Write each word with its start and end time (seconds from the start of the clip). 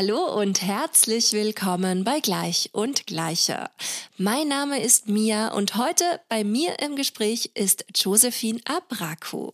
Hallo 0.00 0.32
und 0.40 0.62
herzlich 0.62 1.32
willkommen 1.32 2.04
bei 2.04 2.20
Gleich 2.20 2.70
und 2.72 3.08
Gleicher. 3.08 3.68
Mein 4.16 4.46
Name 4.46 4.80
ist 4.80 5.08
Mia 5.08 5.48
und 5.48 5.74
heute 5.74 6.20
bei 6.28 6.44
mir 6.44 6.78
im 6.78 6.94
Gespräch 6.94 7.50
ist 7.54 7.84
Josephine 7.96 8.60
Abraku. 8.64 9.50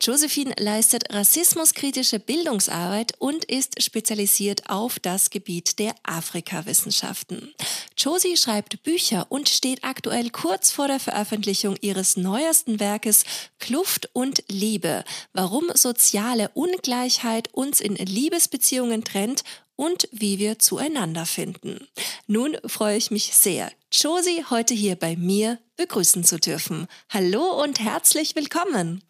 Josephine 0.00 0.54
leistet 0.56 1.12
rassismuskritische 1.12 2.20
Bildungsarbeit 2.20 3.14
und 3.18 3.44
ist 3.44 3.82
spezialisiert 3.82 4.70
auf 4.70 5.00
das 5.00 5.30
Gebiet 5.30 5.80
der 5.80 5.96
Afrikawissenschaften. 6.04 7.52
Josie 7.96 8.36
schreibt 8.36 8.84
Bücher 8.84 9.26
und 9.30 9.48
steht 9.48 9.82
aktuell 9.84 10.30
kurz 10.30 10.70
vor 10.70 10.88
der 10.88 11.00
Veröffentlichung 11.00 11.76
ihres 11.80 12.16
neuesten 12.16 12.78
Werkes 12.78 13.24
Kluft 13.58 14.10
und 14.12 14.44
Liebe, 14.48 15.04
warum 15.32 15.70
soziale 15.74 16.50
Ungleichheit 16.54 17.52
uns 17.52 17.80
in 17.80 17.94
Liebesbeziehungen 17.94 19.04
trennt 19.04 19.42
und 19.82 20.08
wie 20.12 20.38
wir 20.38 20.60
zueinander 20.60 21.26
finden. 21.26 21.88
Nun 22.28 22.56
freue 22.66 22.96
ich 22.96 23.10
mich 23.10 23.34
sehr, 23.34 23.68
Josie 23.90 24.44
heute 24.48 24.74
hier 24.74 24.94
bei 24.94 25.16
mir 25.16 25.58
begrüßen 25.76 26.22
zu 26.22 26.38
dürfen. 26.38 26.86
Hallo 27.08 27.60
und 27.60 27.80
herzlich 27.80 28.36
willkommen. 28.36 29.02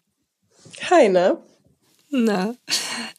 Hi, 0.89 1.09
ne? 1.09 1.37
Na, 2.09 2.55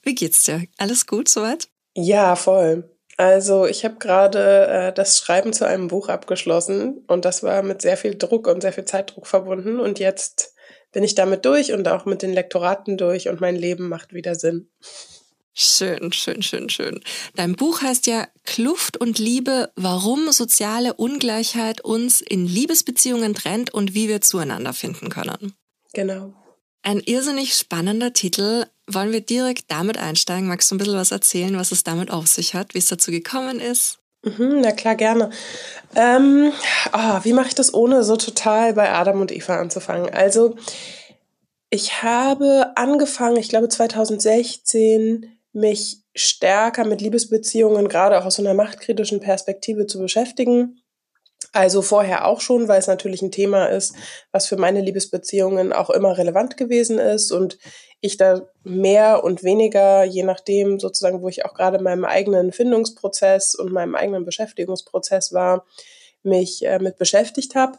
wie 0.03 0.17
geht's 0.17 0.43
dir? 0.43 0.65
Alles 0.79 1.07
gut 1.07 1.29
soweit? 1.29 1.69
Ja, 1.95 2.35
voll. 2.35 2.91
Also 3.17 3.67
ich 3.67 3.85
habe 3.85 3.97
gerade 4.01 4.67
äh, 4.67 4.93
das 4.93 5.19
Schreiben 5.19 5.53
zu 5.53 5.65
einem 5.65 5.87
Buch 5.87 6.09
abgeschlossen 6.09 7.05
und 7.07 7.25
das 7.25 7.45
war 7.45 7.63
mit 7.63 7.83
sehr 7.83 7.97
viel 7.97 8.17
Druck 8.17 8.49
und 8.49 8.63
sehr 8.63 8.73
viel 8.73 8.85
Zeitdruck 8.85 9.29
verbunden 9.29 9.79
und 9.79 10.01
jetzt 10.01 10.55
bin 10.91 11.05
ich 11.05 11.15
damit 11.15 11.45
durch 11.45 11.73
und 11.73 11.87
auch 11.87 12.05
mit 12.05 12.23
den 12.23 12.33
Lektoraten 12.33 12.97
durch 12.97 13.29
und 13.29 13.41
mein 13.41 13.55
Leben 13.55 13.89
macht 13.89 14.13
wieder 14.13 14.35
Sinn. 14.35 14.71
Schön, 15.57 16.13
schön, 16.13 16.43
schön, 16.43 16.69
schön. 16.69 17.01
Dein 17.37 17.55
Buch 17.55 17.81
heißt 17.81 18.09
ja 18.09 18.27
Kluft 18.45 18.97
und 18.97 19.21
Liebe, 19.21 19.71
warum 19.77 20.33
soziale 20.33 20.95
Ungleichheit 20.95 21.81
uns 21.81 22.21
in 22.21 22.45
Liebesbeziehungen 22.45 23.35
trennt 23.35 23.73
und 23.73 23.95
wie 23.95 24.09
wir 24.09 24.21
zueinander 24.21 24.73
finden 24.73 25.11
können. 25.11 25.55
Genau. 25.93 26.35
Ein 26.83 26.99
irrsinnig 26.99 27.55
spannender 27.55 28.13
Titel. 28.13 28.67
Wollen 28.89 29.13
wir 29.13 29.21
direkt 29.21 29.71
damit 29.71 29.97
einsteigen? 29.97 30.49
Magst 30.49 30.71
du 30.71 30.75
ein 30.75 30.79
bisschen 30.79 30.97
was 30.97 31.13
erzählen, 31.13 31.57
was 31.57 31.71
es 31.71 31.85
damit 31.85 32.11
auf 32.11 32.27
sich 32.27 32.55
hat, 32.55 32.75
wie 32.75 32.79
es 32.79 32.89
dazu 32.89 33.13
gekommen 33.13 33.61
ist? 33.61 34.01
Mhm, 34.25 34.61
na 34.61 34.73
klar, 34.73 34.97
gerne. 34.97 35.31
Ähm, 35.95 36.53
oh, 36.93 37.21
wie 37.23 37.33
mache 37.33 37.49
ich 37.49 37.55
das, 37.55 37.73
ohne 37.73 38.03
so 38.03 38.17
total 38.17 38.75
bei 38.75 38.91
Adam 38.91 39.21
und 39.21 39.31
Eva 39.31 39.61
anzufangen? 39.61 40.13
Also, 40.13 40.57
ich 41.71 42.03
habe 42.03 42.73
angefangen, 42.77 43.37
ich 43.37 43.49
glaube 43.49 43.69
2016, 43.69 45.34
mich 45.55 46.03
stärker 46.15 46.85
mit 46.85 47.01
Liebesbeziehungen, 47.01 47.89
gerade 47.89 48.19
auch 48.19 48.27
aus 48.27 48.39
einer 48.39 48.55
machtkritischen 48.55 49.21
Perspektive 49.21 49.87
zu 49.87 49.99
beschäftigen. 49.99 50.81
Also 51.53 51.83
vorher 51.83 52.27
auch 52.27 52.41
schon, 52.41 52.67
weil 52.67 52.81
es 52.81 52.89
natürlich 52.89 53.23
ein 53.23 53.31
Thema 53.31 53.67
ist, 53.67 53.95
was 54.33 54.47
für 54.47 54.57
meine 54.57 54.81
Liebesbeziehungen 54.81 55.73
auch 55.73 55.91
immer 55.91 56.19
relevant 56.19 56.57
gewesen 56.57 56.99
ist 56.99 57.31
und 57.31 57.59
ich 58.01 58.17
da 58.17 58.43
mehr 58.65 59.23
und 59.23 59.45
weniger, 59.45 60.05
je 60.05 60.25
nachdem 60.25 60.81
sozusagen, 60.81 61.23
wo 61.23 61.29
ich 61.29 61.45
auch 61.45 61.55
gerade 61.55 61.79
in 61.79 61.85
meinem 61.85 62.05
eigenen 62.05 62.53
Findungsprozess 62.53 63.55
und 63.55 63.73
meinem 63.73 63.95
eigenen 63.95 64.25
Beschäftigungsprozess 64.25 65.33
war, 65.33 65.65
mich 66.25 66.65
äh, 66.67 66.81
mit 66.81 66.99
beschäftigt 66.99 67.55
habe. 67.55 67.79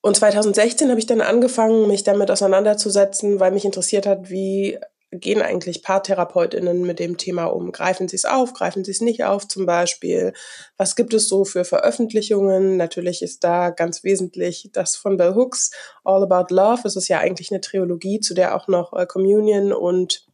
Und 0.00 0.16
2016 0.16 0.88
habe 0.88 0.98
ich 0.98 1.06
dann 1.06 1.20
angefangen, 1.20 1.86
mich 1.86 2.02
damit 2.02 2.30
auseinanderzusetzen, 2.30 3.38
weil 3.38 3.52
mich 3.52 3.64
interessiert 3.64 4.06
hat, 4.06 4.30
wie 4.30 4.78
gehen 5.12 5.42
eigentlich 5.42 5.82
Paartherapeutinnen 5.82 6.82
mit 6.82 6.98
dem 6.98 7.18
Thema 7.18 7.44
um? 7.44 7.70
Greifen 7.70 8.08
sie 8.08 8.16
es 8.16 8.24
auf, 8.24 8.54
greifen 8.54 8.82
sie 8.82 8.90
es 8.90 9.00
nicht 9.00 9.24
auf 9.24 9.46
zum 9.46 9.66
Beispiel? 9.66 10.32
Was 10.76 10.96
gibt 10.96 11.12
es 11.14 11.28
so 11.28 11.44
für 11.44 11.64
Veröffentlichungen? 11.64 12.76
Natürlich 12.76 13.22
ist 13.22 13.44
da 13.44 13.70
ganz 13.70 14.02
wesentlich 14.04 14.70
das 14.72 14.96
von 14.96 15.18
Bell 15.18 15.34
Hooks, 15.34 15.70
All 16.02 16.22
About 16.22 16.54
Love. 16.54 16.82
Es 16.84 16.96
ist 16.96 17.08
ja 17.08 17.18
eigentlich 17.18 17.50
eine 17.52 17.60
Trilogie, 17.60 18.20
zu 18.20 18.34
der 18.34 18.56
auch 18.56 18.68
noch 18.68 18.94
äh, 18.94 19.06
Communion 19.06 19.72
und 19.72 20.26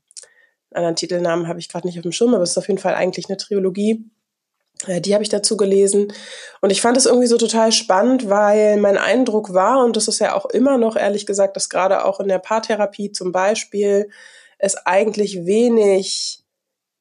einen 0.71 0.84
anderen 0.84 0.97
Titelnamen 0.97 1.49
habe 1.49 1.59
ich 1.59 1.69
gerade 1.69 1.87
nicht 1.87 1.99
auf 1.99 2.03
dem 2.03 2.12
Schirm, 2.12 2.34
aber 2.34 2.43
es 2.43 2.50
ist 2.50 2.59
auf 2.59 2.69
jeden 2.69 2.81
Fall 2.81 2.94
eigentlich 2.94 3.28
eine 3.28 3.37
Trilogie. 3.37 4.05
Äh, 4.87 5.00
die 5.00 5.15
habe 5.15 5.25
ich 5.25 5.28
dazu 5.28 5.56
gelesen. 5.56 6.12
Und 6.61 6.71
ich 6.71 6.81
fand 6.81 6.97
es 6.97 7.06
irgendwie 7.06 7.27
so 7.27 7.37
total 7.37 7.72
spannend, 7.72 8.28
weil 8.28 8.77
mein 8.77 8.97
Eindruck 8.97 9.55
war, 9.55 9.84
und 9.84 9.97
das 9.97 10.09
ist 10.09 10.21
ja 10.21 10.34
auch 10.34 10.47
immer 10.47 10.78
noch, 10.78 10.97
ehrlich 10.97 11.27
gesagt, 11.27 11.56
dass 11.56 11.69
gerade 11.69 12.05
auch 12.05 12.21
in 12.21 12.28
der 12.28 12.38
Paartherapie 12.38 13.11
zum 13.11 13.33
Beispiel 13.33 14.11
es 14.58 14.76
eigentlich 14.86 15.46
wenig 15.46 16.44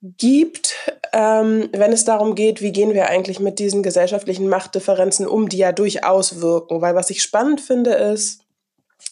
gibt, 0.01 0.75
ähm, 1.11 1.69
wenn 1.73 1.91
es 1.91 2.05
darum 2.05 2.35
geht, 2.35 2.61
wie 2.61 2.71
gehen 2.71 2.93
wir 2.93 3.09
eigentlich 3.09 3.39
mit 3.39 3.59
diesen 3.59 3.81
gesellschaftlichen 3.81 4.47
Machtdifferenzen 4.47 5.27
um, 5.27 5.49
die 5.49 5.57
ja 5.57 5.71
durchaus 5.71 6.39
wirken. 6.41 6.81
Weil 6.81 6.95
was 6.95 7.09
ich 7.09 7.23
spannend 7.23 7.61
finde 7.61 7.93
ist, 7.93 8.41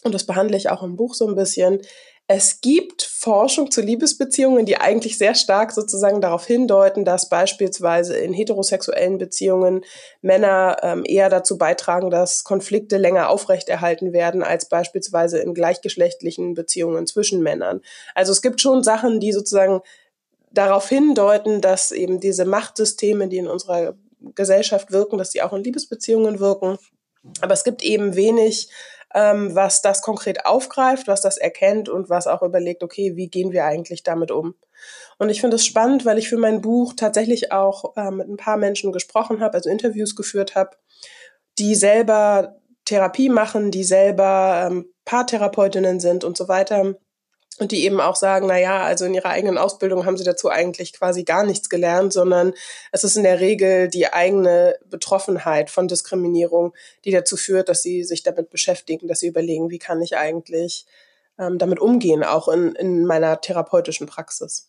und 0.02 0.14
das 0.14 0.24
behandle 0.24 0.56
ich 0.56 0.70
auch 0.70 0.82
im 0.82 0.96
Buch 0.96 1.14
so 1.14 1.26
ein 1.26 1.34
bisschen, 1.34 1.80
es 2.28 2.60
gibt 2.60 3.02
Forschung 3.02 3.70
zu 3.70 3.80
Liebesbeziehungen, 3.80 4.66
die 4.66 4.78
eigentlich 4.78 5.16
sehr 5.16 5.36
stark 5.36 5.70
sozusagen 5.70 6.20
darauf 6.20 6.44
hindeuten, 6.44 7.04
dass 7.04 7.28
beispielsweise 7.28 8.16
in 8.16 8.32
heterosexuellen 8.32 9.18
Beziehungen 9.18 9.84
Männer 10.22 10.76
ähm, 10.82 11.04
eher 11.06 11.28
dazu 11.28 11.56
beitragen, 11.56 12.10
dass 12.10 12.42
Konflikte 12.42 12.96
länger 12.96 13.30
aufrechterhalten 13.30 14.12
werden, 14.12 14.42
als 14.42 14.68
beispielsweise 14.68 15.38
in 15.38 15.54
gleichgeschlechtlichen 15.54 16.54
Beziehungen 16.54 17.06
zwischen 17.06 17.42
Männern. 17.42 17.80
Also 18.16 18.32
es 18.32 18.42
gibt 18.42 18.60
schon 18.60 18.82
Sachen, 18.82 19.20
die 19.20 19.32
sozusagen 19.32 19.80
darauf 20.50 20.88
hindeuten, 20.88 21.60
dass 21.60 21.92
eben 21.92 22.18
diese 22.18 22.44
Machtsysteme, 22.44 23.28
die 23.28 23.38
in 23.38 23.46
unserer 23.46 23.94
Gesellschaft 24.34 24.90
wirken, 24.90 25.18
dass 25.18 25.30
die 25.30 25.42
auch 25.42 25.52
in 25.52 25.62
Liebesbeziehungen 25.62 26.40
wirken. 26.40 26.76
Aber 27.40 27.54
es 27.54 27.62
gibt 27.62 27.82
eben 27.82 28.16
wenig 28.16 28.68
ähm, 29.16 29.54
was 29.54 29.80
das 29.80 30.02
konkret 30.02 30.44
aufgreift, 30.44 31.08
was 31.08 31.22
das 31.22 31.38
erkennt 31.38 31.88
und 31.88 32.10
was 32.10 32.26
auch 32.26 32.42
überlegt, 32.42 32.82
okay, 32.82 33.16
wie 33.16 33.28
gehen 33.28 33.50
wir 33.50 33.64
eigentlich 33.64 34.02
damit 34.02 34.30
um? 34.30 34.54
Und 35.18 35.30
ich 35.30 35.40
finde 35.40 35.56
es 35.56 35.64
spannend, 35.64 36.04
weil 36.04 36.18
ich 36.18 36.28
für 36.28 36.36
mein 36.36 36.60
Buch 36.60 36.92
tatsächlich 36.94 37.50
auch 37.50 37.96
äh, 37.96 38.10
mit 38.10 38.28
ein 38.28 38.36
paar 38.36 38.58
Menschen 38.58 38.92
gesprochen 38.92 39.40
habe, 39.40 39.54
also 39.54 39.70
Interviews 39.70 40.14
geführt 40.16 40.54
habe, 40.54 40.76
die 41.58 41.74
selber 41.74 42.56
Therapie 42.84 43.30
machen, 43.30 43.70
die 43.70 43.84
selber 43.84 44.68
ähm, 44.70 44.92
Paartherapeutinnen 45.06 45.98
sind 45.98 46.22
und 46.22 46.36
so 46.36 46.46
weiter 46.48 46.96
und 47.58 47.72
die 47.72 47.84
eben 47.84 48.00
auch 48.00 48.16
sagen, 48.16 48.46
na 48.46 48.58
ja, 48.58 48.82
also 48.82 49.04
in 49.04 49.14
ihrer 49.14 49.30
eigenen 49.30 49.58
Ausbildung 49.58 50.04
haben 50.04 50.16
sie 50.16 50.24
dazu 50.24 50.50
eigentlich 50.50 50.92
quasi 50.92 51.24
gar 51.24 51.44
nichts 51.44 51.68
gelernt, 51.68 52.12
sondern 52.12 52.52
es 52.92 53.04
ist 53.04 53.16
in 53.16 53.22
der 53.22 53.40
Regel 53.40 53.88
die 53.88 54.12
eigene 54.12 54.76
Betroffenheit 54.84 55.70
von 55.70 55.88
Diskriminierung, 55.88 56.74
die 57.04 57.10
dazu 57.10 57.36
führt, 57.36 57.68
dass 57.68 57.82
sie 57.82 58.04
sich 58.04 58.22
damit 58.22 58.50
beschäftigen, 58.50 59.08
dass 59.08 59.20
sie 59.20 59.28
überlegen, 59.28 59.70
wie 59.70 59.78
kann 59.78 60.02
ich 60.02 60.16
eigentlich 60.16 60.86
ähm, 61.38 61.58
damit 61.58 61.80
umgehen, 61.80 62.24
auch 62.24 62.48
in, 62.48 62.74
in 62.74 63.06
meiner 63.06 63.40
therapeutischen 63.40 64.06
Praxis. 64.06 64.68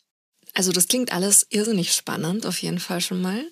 Also 0.53 0.71
das 0.71 0.87
klingt 0.87 1.13
alles 1.13 1.45
irrsinnig 1.49 1.93
spannend, 1.93 2.45
auf 2.45 2.57
jeden 2.61 2.79
Fall 2.79 3.01
schon 3.01 3.21
mal. 3.21 3.43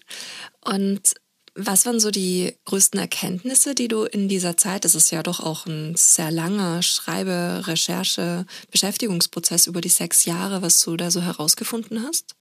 Und 0.62 1.16
was 1.56 1.86
waren 1.86 2.02
so 2.02 2.12
die 2.12 2.54
größten 2.66 3.00
Erkenntnisse, 3.00 3.76
die 3.76 3.88
du 3.88 4.04
in 4.04 4.28
dieser 4.28 4.58
Zeit, 4.58 4.84
das 4.84 4.94
ist 4.94 5.12
ja 5.12 5.24
doch 5.24 5.40
auch 5.40 5.66
ein 5.66 5.96
sehr 5.96 6.30
langer 6.30 6.82
Schreibe-, 6.84 7.64
Recherche-, 7.66 8.46
Beschäftigungsprozess 8.72 9.68
über 9.68 9.80
die 9.80 9.90
sechs 9.90 10.26
Jahre, 10.26 10.62
was 10.62 10.84
du 10.84 10.98
da 10.98 11.12
so 11.12 11.22
herausgefunden 11.22 12.04
hast? 12.04 12.36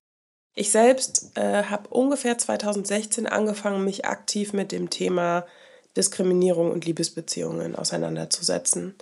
Ich 0.56 0.70
selbst 0.70 1.32
äh, 1.36 1.64
habe 1.64 1.88
ungefähr 1.88 2.38
2016 2.38 3.26
angefangen, 3.26 3.84
mich 3.84 4.04
aktiv 4.04 4.52
mit 4.52 4.72
dem 4.72 4.90
Thema 4.90 5.46
Diskriminierung 5.96 6.70
und 6.70 6.84
Liebesbeziehungen 6.84 7.76
auseinanderzusetzen. 7.76 8.94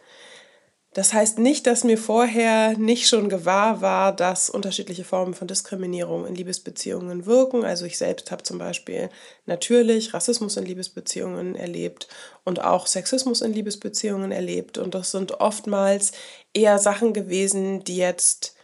Das 0.95 1.15
heißt 1.15 1.39
nicht, 1.39 1.67
dass 1.67 1.85
mir 1.85 1.97
vorher 1.97 2.77
nicht 2.77 3.09
schon 3.09 3.31
gewahr 3.31 3.81
war, 3.81 4.15
dass 4.15 4.51
unterschiedliche 4.51 5.05
Formen 5.05 5.33
von 5.33 5.49
Diskriminierung 5.49 6.27
in 6.27 6.35
Liebesbeziehungen 6.35 7.25
wirken. 7.25 7.65
Also 7.65 7.87
ich 7.87 7.97
selbst 7.97 8.31
habe 8.31 8.43
zum 8.43 8.59
Beispiel 8.59 9.09
natürlich 9.47 10.13
Rassismus 10.13 10.59
in 10.59 10.67
Liebesbeziehungen 10.67 11.57
erlebt 11.57 12.09
und 12.45 12.63
auch 12.63 12.87
Sexismus 12.87 13.41
in 13.41 13.55
Liebesbeziehungen 13.55 14.33
erlebt. 14.33 14.77
Und 14.77 14.95
das 14.95 15.13
sind 15.13 15.41
oftmals 15.41 16.13
eher 16.53 16.79
Sachen 16.79 17.15
gewesen, 17.15 17.85
die 17.85 17.97
jetzt 17.97 18.55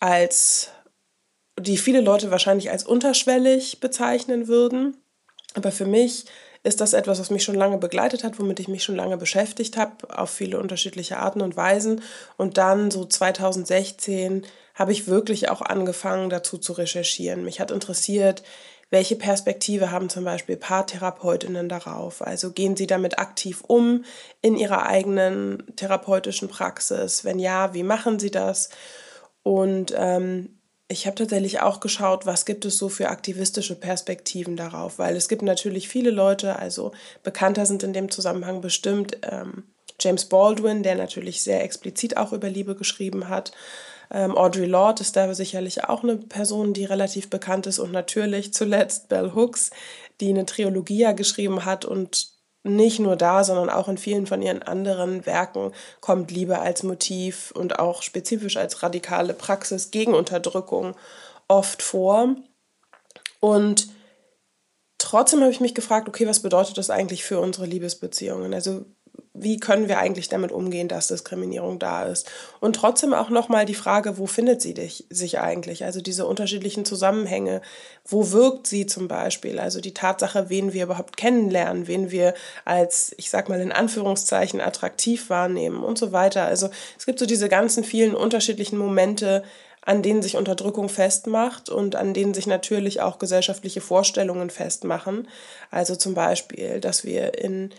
als, 0.00 0.70
die 1.60 1.76
viele 1.76 2.00
Leute 2.00 2.30
wahrscheinlich 2.30 2.70
als 2.70 2.84
unterschwellig 2.84 3.80
bezeichnen 3.80 4.48
würden. 4.48 4.96
Aber 5.52 5.72
für 5.72 5.86
mich 5.86 6.24
ist 6.64 6.80
das 6.80 6.94
etwas, 6.94 7.20
was 7.20 7.30
mich 7.30 7.44
schon 7.44 7.54
lange 7.54 7.78
begleitet 7.78 8.24
hat, 8.24 8.38
womit 8.38 8.58
ich 8.58 8.68
mich 8.68 8.82
schon 8.82 8.96
lange 8.96 9.18
beschäftigt 9.18 9.76
habe, 9.76 10.18
auf 10.18 10.30
viele 10.30 10.58
unterschiedliche 10.58 11.18
Arten 11.18 11.42
und 11.42 11.56
Weisen. 11.56 12.02
Und 12.38 12.56
dann 12.56 12.90
so 12.90 13.04
2016 13.04 14.46
habe 14.74 14.90
ich 14.90 15.06
wirklich 15.06 15.50
auch 15.50 15.60
angefangen, 15.60 16.30
dazu 16.30 16.56
zu 16.58 16.72
recherchieren. 16.72 17.44
Mich 17.44 17.60
hat 17.60 17.70
interessiert, 17.70 18.42
welche 18.90 19.16
Perspektive 19.16 19.90
haben 19.90 20.08
zum 20.08 20.24
Beispiel 20.24 20.56
Paartherapeutinnen 20.56 21.68
darauf? 21.68 22.22
Also 22.26 22.52
gehen 22.52 22.76
sie 22.76 22.86
damit 22.86 23.18
aktiv 23.18 23.62
um 23.66 24.04
in 24.40 24.56
ihrer 24.56 24.86
eigenen 24.86 25.64
therapeutischen 25.76 26.48
Praxis? 26.48 27.24
Wenn 27.24 27.38
ja, 27.38 27.74
wie 27.74 27.82
machen 27.82 28.18
sie 28.18 28.30
das? 28.30 28.70
Und 29.42 29.92
ähm, 29.96 30.58
ich 30.88 31.06
habe 31.06 31.16
tatsächlich 31.16 31.60
auch 31.60 31.80
geschaut, 31.80 32.26
was 32.26 32.44
gibt 32.44 32.64
es 32.64 32.76
so 32.76 32.88
für 32.88 33.08
aktivistische 33.08 33.74
Perspektiven 33.74 34.56
darauf, 34.56 34.98
weil 34.98 35.16
es 35.16 35.28
gibt 35.28 35.42
natürlich 35.42 35.88
viele 35.88 36.10
Leute, 36.10 36.58
also 36.58 36.92
bekannter 37.22 37.64
sind 37.64 37.82
in 37.82 37.94
dem 37.94 38.10
Zusammenhang 38.10 38.60
bestimmt 38.60 39.18
ähm, 39.22 39.64
James 39.98 40.26
Baldwin, 40.26 40.82
der 40.82 40.96
natürlich 40.96 41.42
sehr 41.42 41.62
explizit 41.64 42.16
auch 42.16 42.32
über 42.32 42.50
Liebe 42.50 42.74
geschrieben 42.74 43.28
hat. 43.28 43.52
Ähm, 44.10 44.36
Audre 44.36 44.66
Lorde 44.66 45.00
ist 45.00 45.16
da 45.16 45.32
sicherlich 45.34 45.84
auch 45.84 46.02
eine 46.02 46.16
Person, 46.16 46.74
die 46.74 46.84
relativ 46.84 47.30
bekannt 47.30 47.66
ist 47.66 47.78
und 47.78 47.92
natürlich 47.92 48.52
zuletzt 48.52 49.08
Bell 49.08 49.32
Hooks, 49.34 49.70
die 50.20 50.28
eine 50.28 50.44
Trilogie 50.44 51.14
geschrieben 51.14 51.64
hat 51.64 51.86
und 51.86 52.33
nicht 52.64 52.98
nur 52.98 53.14
da, 53.14 53.44
sondern 53.44 53.68
auch 53.68 53.88
in 53.88 53.98
vielen 53.98 54.26
von 54.26 54.42
ihren 54.42 54.62
anderen 54.62 55.26
Werken 55.26 55.72
kommt 56.00 56.30
Liebe 56.30 56.58
als 56.58 56.82
Motiv 56.82 57.52
und 57.52 57.78
auch 57.78 58.02
spezifisch 58.02 58.56
als 58.56 58.82
radikale 58.82 59.34
Praxis 59.34 59.90
gegen 59.90 60.14
Unterdrückung 60.14 60.96
oft 61.46 61.82
vor. 61.82 62.34
Und 63.38 63.88
trotzdem 64.96 65.40
habe 65.40 65.50
ich 65.50 65.60
mich 65.60 65.74
gefragt, 65.74 66.08
okay, 66.08 66.26
was 66.26 66.40
bedeutet 66.40 66.78
das 66.78 66.88
eigentlich 66.88 67.22
für 67.24 67.38
unsere 67.38 67.66
Liebesbeziehungen? 67.66 68.54
Also 68.54 68.86
wie 69.36 69.58
können 69.58 69.88
wir 69.88 69.98
eigentlich 69.98 70.28
damit 70.28 70.52
umgehen, 70.52 70.86
dass 70.86 71.08
Diskriminierung 71.08 71.80
da 71.80 72.04
ist? 72.04 72.30
Und 72.60 72.76
trotzdem 72.76 73.12
auch 73.12 73.30
nochmal 73.30 73.66
die 73.66 73.74
Frage, 73.74 74.16
wo 74.16 74.26
findet 74.26 74.62
sie 74.62 74.74
dich, 74.74 75.06
sich 75.10 75.40
eigentlich? 75.40 75.84
Also 75.84 76.00
diese 76.00 76.24
unterschiedlichen 76.26 76.84
Zusammenhänge. 76.84 77.60
Wo 78.06 78.30
wirkt 78.30 78.68
sie 78.68 78.86
zum 78.86 79.08
Beispiel? 79.08 79.58
Also 79.58 79.80
die 79.80 79.92
Tatsache, 79.92 80.50
wen 80.50 80.72
wir 80.72 80.84
überhaupt 80.84 81.16
kennenlernen, 81.16 81.88
wen 81.88 82.12
wir 82.12 82.34
als, 82.64 83.12
ich 83.18 83.28
sag 83.28 83.48
mal 83.48 83.60
in 83.60 83.72
Anführungszeichen, 83.72 84.60
attraktiv 84.60 85.28
wahrnehmen 85.30 85.82
und 85.82 85.98
so 85.98 86.12
weiter. 86.12 86.44
Also 86.44 86.70
es 86.96 87.04
gibt 87.04 87.18
so 87.18 87.26
diese 87.26 87.48
ganzen 87.48 87.82
vielen 87.82 88.14
unterschiedlichen 88.14 88.78
Momente, 88.78 89.42
an 89.82 90.02
denen 90.02 90.22
sich 90.22 90.36
Unterdrückung 90.36 90.88
festmacht 90.88 91.70
und 91.70 91.96
an 91.96 92.14
denen 92.14 92.34
sich 92.34 92.46
natürlich 92.46 93.00
auch 93.00 93.18
gesellschaftliche 93.18 93.80
Vorstellungen 93.80 94.48
festmachen. 94.48 95.26
Also 95.72 95.96
zum 95.96 96.14
Beispiel, 96.14 96.78
dass 96.78 97.04
wir 97.04 97.36
in 97.36 97.70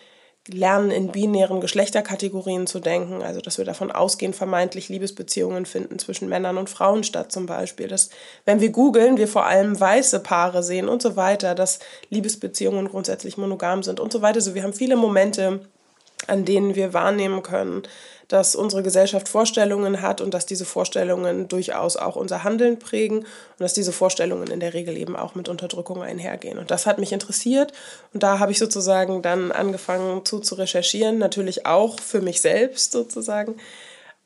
lernen, 0.47 0.91
in 0.91 1.11
binären 1.11 1.59
Geschlechterkategorien 1.59 2.67
zu 2.67 2.79
denken, 2.79 3.23
also 3.23 3.41
dass 3.41 3.57
wir 3.57 3.65
davon 3.65 3.91
ausgehen, 3.91 4.33
vermeintlich 4.33 4.89
Liebesbeziehungen 4.89 5.65
finden 5.65 5.97
zwischen 5.97 6.29
Männern 6.29 6.57
und 6.57 6.69
Frauen 6.69 7.03
statt 7.03 7.31
zum 7.31 7.45
Beispiel. 7.45 7.87
Dass, 7.87 8.09
wenn 8.45 8.61
wir 8.61 8.69
googeln, 8.69 9.17
wir 9.17 9.27
vor 9.27 9.45
allem 9.45 9.79
weiße 9.79 10.19
Paare 10.19 10.61
sehen 10.61 10.87
und 10.87 11.01
so 11.01 11.15
weiter, 11.15 11.55
dass 11.55 11.79
Liebesbeziehungen 12.09 12.89
grundsätzlich 12.89 13.37
monogam 13.37 13.81
sind 13.81 13.99
und 13.99 14.11
so 14.11 14.21
weiter. 14.21 14.37
Also 14.37 14.53
wir 14.53 14.63
haben 14.63 14.73
viele 14.73 14.95
Momente, 14.95 15.61
an 16.27 16.45
denen 16.45 16.75
wir 16.75 16.93
wahrnehmen 16.93 17.41
können, 17.43 17.83
dass 18.27 18.55
unsere 18.55 18.83
Gesellschaft 18.83 19.29
Vorstellungen 19.29 20.01
hat 20.01 20.21
und 20.21 20.33
dass 20.33 20.45
diese 20.45 20.65
Vorstellungen 20.65 21.47
durchaus 21.47 21.97
auch 21.97 22.15
unser 22.15 22.43
Handeln 22.43 22.79
prägen 22.79 23.19
und 23.19 23.59
dass 23.59 23.73
diese 23.73 23.91
Vorstellungen 23.91 24.47
in 24.47 24.59
der 24.59 24.73
Regel 24.73 24.97
eben 24.97 25.15
auch 25.15 25.35
mit 25.35 25.49
Unterdrückung 25.49 26.01
einhergehen. 26.01 26.57
Und 26.57 26.71
das 26.71 26.85
hat 26.85 26.97
mich 26.97 27.11
interessiert 27.11 27.73
und 28.13 28.23
da 28.23 28.39
habe 28.39 28.51
ich 28.51 28.59
sozusagen 28.59 29.21
dann 29.21 29.51
angefangen 29.51 30.25
zu, 30.25 30.39
zu 30.39 30.55
recherchieren, 30.55 31.17
natürlich 31.17 31.65
auch 31.65 31.99
für 31.99 32.21
mich 32.21 32.41
selbst 32.41 32.91
sozusagen. 32.91 33.55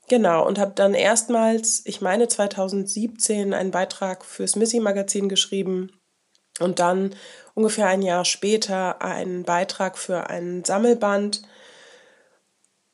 Genau, 0.08 0.46
und 0.46 0.58
habe 0.58 0.72
dann 0.74 0.96
erstmals, 0.96 1.84
ich 1.86 2.02
meine 2.02 2.28
2017, 2.28 3.54
einen 3.54 3.70
Beitrag 3.70 4.26
fürs 4.26 4.56
Missy-Magazin 4.56 5.30
geschrieben 5.30 5.92
und 6.60 6.80
dann 6.80 7.16
ungefähr 7.54 7.88
ein 7.88 8.02
Jahr 8.02 8.26
später 8.26 9.02
einen 9.02 9.44
Beitrag 9.44 9.98
für 9.98 10.30
einen 10.30 10.66
Sammelband 10.66 11.44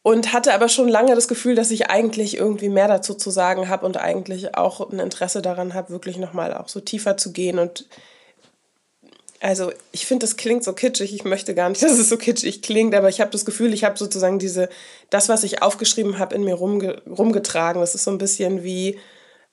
und 0.06 0.34
hatte 0.34 0.54
aber 0.54 0.70
schon 0.70 0.88
lange 0.88 1.16
das 1.16 1.28
Gefühl, 1.28 1.56
dass 1.56 1.72
ich 1.72 1.90
eigentlich 1.90 2.38
irgendwie 2.38 2.70
mehr 2.70 2.88
dazu 2.88 3.16
zu 3.16 3.32
sagen 3.32 3.70
habe 3.70 3.88
und 3.88 3.98
eigentlich 3.98 4.56
auch 4.56 4.92
ein 4.92 5.00
Interesse 5.00 5.42
daran 5.42 5.74
habe, 5.74 5.90
wirklich 5.90 6.18
nochmal 6.18 6.54
auch 6.54 6.68
so 6.68 6.80
tiefer 6.80 7.18
zu 7.18 7.32
gehen. 7.34 7.58
Und 7.58 7.88
also 9.40 9.72
ich 9.92 10.06
finde, 10.06 10.28
das 10.28 10.38
klingt 10.38 10.64
so 10.64 10.74
kitschig. 10.74 11.12
Ich 11.12 11.24
möchte 11.24 11.56
gar 11.56 11.70
nicht, 11.70 11.82
dass 11.84 11.94
es 11.94 12.08
so 12.08 12.18
kitschig 12.18 12.62
klingt, 12.62 12.94
aber 12.94 13.10
ich 13.10 13.20
habe 13.20 13.32
das 13.32 13.46
Gefühl, 13.46 13.74
ich 13.74 13.84
habe 13.84 13.98
sozusagen 13.98 14.38
diese, 14.38 14.70
das, 15.10 15.28
was 15.28 15.44
ich 15.44 15.64
aufgeschrieben 15.64 16.20
habe, 16.20 16.36
in 16.36 16.44
mir 16.44 16.54
rumge 16.54 17.02
rumgetragen. 17.08 17.82
Das 17.82 17.96
ist 17.96 18.04
so 18.04 18.12
ein 18.12 18.20
bisschen 18.20 18.64
wie 18.64 19.00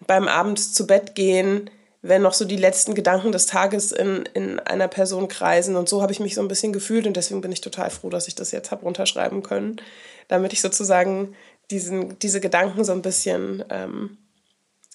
beim 0.06 0.28
Abends 0.28 0.74
zu 0.74 0.86
Bett 0.86 1.14
gehen, 1.14 1.70
wenn 2.02 2.22
noch 2.22 2.34
so 2.34 2.44
die 2.44 2.56
letzten 2.56 2.94
Gedanken 2.94 3.32
des 3.32 3.46
Tages 3.46 3.92
in, 3.92 4.24
in 4.34 4.58
einer 4.58 4.88
Person 4.88 5.28
kreisen. 5.28 5.76
Und 5.76 5.88
so 5.88 6.02
habe 6.02 6.12
ich 6.12 6.20
mich 6.20 6.34
so 6.34 6.40
ein 6.40 6.48
bisschen 6.48 6.72
gefühlt 6.72 7.06
und 7.06 7.16
deswegen 7.16 7.40
bin 7.40 7.52
ich 7.52 7.60
total 7.60 7.90
froh, 7.90 8.10
dass 8.10 8.28
ich 8.28 8.34
das 8.34 8.50
jetzt 8.50 8.70
habe 8.70 8.82
runterschreiben 8.82 9.42
können 9.42 9.80
damit 10.28 10.52
ich 10.52 10.60
sozusagen 10.60 11.34
diesen, 11.70 12.18
diese 12.18 12.40
Gedanken 12.40 12.84
so 12.84 12.92
ein 12.92 13.02
bisschen, 13.02 13.64
ähm, 13.70 14.18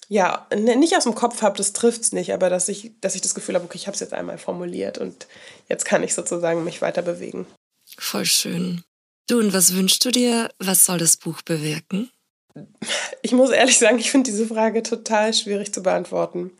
ja, 0.08 0.46
nicht 0.54 0.96
aus 0.96 1.04
dem 1.04 1.14
Kopf 1.14 1.42
habe, 1.42 1.56
das 1.56 1.72
trifft 1.72 2.02
es 2.02 2.12
nicht, 2.12 2.32
aber 2.32 2.50
dass 2.50 2.68
ich, 2.68 2.92
dass 3.00 3.14
ich 3.14 3.20
das 3.20 3.34
Gefühl 3.34 3.54
habe, 3.54 3.64
okay, 3.64 3.76
ich 3.76 3.86
habe 3.86 3.94
es 3.94 4.00
jetzt 4.00 4.14
einmal 4.14 4.38
formuliert 4.38 4.98
und 4.98 5.26
jetzt 5.68 5.84
kann 5.84 6.02
ich 6.02 6.14
sozusagen 6.14 6.64
mich 6.64 6.82
weiter 6.82 7.02
bewegen. 7.02 7.46
Voll 7.98 8.24
schön. 8.24 8.82
Du, 9.28 9.38
und 9.38 9.52
was 9.52 9.74
wünschst 9.74 10.04
du 10.04 10.10
dir? 10.10 10.50
Was 10.58 10.86
soll 10.86 10.98
das 10.98 11.16
Buch 11.16 11.42
bewirken? 11.42 12.10
Ich 13.22 13.32
muss 13.32 13.50
ehrlich 13.50 13.78
sagen, 13.78 13.98
ich 13.98 14.10
finde 14.10 14.30
diese 14.30 14.46
Frage 14.46 14.82
total 14.82 15.34
schwierig 15.34 15.72
zu 15.72 15.82
beantworten. 15.82 16.50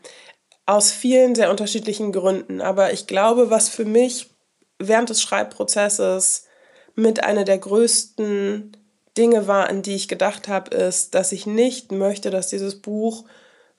Aus 0.69 0.91
vielen 0.91 1.33
sehr 1.33 1.49
unterschiedlichen 1.49 2.11
Gründen. 2.11 2.61
Aber 2.61 2.93
ich 2.93 3.07
glaube, 3.07 3.49
was 3.49 3.69
für 3.69 3.85
mich 3.85 4.29
während 4.77 5.09
des 5.09 5.19
Schreibprozesses 5.19 6.45
mit 6.93 7.23
einer 7.23 7.43
der 7.43 7.57
größten 7.57 8.77
Dinge 9.17 9.47
war, 9.47 9.67
an 9.67 9.81
die 9.81 9.95
ich 9.95 10.07
gedacht 10.07 10.47
habe, 10.47 10.75
ist, 10.75 11.15
dass 11.15 11.31
ich 11.31 11.47
nicht 11.47 11.91
möchte, 11.91 12.29
dass 12.29 12.49
dieses 12.49 12.83
Buch 12.83 13.25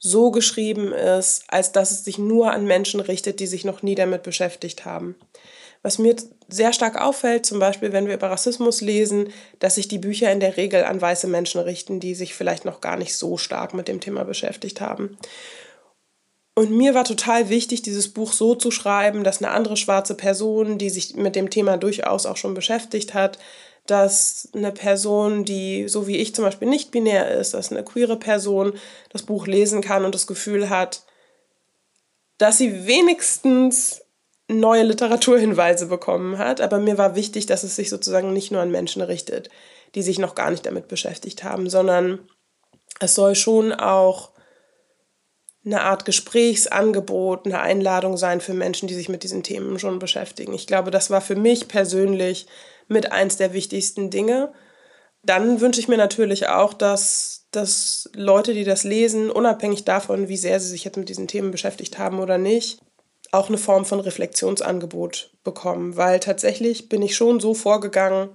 so 0.01 0.33
geschrieben 0.33 0.93
ist, 0.93 1.45
als 1.47 1.71
dass 1.71 1.93
es 1.93 2.05
sich 2.05 2.19
nur 2.19 2.51
an 2.51 2.65
Menschen 2.65 2.99
richtet, 2.99 3.39
die 3.39 3.47
sich 3.47 3.65
noch 3.65 3.85
nie 3.85 3.95
damit 3.95 4.25
beschäftigt 4.25 4.85
haben. 4.85 5.15
Was 5.83 5.99
mir 5.99 6.17
sehr 6.49 6.73
stark 6.73 7.01
auffällt, 7.01 7.47
zum 7.47 7.61
Beispiel, 7.61 7.93
wenn 7.93 8.09
wir 8.09 8.15
über 8.15 8.31
Rassismus 8.31 8.81
lesen, 8.81 9.33
dass 9.61 9.77
sich 9.77 9.87
die 9.87 9.99
Bücher 9.99 10.33
in 10.33 10.41
der 10.41 10.57
Regel 10.57 10.83
an 10.83 11.01
weiße 11.01 11.29
Menschen 11.29 11.61
richten, 11.61 12.01
die 12.01 12.17
sich 12.17 12.35
vielleicht 12.35 12.65
noch 12.65 12.81
gar 12.81 12.97
nicht 12.97 13.15
so 13.17 13.37
stark 13.37 13.75
mit 13.75 13.87
dem 13.87 14.01
Thema 14.01 14.25
beschäftigt 14.25 14.81
haben. 14.81 15.17
Und 16.61 16.73
mir 16.73 16.93
war 16.93 17.05
total 17.05 17.49
wichtig, 17.49 17.81
dieses 17.81 18.09
Buch 18.09 18.35
so 18.35 18.55
zu 18.55 18.71
schreiben, 18.71 19.25
dass 19.25 19.39
eine 19.43 19.51
andere 19.51 19.79
schwarze 19.79 20.15
Person, 20.15 20.77
die 20.77 20.91
sich 20.91 21.17
mit 21.17 21.35
dem 21.35 21.49
Thema 21.49 21.79
durchaus 21.79 22.27
auch 22.27 22.37
schon 22.37 22.53
beschäftigt 22.53 23.15
hat, 23.15 23.39
dass 23.87 24.51
eine 24.53 24.71
Person, 24.71 25.47
die 25.47 25.89
so 25.89 26.07
wie 26.07 26.19
ich 26.19 26.35
zum 26.35 26.45
Beispiel 26.45 26.69
nicht 26.69 26.91
binär 26.91 27.31
ist, 27.31 27.55
dass 27.55 27.73
eine 27.73 27.83
queere 27.83 28.19
Person 28.19 28.75
das 29.09 29.23
Buch 29.23 29.47
lesen 29.47 29.81
kann 29.81 30.05
und 30.05 30.15
das 30.15 30.27
Gefühl 30.27 30.69
hat, 30.69 31.05
dass 32.37 32.59
sie 32.59 32.87
wenigstens 32.87 34.03
neue 34.47 34.83
Literaturhinweise 34.83 35.87
bekommen 35.87 36.37
hat. 36.37 36.61
Aber 36.61 36.79
mir 36.79 36.99
war 36.99 37.15
wichtig, 37.15 37.47
dass 37.47 37.63
es 37.63 37.75
sich 37.75 37.89
sozusagen 37.89 38.35
nicht 38.35 38.53
nur 38.53 38.61
an 38.61 38.71
Menschen 38.71 39.01
richtet, 39.01 39.49
die 39.95 40.03
sich 40.03 40.19
noch 40.19 40.35
gar 40.35 40.51
nicht 40.51 40.67
damit 40.67 40.89
beschäftigt 40.89 41.43
haben, 41.43 41.71
sondern 41.71 42.19
es 42.99 43.15
soll 43.15 43.35
schon 43.35 43.73
auch 43.73 44.33
eine 45.73 45.83
Art 45.83 46.05
Gesprächsangebot, 46.05 47.47
eine 47.47 47.61
Einladung 47.61 48.17
sein 48.17 48.41
für 48.41 48.55
Menschen, 48.55 48.89
die 48.89 48.95
sich 48.95 49.09
mit 49.09 49.23
diesen 49.23 49.43
Themen 49.43 49.79
schon 49.79 49.99
beschäftigen. 49.99 50.53
Ich 50.53 50.67
glaube, 50.67 50.91
das 50.91 51.11
war 51.11 51.21
für 51.21 51.37
mich 51.37 51.69
persönlich 51.69 52.47
mit 52.89 53.13
eins 53.13 53.37
der 53.37 53.53
wichtigsten 53.53 54.11
Dinge. 54.11 54.53
Dann 55.23 55.61
wünsche 55.61 55.81
ich 55.81 55.89
mir 55.89 55.97
natürlich 55.97 56.49
auch, 56.49 56.75
dass, 56.75 57.47
dass 57.51 58.11
Leute, 58.15 58.55
die 58.55 58.65
das 58.65 58.85
lesen, 58.85 59.31
unabhängig 59.31 59.85
davon, 59.85 60.29
wie 60.29 60.37
sehr 60.37 60.61
sie 60.61 60.69
sich 60.69 60.85
jetzt 60.85 60.97
mit 60.97 61.09
diesen 61.09 61.29
Themen 61.29 61.51
beschäftigt 61.51 61.99
haben 61.99 62.21
oder 62.21 62.39
nicht, 62.39 62.81
auch 63.31 63.49
eine 63.49 63.59
Form 63.59 63.85
von 63.85 64.01
Reflexionsangebot 64.01 65.31
bekommen. 65.45 65.97
Weil 65.97 66.21
tatsächlich 66.21 66.89
bin 66.89 67.03
ich 67.03 67.15
schon 67.15 67.39
so 67.39 67.55
vorgegangen, 67.55 68.31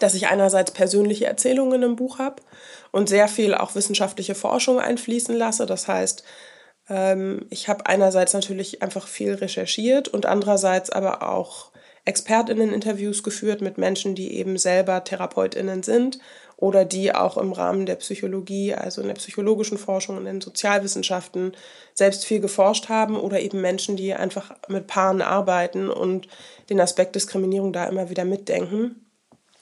dass 0.00 0.14
ich 0.14 0.26
einerseits 0.26 0.72
persönliche 0.72 1.26
Erzählungen 1.26 1.82
im 1.82 1.96
Buch 1.96 2.18
habe 2.18 2.42
und 2.92 3.08
sehr 3.08 3.26
viel 3.26 3.54
auch 3.54 3.74
wissenschaftliche 3.74 4.36
Forschung 4.36 4.78
einfließen 4.78 5.34
lasse. 5.34 5.66
Das 5.66 5.88
heißt, 5.88 6.22
ähm, 6.88 7.46
ich 7.50 7.68
habe 7.68 7.86
einerseits 7.86 8.34
natürlich 8.34 8.82
einfach 8.82 9.08
viel 9.08 9.34
recherchiert 9.34 10.08
und 10.08 10.26
andererseits 10.26 10.90
aber 10.90 11.28
auch 11.28 11.72
Expertinnen-Interviews 12.04 13.22
geführt 13.22 13.60
mit 13.60 13.78
Menschen, 13.78 14.14
die 14.14 14.36
eben 14.36 14.58
selber 14.58 15.04
Therapeutinnen 15.04 15.82
sind 15.82 16.18
oder 16.56 16.84
die 16.84 17.14
auch 17.14 17.36
im 17.36 17.52
Rahmen 17.52 17.86
der 17.86 17.96
Psychologie, 17.96 18.74
also 18.74 19.00
in 19.00 19.08
der 19.08 19.14
psychologischen 19.14 19.78
Forschung 19.78 20.16
und 20.16 20.26
in 20.26 20.34
den 20.34 20.40
Sozialwissenschaften 20.40 21.56
selbst 21.94 22.24
viel 22.24 22.40
geforscht 22.40 22.88
haben 22.88 23.16
oder 23.16 23.40
eben 23.40 23.60
Menschen, 23.60 23.96
die 23.96 24.14
einfach 24.14 24.54
mit 24.68 24.86
Paaren 24.86 25.22
arbeiten 25.22 25.88
und 25.88 26.28
den 26.70 26.80
Aspekt 26.80 27.14
Diskriminierung 27.14 27.72
da 27.72 27.86
immer 27.86 28.10
wieder 28.10 28.24
mitdenken. 28.24 29.11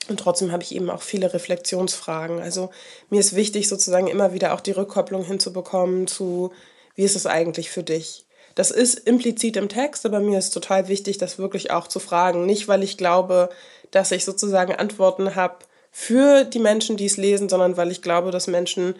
Und 0.07 0.19
trotzdem 0.19 0.51
habe 0.51 0.63
ich 0.63 0.75
eben 0.75 0.89
auch 0.89 1.01
viele 1.01 1.33
Reflexionsfragen. 1.33 2.39
Also 2.39 2.71
mir 3.09 3.19
ist 3.19 3.35
wichtig, 3.35 3.67
sozusagen 3.67 4.07
immer 4.07 4.33
wieder 4.33 4.53
auch 4.53 4.61
die 4.61 4.71
Rückkopplung 4.71 5.23
hinzubekommen 5.23 6.07
zu, 6.07 6.51
wie 6.95 7.03
ist 7.03 7.15
es 7.15 7.25
eigentlich 7.25 7.69
für 7.69 7.83
dich? 7.83 8.25
Das 8.55 8.71
ist 8.71 8.95
implizit 8.99 9.55
im 9.55 9.69
Text, 9.69 10.05
aber 10.05 10.19
mir 10.19 10.37
ist 10.37 10.51
total 10.51 10.87
wichtig, 10.87 11.17
das 11.17 11.37
wirklich 11.37 11.71
auch 11.71 11.87
zu 11.87 11.99
fragen. 11.99 12.45
Nicht, 12.45 12.67
weil 12.67 12.83
ich 12.83 12.97
glaube, 12.97 13.49
dass 13.91 14.11
ich 14.11 14.25
sozusagen 14.25 14.75
Antworten 14.75 15.35
habe 15.35 15.59
für 15.91 16.43
die 16.43 16.59
Menschen, 16.59 16.97
die 16.97 17.05
es 17.05 17.17
lesen, 17.17 17.47
sondern 17.47 17.77
weil 17.77 17.91
ich 17.91 18.01
glaube, 18.01 18.31
dass 18.31 18.47
Menschen, 18.47 18.95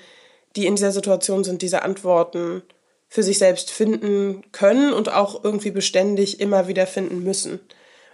die 0.55 0.67
in 0.67 0.75
dieser 0.75 0.91
Situation 0.91 1.43
sind, 1.43 1.61
diese 1.61 1.81
Antworten 1.81 2.61
für 3.09 3.23
sich 3.23 3.39
selbst 3.39 3.71
finden 3.71 4.43
können 4.51 4.93
und 4.93 5.11
auch 5.11 5.43
irgendwie 5.43 5.71
beständig 5.71 6.39
immer 6.39 6.67
wieder 6.67 6.87
finden 6.87 7.23
müssen. 7.23 7.59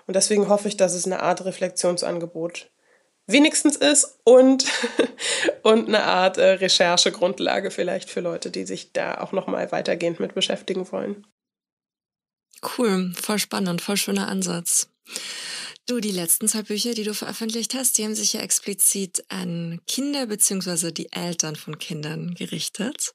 Und 0.07 0.15
deswegen 0.15 0.49
hoffe 0.49 0.67
ich, 0.67 0.77
dass 0.77 0.93
es 0.93 1.05
eine 1.05 1.21
Art 1.21 1.45
Reflexionsangebot 1.45 2.69
wenigstens 3.27 3.75
ist 3.75 4.19
und, 4.23 4.65
und 5.63 5.87
eine 5.87 6.03
Art 6.03 6.37
äh, 6.37 6.53
Recherchegrundlage 6.53 7.71
vielleicht 7.71 8.09
für 8.09 8.21
Leute, 8.21 8.49
die 8.49 8.65
sich 8.65 8.93
da 8.93 9.19
auch 9.19 9.31
nochmal 9.31 9.71
weitergehend 9.71 10.19
mit 10.19 10.33
beschäftigen 10.33 10.91
wollen. 10.91 11.27
Cool, 12.77 13.13
voll 13.13 13.37
spannend, 13.37 13.81
voll 13.81 13.97
schöner 13.97 14.27
Ansatz. 14.27 14.89
Du, 15.85 16.01
die 16.01 16.11
letzten 16.11 16.49
zwei 16.49 16.63
Bücher, 16.63 16.93
die 16.93 17.03
du 17.03 17.13
veröffentlicht 17.13 17.73
hast, 17.73 17.97
die 17.97 18.03
haben 18.03 18.15
sich 18.15 18.33
ja 18.33 18.41
explizit 18.41 19.23
an 19.29 19.79
Kinder 19.87 20.25
bzw. 20.25 20.91
die 20.91 21.11
Eltern 21.13 21.55
von 21.55 21.79
Kindern 21.79 22.33
gerichtet. 22.33 23.13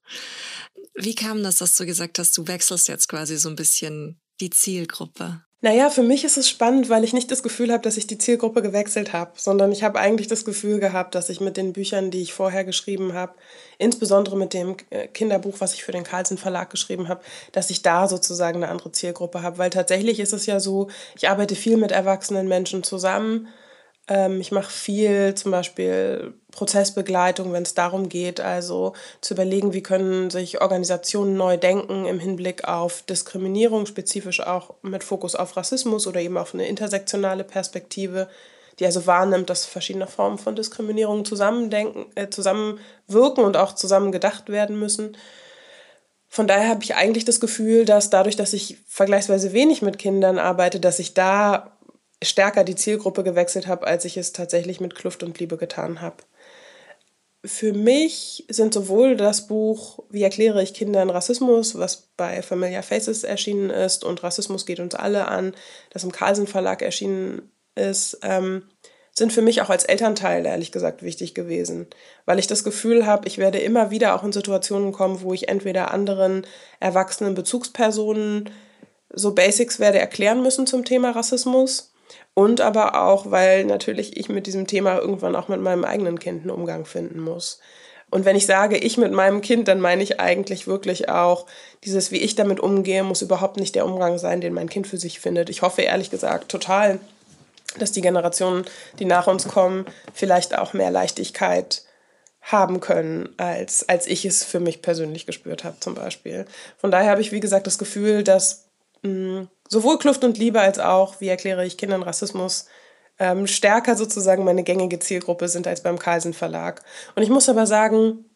Wie 0.95 1.15
kam 1.15 1.43
das, 1.43 1.57
dass 1.57 1.77
du 1.77 1.85
gesagt 1.85 2.19
hast, 2.19 2.37
du 2.39 2.47
wechselst 2.47 2.89
jetzt 2.89 3.09
quasi 3.09 3.37
so 3.37 3.51
ein 3.51 3.57
bisschen 3.57 4.21
die 4.41 4.49
Zielgruppe? 4.49 5.45
Naja, 5.65 5.91
für 5.91 6.03
mich 6.03 6.25
ist 6.25 6.37
es 6.39 6.49
spannend, 6.49 6.89
weil 6.89 7.05
ich 7.05 7.13
nicht 7.13 7.31
das 7.31 7.45
Gefühl 7.45 7.73
habe, 7.73 7.85
dass 7.85 7.97
ich 7.97 8.09
die 8.09 8.19
Zielgruppe 8.19 8.63
gewechselt 8.63 9.13
habe, 9.13 9.31
sondern 9.37 9.71
ich 9.71 9.85
habe 9.85 10.01
eigentlich 10.01 10.27
das 10.27 10.45
Gefühl 10.45 10.81
gehabt, 10.81 11.15
dass 11.15 11.29
ich 11.29 11.41
mit 11.41 11.57
den 11.57 11.73
Büchern, 11.73 12.11
die 12.11 12.21
ich 12.21 12.33
vorher 12.33 12.65
geschrieben 12.65 13.13
habe, 13.13 13.35
insbesondere 13.79 14.37
mit 14.37 14.55
dem 14.55 14.77
äh, 14.91 15.07
Kinderbuch, 15.07 15.61
was 15.61 15.75
ich 15.75 15.85
für 15.85 15.93
den 15.93 16.03
Carlsen 16.03 16.37
Verlag 16.37 16.69
geschrieben 16.69 17.07
habe, 17.09 17.23
dass 17.53 17.71
ich 17.71 17.81
da 17.81 18.09
sozusagen 18.09 18.57
eine 18.57 18.73
andere 18.73 18.91
Zielgruppe 18.91 19.43
habe. 19.43 19.59
Weil 19.59 19.71
tatsächlich 19.71 20.19
ist 20.19 20.33
es 20.33 20.47
ja 20.47 20.59
so, 20.59 20.89
ich 21.15 21.29
arbeite 21.29 21.55
viel 21.55 21.77
mit 21.77 21.93
erwachsenen 21.93 22.49
Menschen 22.49 22.83
zusammen 22.83 23.47
ich 24.09 24.51
mache 24.51 24.71
viel 24.71 25.35
zum 25.37 25.53
Beispiel 25.53 26.35
Prozessbegleitung, 26.51 27.53
wenn 27.53 27.63
es 27.63 27.75
darum 27.75 28.09
geht, 28.09 28.41
also 28.41 28.95
zu 29.21 29.35
überlegen, 29.35 29.73
wie 29.73 29.83
können 29.83 30.29
sich 30.29 30.61
Organisationen 30.61 31.37
neu 31.37 31.57
denken 31.57 32.07
im 32.07 32.19
Hinblick 32.19 32.65
auf 32.65 33.03
Diskriminierung, 33.03 33.87
spezifisch 33.87 34.41
auch 34.41 34.75
mit 34.83 35.05
Fokus 35.05 35.37
auf 35.37 35.57
Rassismus 35.57 36.07
oder 36.07 36.21
eben 36.21 36.37
auf 36.37 36.53
eine 36.53 36.67
intersektionale 36.67 37.45
Perspektive, 37.45 38.29
die 38.81 38.87
also 38.87 39.07
wahrnimmt, 39.07 39.49
dass 39.49 39.67
verschiedene 39.67 40.09
Formen 40.09 40.39
von 40.39 40.57
Diskriminierung 40.57 41.25
zusammendenken, 41.25 42.07
äh, 42.17 42.29
zusammenwirken 42.29 43.45
und 43.45 43.57
auch 43.57 43.75
zusammen 43.75 44.11
gedacht 44.11 44.49
werden 44.49 44.79
müssen. 44.79 45.17
Von 46.29 46.47
daher 46.49 46.71
habe 46.71 46.83
ich 46.83 46.97
eigentlich 46.97 47.25
das 47.25 47.41
Gefühl, 47.41 47.85
dass 47.85 48.11
dadurch, 48.11 48.37
dass 48.37 48.53
ich 48.53 48.79
vergleichsweise 48.89 49.53
wenig 49.53 49.83
mit 49.83 49.99
Kindern 49.99 50.39
arbeite, 50.39 50.81
dass 50.81 50.99
ich 50.99 51.15
da 51.15 51.72
stärker 52.23 52.65
die 52.65 52.77
Zielgruppe 52.77 53.23
gewechselt 53.23 53.67
habe, 53.67 53.87
als 53.87 54.05
ich 54.05 54.17
es 54.17 54.33
tatsächlich 54.33 54.81
mit 54.81 54.95
Kluft 54.95 55.23
und 55.23 55.39
Liebe 55.39 55.57
getan 55.57 56.01
habe. 56.01 56.17
Für 57.45 57.73
mich 57.73 58.45
sind 58.49 58.73
sowohl 58.73 59.17
das 59.17 59.49
Buch 59.49 60.05
Wie 60.11 60.23
erkläre 60.23 60.63
ich 60.63 60.75
Kindern 60.75 61.11
Rassismus, 61.11 61.77
was 61.77 62.09
bei 62.17 62.41
Familiar 62.41 62.85
Faces 62.85 63.25
erschienen 63.25 63.71
ist, 63.71 64.05
und 64.05 64.23
Rassismus 64.23 64.65
geht 64.65 64.79
uns 64.79 64.95
alle 64.95 65.27
an, 65.27 65.55
das 65.91 66.05
im 66.05 66.13
Carlsen 66.13 66.47
Verlag 66.47 66.83
erschienen 66.83 67.51
ist, 67.75 68.19
ähm, 68.23 68.63
sind 69.15 69.33
für 69.33 69.43
mich 69.43 69.61
auch 69.61 69.71
als 69.71 69.85
Elternteil 69.85 70.47
ehrlich 70.47 70.73
gesagt 70.73 71.03
wichtig 71.03 71.35
gewesen, 71.35 71.87
weil 72.25 72.39
ich 72.39 72.47
das 72.47 72.65
Gefühl 72.65 73.07
habe, 73.07 73.29
ich 73.29 73.39
werde 73.39 73.59
immer 73.59 73.91
wieder 73.91 74.15
auch 74.15 74.25
in 74.25 74.33
Situationen 74.33 74.93
kommen, 74.93 75.21
wo 75.23 75.35
ich 75.35 75.49
entweder 75.49 75.91
anderen 75.91 76.47
erwachsenen 76.81 77.35
Bezugspersonen 77.35 78.51
so 79.13 79.35
Basics 79.35 79.81
werde 79.81 79.99
erklären 79.99 80.43
müssen 80.43 80.67
zum 80.67 80.85
Thema 80.85 81.11
Rassismus 81.11 81.92
und 82.35 82.61
aber 82.61 83.03
auch, 83.03 83.31
weil 83.31 83.65
natürlich 83.65 84.17
ich 84.17 84.29
mit 84.29 84.47
diesem 84.47 84.67
Thema 84.67 84.99
irgendwann 84.99 85.37
auch 85.37 85.49
mit 85.49 85.61
meinem 85.61 85.85
eigenen 85.85 86.19
Kind 86.19 86.43
einen 86.43 86.51
Umgang 86.51 86.85
finden 86.85 87.21
muss. 87.21 87.61
Und 88.11 88.27
wenn 88.27 88.37
ich 88.37 88.45
sage, 88.45 88.77
ich 88.77 88.99
mit 88.99 89.13
meinem 89.13 89.41
Kind, 89.41 89.69
dann 89.69 89.81
meine 89.81 90.03
ich 90.03 90.21
eigentlich 90.21 90.67
wirklich 90.67 91.09
auch, 91.09 91.47
dieses, 91.85 92.11
wie 92.11 92.19
ich 92.19 92.35
damit 92.35 92.61
umgehe, 92.61 93.03
muss 93.05 93.23
überhaupt 93.23 93.57
nicht 93.57 93.75
der 93.75 93.87
Umgang 93.87 94.19
sein, 94.19 94.43
den 94.43 94.53
mein 94.53 94.69
Kind 94.69 94.87
für 94.87 94.99
sich 94.99 95.19
findet. 95.19 95.49
Ich 95.49 95.63
hoffe 95.63 95.81
ehrlich 95.81 96.11
gesagt 96.11 96.51
total, 96.51 96.99
dass 97.79 97.93
die 97.93 98.03
Generationen, 98.03 98.67
die 98.99 99.07
nach 99.07 99.29
uns 99.29 99.49
kommen, 99.49 99.87
vielleicht 100.13 100.59
auch 100.59 100.75
mehr 100.75 100.91
Leichtigkeit 100.91 101.85
haben 102.43 102.81
können, 102.81 103.31
als, 103.39 103.89
als 103.89 104.07
ich 104.07 104.25
es 104.25 104.45
für 104.45 104.61
mich 104.61 104.83
persönlich 104.83 105.27
gespürt 105.27 105.65
habe 105.65 105.81
zum 105.81 105.95
Beispiel. 105.95 106.45
Von 106.77 106.91
daher 106.91 107.11
habe 107.11 107.21
ich, 107.21 107.33
wie 107.33 107.41
gesagt, 107.41 107.67
das 107.67 107.79
Gefühl, 107.79 108.25
dass 108.25 108.67
mh, 109.03 109.47
sowohl 109.73 109.99
Kluft 109.99 110.23
und 110.23 110.37
Liebe 110.37 110.61
als 110.61 110.79
auch, 110.79 111.19
wie 111.23 111.29
erkläre 111.29 111.65
ich 111.65 111.79
Kindern 111.79 112.03
Rassismus, 112.03 112.67
ähm, 113.19 113.47
stärker 113.47 113.97
sozusagen 113.97 114.45
meine 114.45 114.65
gängige 114.65 114.99
Zielgruppe 114.99 115.49
sind 115.49 115.67
als 115.67 115.83
beim 115.83 115.99
Carlsen 115.99 116.35
Verlag. 116.35 116.83
Und 117.15 117.23
ich 117.23 117.31
muss 117.31 117.49
aber 117.49 117.67
sagen, 117.67 118.27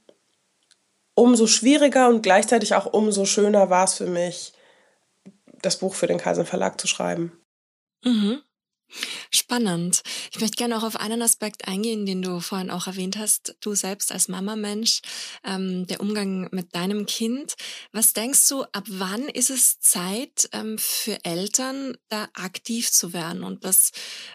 umso 1.15 1.47
schwieriger 1.47 2.09
und 2.09 2.23
gleichzeitig 2.23 2.75
auch 2.75 2.87
umso 2.87 3.27
schöner 3.27 3.69
war 3.69 3.85
es 3.85 3.95
für 3.95 4.07
mich, 4.07 4.55
das 5.61 5.77
Buch 5.77 5.95
für 5.95 6.07
den 6.07 6.17
Carlsen 6.19 6.47
Verlag 6.47 6.81
zu 6.81 6.87
schreiben. 6.87 7.39
Mhm. 8.03 8.41
Spannend. 9.31 10.03
Ich 10.33 10.41
möchte 10.41 10.57
gerne 10.57 10.79
auch 10.79 10.85
auf 10.85 10.97
einen 10.97 11.21
Aspekt 11.21 11.67
eingehen, 11.67 12.07
den 12.07 12.23
du 12.23 12.41
vorhin 12.41 12.71
auch 12.71 12.87
erwähnt 12.87 13.19
hast. 13.19 13.57
Du 13.61 13.75
selbst 13.75 14.13
als 14.13 14.29
Mama-Mensch, 14.29 15.03
ähm, 15.45 15.87
der 15.87 16.01
Umgang 16.01 16.49
mit 16.53 16.75
deinem 16.75 17.07
Kind. 17.07 17.55
Was 17.93 18.13
denkst 18.13 18.49
du, 18.49 18.63
ab 18.63 18.85
wann 18.89 19.29
ist 19.29 19.51
es 19.51 19.81
Zeit 19.81 20.49
ähm, 20.53 20.79
für 20.79 21.19
Eltern, 21.25 21.97
da 22.09 22.29
aktiv 22.35 22.93
zu 22.93 23.13
werden 23.13 23.43
und 23.43 23.65
das 23.65 23.93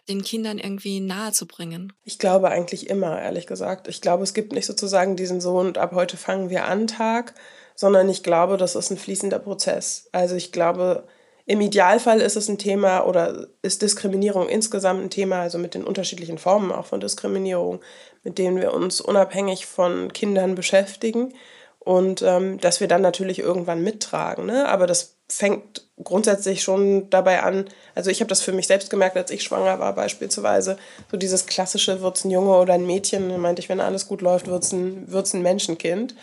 den 0.10 0.24
Kindern 0.24 0.58
irgendwie 0.58 1.00
nahe 1.00 1.32
zu 1.32 1.48
bringen? 1.48 1.94
Ich 2.04 2.20
glaube 2.20 2.50
eigentlich 2.50 2.90
immer, 2.90 3.22
ehrlich 3.22 3.48
gesagt. 3.48 3.88
Ich 3.88 4.02
glaube, 4.02 4.24
es 4.24 4.34
gibt 4.34 4.52
nicht 4.52 4.66
sozusagen 4.66 5.16
diesen 5.16 5.42
so 5.42 5.58
und 5.58 5.78
ab 5.78 5.94
heute 5.94 6.18
fangen 6.18 6.50
wir 6.50 6.66
an 6.66 6.88
Tag, 6.88 7.34
sondern 7.76 8.10
ich 8.10 8.24
glaube, 8.24 8.58
das 8.58 8.76
ist 8.76 8.92
ein 8.92 8.98
fließender 8.98 9.40
Prozess. 9.40 10.10
Also 10.12 10.36
ich 10.36 10.52
glaube, 10.52 11.08
im 11.46 11.62
Idealfall 11.62 12.22
ist 12.22 12.36
es 12.36 12.48
ein 12.48 12.58
Thema 12.58 13.06
oder 13.06 13.48
ist 13.62 13.82
Diskriminierung 13.82 14.48
insgesamt 14.48 15.02
ein 15.02 15.10
Thema, 15.10 15.42
also 15.42 15.58
mit 15.58 15.74
den 15.74 15.84
unterschiedlichen 15.84 16.38
Formen 16.38 16.72
auch 16.72 16.86
von 16.86 17.00
Diskriminierung, 17.00 17.82
mit 18.24 18.38
denen 18.38 18.60
wir 18.60 18.74
uns 18.74 19.02
unabhängig 19.02 19.66
von 19.66 20.14
Kindern 20.14 20.56
beschäftigen 20.56 21.34
und 21.80 22.22
ähm, 22.22 22.60
dass 22.60 22.80
wir 22.80 22.88
dann 22.88 23.02
natürlich 23.02 23.40
irgendwann 23.40 23.84
mittragen. 23.84 24.46
Ne? 24.46 24.70
Aber 24.70 24.86
das 24.86 25.16
fängt 25.28 25.88
grundsätzlich 26.04 26.62
schon 26.62 27.10
dabei 27.10 27.42
an, 27.42 27.66
also 27.96 28.12
ich 28.12 28.20
habe 28.20 28.30
das 28.30 28.42
für 28.42 28.52
mich 28.52 28.68
selbst 28.68 28.90
gemerkt, 28.90 29.18
als 29.18 29.32
ich 29.32 29.44
schwanger 29.44 29.80
war 29.80 29.96
beispielsweise, 29.96 30.78
so 31.10 31.18
dieses 31.18 31.46
klassische, 31.48 32.02
wird 32.02 32.18
es 32.18 32.26
ein 32.26 32.32
Junge 32.32 32.56
oder 32.56 32.74
ein 32.74 32.86
Mädchen, 32.86 33.40
meinte 33.40 33.62
ich, 33.62 33.70
wenn 33.70 33.80
alles 33.80 34.08
gut 34.08 34.22
läuft, 34.22 34.48
wird 34.48 34.64
es 34.64 34.74
ein, 34.74 35.08
ein 35.12 35.42
Menschenkind. 35.42 36.16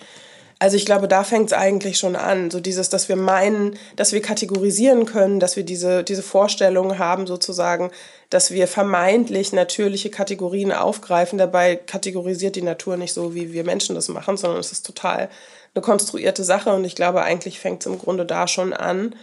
Also 0.60 0.76
ich 0.76 0.86
glaube, 0.86 1.06
da 1.06 1.22
fängt 1.22 1.46
es 1.46 1.52
eigentlich 1.52 1.98
schon 1.98 2.16
an. 2.16 2.50
So 2.50 2.58
dieses, 2.58 2.88
dass 2.88 3.08
wir 3.08 3.14
meinen, 3.14 3.78
dass 3.94 4.12
wir 4.12 4.20
kategorisieren 4.20 5.06
können, 5.06 5.38
dass 5.38 5.56
wir 5.56 5.62
diese, 5.62 6.02
diese 6.02 6.22
Vorstellung 6.22 6.98
haben 6.98 7.28
sozusagen, 7.28 7.92
dass 8.28 8.50
wir 8.50 8.66
vermeintlich 8.66 9.52
natürliche 9.52 10.10
Kategorien 10.10 10.72
aufgreifen. 10.72 11.38
Dabei 11.38 11.76
kategorisiert 11.76 12.56
die 12.56 12.62
Natur 12.62 12.96
nicht 12.96 13.12
so, 13.12 13.34
wie 13.34 13.52
wir 13.52 13.62
Menschen 13.62 13.94
das 13.94 14.08
machen, 14.08 14.36
sondern 14.36 14.58
es 14.58 14.72
ist 14.72 14.84
total 14.84 15.28
eine 15.74 15.82
konstruierte 15.82 16.42
Sache. 16.42 16.72
Und 16.72 16.84
ich 16.84 16.96
glaube, 16.96 17.22
eigentlich 17.22 17.60
fängt 17.60 17.82
es 17.82 17.86
im 17.86 17.98
Grunde 17.98 18.26
da 18.26 18.48
schon 18.48 18.72
an. 18.72 19.14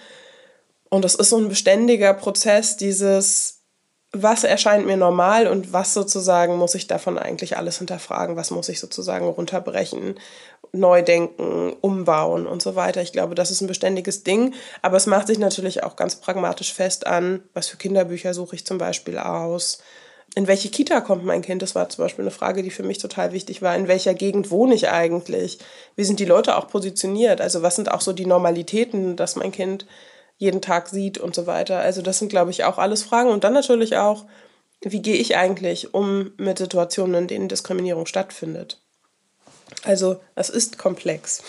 Und 0.89 1.03
es 1.03 1.15
ist 1.15 1.29
so 1.29 1.37
ein 1.37 1.49
beständiger 1.49 2.13
Prozess, 2.13 2.77
dieses, 2.77 3.59
was 4.13 4.45
erscheint 4.45 4.85
mir 4.85 4.95
normal 4.95 5.47
und 5.47 5.73
was 5.73 5.93
sozusagen 5.93 6.55
muss 6.55 6.75
ich 6.75 6.87
davon 6.87 7.17
eigentlich 7.17 7.57
alles 7.57 7.79
hinterfragen, 7.79 8.37
was 8.37 8.49
muss 8.49 8.69
ich 8.69 8.79
sozusagen 8.79 9.27
runterbrechen 9.27 10.17
neu 10.75 11.01
denken, 11.01 11.73
umbauen 11.81 12.47
und 12.47 12.61
so 12.61 12.75
weiter. 12.75 13.01
Ich 13.01 13.11
glaube, 13.11 13.35
das 13.35 13.51
ist 13.51 13.61
ein 13.61 13.67
beständiges 13.67 14.23
Ding. 14.23 14.53
Aber 14.81 14.97
es 14.97 15.07
macht 15.07 15.27
sich 15.27 15.39
natürlich 15.39 15.83
auch 15.83 15.95
ganz 15.95 16.15
pragmatisch 16.15 16.73
fest 16.73 17.07
an, 17.07 17.43
was 17.53 17.67
für 17.67 17.77
Kinderbücher 17.77 18.33
suche 18.33 18.55
ich 18.55 18.65
zum 18.65 18.77
Beispiel 18.77 19.17
aus. 19.17 19.79
In 20.35 20.47
welche 20.47 20.69
Kita 20.69 20.99
kommt 20.99 21.23
mein 21.23 21.41
Kind? 21.41 21.61
Das 21.61 21.75
war 21.75 21.87
zum 21.87 22.03
Beispiel 22.03 22.23
eine 22.23 22.31
Frage, 22.31 22.61
die 22.61 22.69
für 22.69 22.83
mich 22.83 22.97
total 22.97 23.31
wichtig 23.31 23.61
war. 23.61 23.75
In 23.75 23.87
welcher 23.87 24.13
Gegend 24.13 24.51
wohne 24.51 24.75
ich 24.75 24.89
eigentlich? 24.89 25.59
Wie 25.95 26.03
sind 26.03 26.19
die 26.19 26.25
Leute 26.25 26.57
auch 26.57 26.67
positioniert? 26.67 27.39
Also 27.39 27.61
was 27.61 27.75
sind 27.75 27.89
auch 27.89 28.01
so 28.01 28.11
die 28.11 28.25
Normalitäten, 28.25 29.15
dass 29.15 29.37
mein 29.37 29.53
Kind 29.53 29.85
jeden 30.37 30.61
Tag 30.61 30.89
sieht 30.89 31.17
und 31.17 31.33
so 31.35 31.47
weiter? 31.47 31.79
Also 31.79 32.01
das 32.01 32.19
sind, 32.19 32.29
glaube 32.29 32.51
ich, 32.51 32.65
auch 32.65 32.77
alles 32.77 33.03
Fragen. 33.03 33.29
Und 33.29 33.45
dann 33.45 33.53
natürlich 33.53 33.95
auch, 33.95 34.25
wie 34.81 35.01
gehe 35.01 35.15
ich 35.15 35.37
eigentlich 35.37 35.93
um 35.93 36.33
mit 36.37 36.57
Situationen, 36.57 37.15
in 37.15 37.27
denen 37.27 37.47
Diskriminierung 37.47 38.05
stattfindet? 38.05 38.84
Also 39.85 40.21
es 40.35 40.49
ist 40.49 40.77
komplex. 40.77 41.43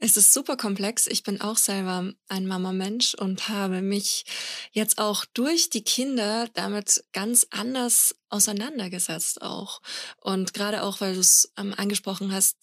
Es 0.00 0.16
ist 0.16 0.32
super 0.32 0.56
komplex. 0.56 1.06
Ich 1.06 1.22
bin 1.22 1.40
auch 1.40 1.56
selber 1.56 2.12
ein 2.28 2.46
Mama-Mensch 2.46 3.14
und 3.14 3.48
habe 3.48 3.80
mich 3.80 4.24
jetzt 4.72 4.98
auch 4.98 5.24
durch 5.32 5.70
die 5.70 5.84
Kinder 5.84 6.48
damit 6.54 7.04
ganz 7.12 7.46
anders 7.50 8.16
auseinandergesetzt 8.28 9.42
auch. 9.42 9.80
Und 10.20 10.54
gerade 10.54 10.82
auch, 10.82 11.00
weil 11.00 11.14
du 11.14 11.20
es 11.20 11.52
ähm, 11.56 11.72
angesprochen 11.76 12.32
hast, 12.32 12.56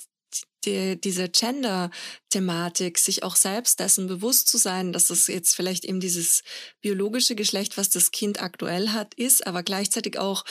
die, 0.66 1.00
diese 1.00 1.30
Gender-Thematik, 1.30 2.98
sich 2.98 3.24
auch 3.24 3.36
selbst 3.36 3.80
dessen 3.80 4.08
bewusst 4.08 4.48
zu 4.48 4.58
sein, 4.58 4.94
dass 4.94 5.10
es 5.10 5.28
jetzt 5.28 5.56
vielleicht 5.56 5.86
eben 5.86 6.00
dieses 6.00 6.44
biologische 6.82 7.36
Geschlecht, 7.36 7.78
was 7.78 7.90
das 7.90 8.12
Kind 8.12 8.42
aktuell 8.42 8.90
hat, 8.90 9.14
ist, 9.14 9.46
aber 9.46 9.64
gleichzeitig 9.64 10.18
auch 10.18 10.44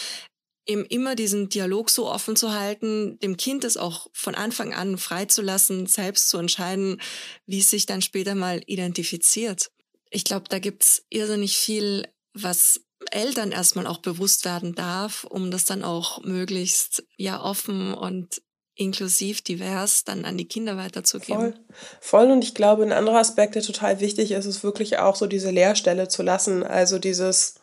eben 0.66 0.84
immer 0.84 1.14
diesen 1.14 1.48
Dialog 1.48 1.90
so 1.90 2.08
offen 2.08 2.36
zu 2.36 2.52
halten, 2.52 3.18
dem 3.20 3.36
Kind 3.36 3.64
es 3.64 3.76
auch 3.76 4.08
von 4.12 4.34
Anfang 4.34 4.74
an 4.74 4.96
freizulassen, 4.98 5.86
selbst 5.86 6.28
zu 6.28 6.38
entscheiden, 6.38 7.00
wie 7.46 7.58
es 7.58 7.70
sich 7.70 7.86
dann 7.86 8.02
später 8.02 8.34
mal 8.34 8.62
identifiziert. 8.66 9.70
Ich 10.10 10.24
glaube, 10.24 10.44
da 10.48 10.58
gibt's 10.58 11.04
irrsinnig 11.08 11.56
viel, 11.56 12.06
was 12.34 12.80
Eltern 13.10 13.50
erstmal 13.50 13.86
auch 13.86 13.98
bewusst 13.98 14.44
werden 14.44 14.74
darf, 14.74 15.24
um 15.24 15.50
das 15.50 15.64
dann 15.64 15.82
auch 15.82 16.22
möglichst 16.22 17.04
ja 17.16 17.42
offen 17.42 17.94
und 17.94 18.42
inklusiv, 18.74 19.42
divers 19.42 20.04
dann 20.04 20.24
an 20.24 20.38
die 20.38 20.48
Kinder 20.48 20.76
weiterzugeben. 20.76 21.52
Voll. 21.52 21.54
Voll. 22.00 22.30
Und 22.30 22.44
ich 22.44 22.54
glaube, 22.54 22.82
ein 22.82 22.92
anderer 22.92 23.18
Aspekt, 23.18 23.54
der 23.54 23.62
total 23.62 24.00
wichtig 24.00 24.32
ist, 24.32 24.46
ist 24.46 24.64
wirklich 24.64 24.98
auch 24.98 25.16
so 25.16 25.26
diese 25.26 25.50
Leerstelle 25.50 26.08
zu 26.08 26.22
lassen. 26.22 26.62
Also 26.62 26.98
dieses, 26.98 27.56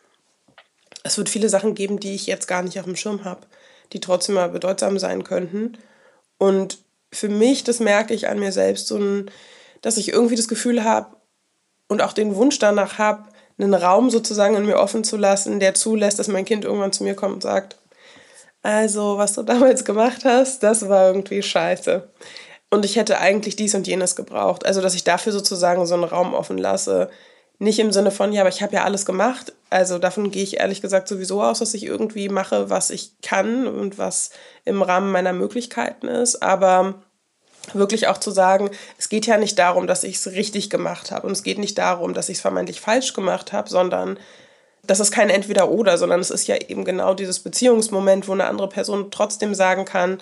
es 1.02 1.18
wird 1.18 1.28
viele 1.28 1.48
Sachen 1.48 1.74
geben, 1.74 2.00
die 2.00 2.14
ich 2.14 2.26
jetzt 2.26 2.48
gar 2.48 2.62
nicht 2.62 2.78
auf 2.78 2.84
dem 2.84 2.96
Schirm 2.96 3.24
habe, 3.24 3.46
die 3.92 4.00
trotzdem 4.00 4.34
mal 4.34 4.48
bedeutsam 4.48 4.98
sein 4.98 5.24
könnten. 5.24 5.78
Und 6.38 6.78
für 7.12 7.28
mich, 7.28 7.64
das 7.64 7.80
merke 7.80 8.14
ich 8.14 8.28
an 8.28 8.38
mir 8.38 8.52
selbst, 8.52 8.86
so 8.86 8.96
ein, 8.96 9.30
dass 9.82 9.96
ich 9.96 10.12
irgendwie 10.12 10.36
das 10.36 10.48
Gefühl 10.48 10.84
habe 10.84 11.16
und 11.88 12.02
auch 12.02 12.12
den 12.12 12.36
Wunsch 12.36 12.58
danach 12.58 12.98
habe, 12.98 13.28
einen 13.58 13.74
Raum 13.74 14.10
sozusagen 14.10 14.54
in 14.56 14.64
mir 14.64 14.78
offen 14.78 15.04
zu 15.04 15.16
lassen, 15.16 15.60
der 15.60 15.74
zulässt, 15.74 16.18
dass 16.18 16.28
mein 16.28 16.44
Kind 16.44 16.64
irgendwann 16.64 16.92
zu 16.92 17.04
mir 17.04 17.14
kommt 17.14 17.34
und 17.34 17.42
sagt, 17.42 17.76
also 18.62 19.18
was 19.18 19.34
du 19.34 19.42
damals 19.44 19.84
gemacht 19.84 20.24
hast, 20.24 20.62
das 20.62 20.88
war 20.88 21.08
irgendwie 21.08 21.42
scheiße. 21.42 22.08
Und 22.70 22.84
ich 22.84 22.96
hätte 22.96 23.18
eigentlich 23.18 23.56
dies 23.56 23.74
und 23.74 23.86
jenes 23.88 24.14
gebraucht. 24.14 24.64
Also, 24.64 24.80
dass 24.80 24.94
ich 24.94 25.02
dafür 25.02 25.32
sozusagen 25.32 25.86
so 25.86 25.94
einen 25.94 26.04
Raum 26.04 26.34
offen 26.34 26.56
lasse. 26.56 27.10
Nicht 27.62 27.78
im 27.78 27.92
Sinne 27.92 28.10
von, 28.10 28.32
ja, 28.32 28.40
aber 28.40 28.48
ich 28.48 28.62
habe 28.62 28.74
ja 28.74 28.84
alles 28.84 29.04
gemacht. 29.04 29.52
Also 29.68 29.98
davon 29.98 30.30
gehe 30.30 30.42
ich 30.42 30.56
ehrlich 30.56 30.80
gesagt 30.80 31.08
sowieso 31.08 31.42
aus, 31.42 31.58
dass 31.58 31.74
ich 31.74 31.84
irgendwie 31.84 32.30
mache, 32.30 32.70
was 32.70 32.88
ich 32.88 33.12
kann 33.20 33.66
und 33.66 33.98
was 33.98 34.30
im 34.64 34.80
Rahmen 34.80 35.12
meiner 35.12 35.34
Möglichkeiten 35.34 36.08
ist. 36.08 36.42
Aber 36.42 36.94
wirklich 37.74 38.08
auch 38.08 38.16
zu 38.16 38.30
sagen, 38.30 38.70
es 38.96 39.10
geht 39.10 39.26
ja 39.26 39.36
nicht 39.36 39.58
darum, 39.58 39.86
dass 39.86 40.04
ich 40.04 40.16
es 40.16 40.28
richtig 40.28 40.70
gemacht 40.70 41.10
habe 41.10 41.26
und 41.26 41.34
es 41.34 41.42
geht 41.42 41.58
nicht 41.58 41.76
darum, 41.76 42.14
dass 42.14 42.30
ich 42.30 42.38
es 42.38 42.40
vermeintlich 42.40 42.80
falsch 42.80 43.12
gemacht 43.12 43.52
habe, 43.52 43.68
sondern 43.68 44.18
das 44.86 44.98
ist 44.98 45.12
kein 45.12 45.28
Entweder-Oder, 45.28 45.98
sondern 45.98 46.20
es 46.20 46.30
ist 46.30 46.46
ja 46.46 46.56
eben 46.56 46.86
genau 46.86 47.12
dieses 47.12 47.40
Beziehungsmoment, 47.40 48.26
wo 48.26 48.32
eine 48.32 48.46
andere 48.46 48.70
Person 48.70 49.10
trotzdem 49.10 49.54
sagen 49.54 49.84
kann, 49.84 50.18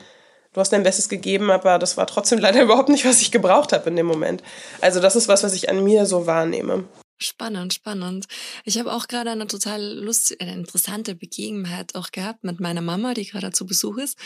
du 0.54 0.60
hast 0.60 0.72
dein 0.72 0.82
Bestes 0.82 1.08
gegeben, 1.08 1.52
aber 1.52 1.78
das 1.78 1.96
war 1.96 2.08
trotzdem 2.08 2.38
leider 2.40 2.62
überhaupt 2.62 2.88
nicht, 2.88 3.04
was 3.04 3.20
ich 3.22 3.30
gebraucht 3.30 3.72
habe 3.72 3.88
in 3.88 3.94
dem 3.94 4.06
Moment. 4.06 4.42
Also 4.80 4.98
das 4.98 5.14
ist 5.14 5.28
was, 5.28 5.44
was 5.44 5.54
ich 5.54 5.68
an 5.70 5.84
mir 5.84 6.04
so 6.04 6.26
wahrnehme. 6.26 6.82
Spannend, 7.20 7.74
spannend. 7.74 8.26
Ich 8.64 8.78
habe 8.78 8.92
auch 8.92 9.08
gerade 9.08 9.30
eine 9.30 9.48
total 9.48 9.82
lustige, 9.82 10.40
eine 10.40 10.54
interessante 10.54 11.16
Begebenheit 11.16 11.96
auch 11.96 12.12
gehabt 12.12 12.44
mit 12.44 12.60
meiner 12.60 12.80
Mama, 12.80 13.14
die 13.14 13.26
gerade 13.26 13.50
zu 13.50 13.66
Besuch 13.66 13.98
ist. 13.98 14.16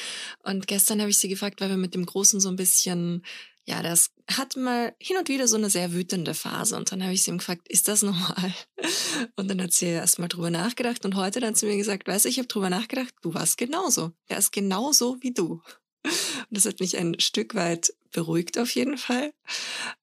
Und 0.43 0.67
gestern 0.67 1.01
habe 1.01 1.11
ich 1.11 1.19
sie 1.19 1.29
gefragt, 1.29 1.61
weil 1.61 1.71
wir 1.71 1.79
mit 1.79 1.95
dem 1.95 2.05
Großen 2.05 2.39
so 2.39 2.51
ein 2.51 2.57
bisschen 2.57 3.23
ja, 3.65 3.81
das 3.81 4.11
hat 4.29 4.57
mal 4.57 4.95
hin 4.99 5.17
und 5.17 5.29
wieder 5.29 5.47
so 5.47 5.57
eine 5.57 5.71
sehr 5.71 5.93
wütende 5.93 6.35
Phase. 6.35 6.77
Und 6.77 6.91
dann 6.91 7.03
habe 7.03 7.13
ich 7.13 7.23
sie 7.23 7.31
ihm 7.31 7.39
gefragt, 7.39 7.69
ist 7.69 7.87
das 7.87 8.03
normal? 8.03 8.53
Und 9.37 9.49
dann 9.49 9.63
hat 9.63 9.73
sie 9.73 9.87
erst 9.87 10.19
mal 10.19 10.27
drüber 10.27 10.51
nachgedacht. 10.51 11.05
Und 11.05 11.15
heute 11.15 11.39
dann 11.39 11.55
sie 11.55 11.67
mir 11.67 11.77
gesagt, 11.77 12.09
weißt 12.09 12.25
du, 12.25 12.29
ich 12.29 12.39
habe 12.39 12.49
drüber 12.49 12.71
nachgedacht, 12.71 13.15
du 13.23 13.35
warst 13.35 13.59
genauso. 13.59 14.13
Er 14.27 14.39
ist 14.39 14.51
genauso 14.51 15.17
wie 15.21 15.33
du. 15.33 15.63
Und 16.05 16.57
das 16.57 16.67
hat 16.67 16.81
mich 16.81 16.97
ein 16.99 17.19
Stück 17.21 17.55
weit 17.55 17.95
beruhigt 18.13 18.59
auf 18.59 18.71
jeden 18.75 18.99
Fall, 18.99 19.33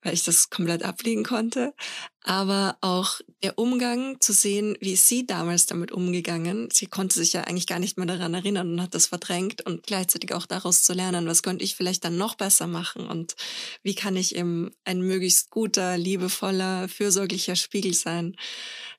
weil 0.02 0.14
ich 0.14 0.24
das 0.24 0.50
komplett 0.50 0.84
ablegen 0.84 1.24
konnte. 1.24 1.74
Aber 2.24 2.78
auch 2.82 3.22
der 3.44 3.58
Umgang 3.58 4.20
zu 4.20 4.34
sehen, 4.34 4.78
wie 4.82 4.96
sie 4.96 5.26
damals 5.26 5.68
damit 5.68 5.92
umgegangen. 5.92 6.70
Sie 6.72 6.88
konnte 6.88 7.16
sich 7.16 7.34
ja 7.34 7.44
eigentlich 7.44 7.68
gar 7.68 7.80
nicht 7.80 7.98
mehr 7.98 8.08
daran 8.08 8.34
erinnern 8.34 8.74
und 8.74 8.82
hat 8.82 8.96
das 8.96 9.06
verdrängt 9.06 9.66
und 9.66 9.84
gleichzeitig 9.86 10.34
auch 10.34 10.46
daraus 10.46 10.84
zu 10.84 10.94
lernen, 10.94 11.28
was 11.28 11.44
könnte 11.44 11.64
ich 11.64 11.76
vielleicht 11.76 12.04
dann 12.04 12.18
noch 12.18 12.36
besser 12.36 12.68
machen 12.68 13.08
und 13.08 13.36
wie 13.84 13.96
kann 13.96 14.16
ich 14.16 14.36
eben 14.36 14.72
ein 14.84 15.02
möglichst 15.02 15.50
guter, 15.52 15.98
liebevoller, 15.98 16.90
fürsorglicher 16.90 17.56
Spiegel 17.56 17.94
sein. 17.94 18.36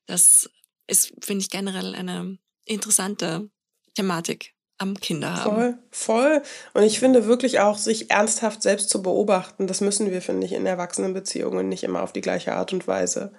Das 0.07 0.49
ist, 0.87 1.13
finde 1.21 1.43
ich, 1.43 1.51
generell 1.51 1.95
eine 1.95 2.39
interessante 2.65 3.51
Thematik 3.95 4.55
am 4.81 4.99
Kinder 4.99 5.37
haben. 5.37 5.57
Voll, 5.57 5.75
voll. 5.90 6.43
Und 6.73 6.83
ich 6.83 6.99
finde 6.99 7.27
wirklich 7.27 7.61
auch, 7.61 7.77
sich 7.77 8.11
ernsthaft 8.11 8.62
selbst 8.62 8.88
zu 8.90 9.03
beobachten, 9.03 9.66
das 9.66 9.81
müssen 9.81 10.11
wir, 10.11 10.23
finde 10.23 10.47
ich, 10.47 10.53
in 10.53 10.66
Erwachsenenbeziehungen 10.66 11.69
nicht 11.69 11.85
immer 11.85 12.03
auf 12.03 12.12
die 12.12 12.23
gleiche 12.23 12.55
Art 12.55 12.73
und 12.73 12.88
Weise. 12.88 13.33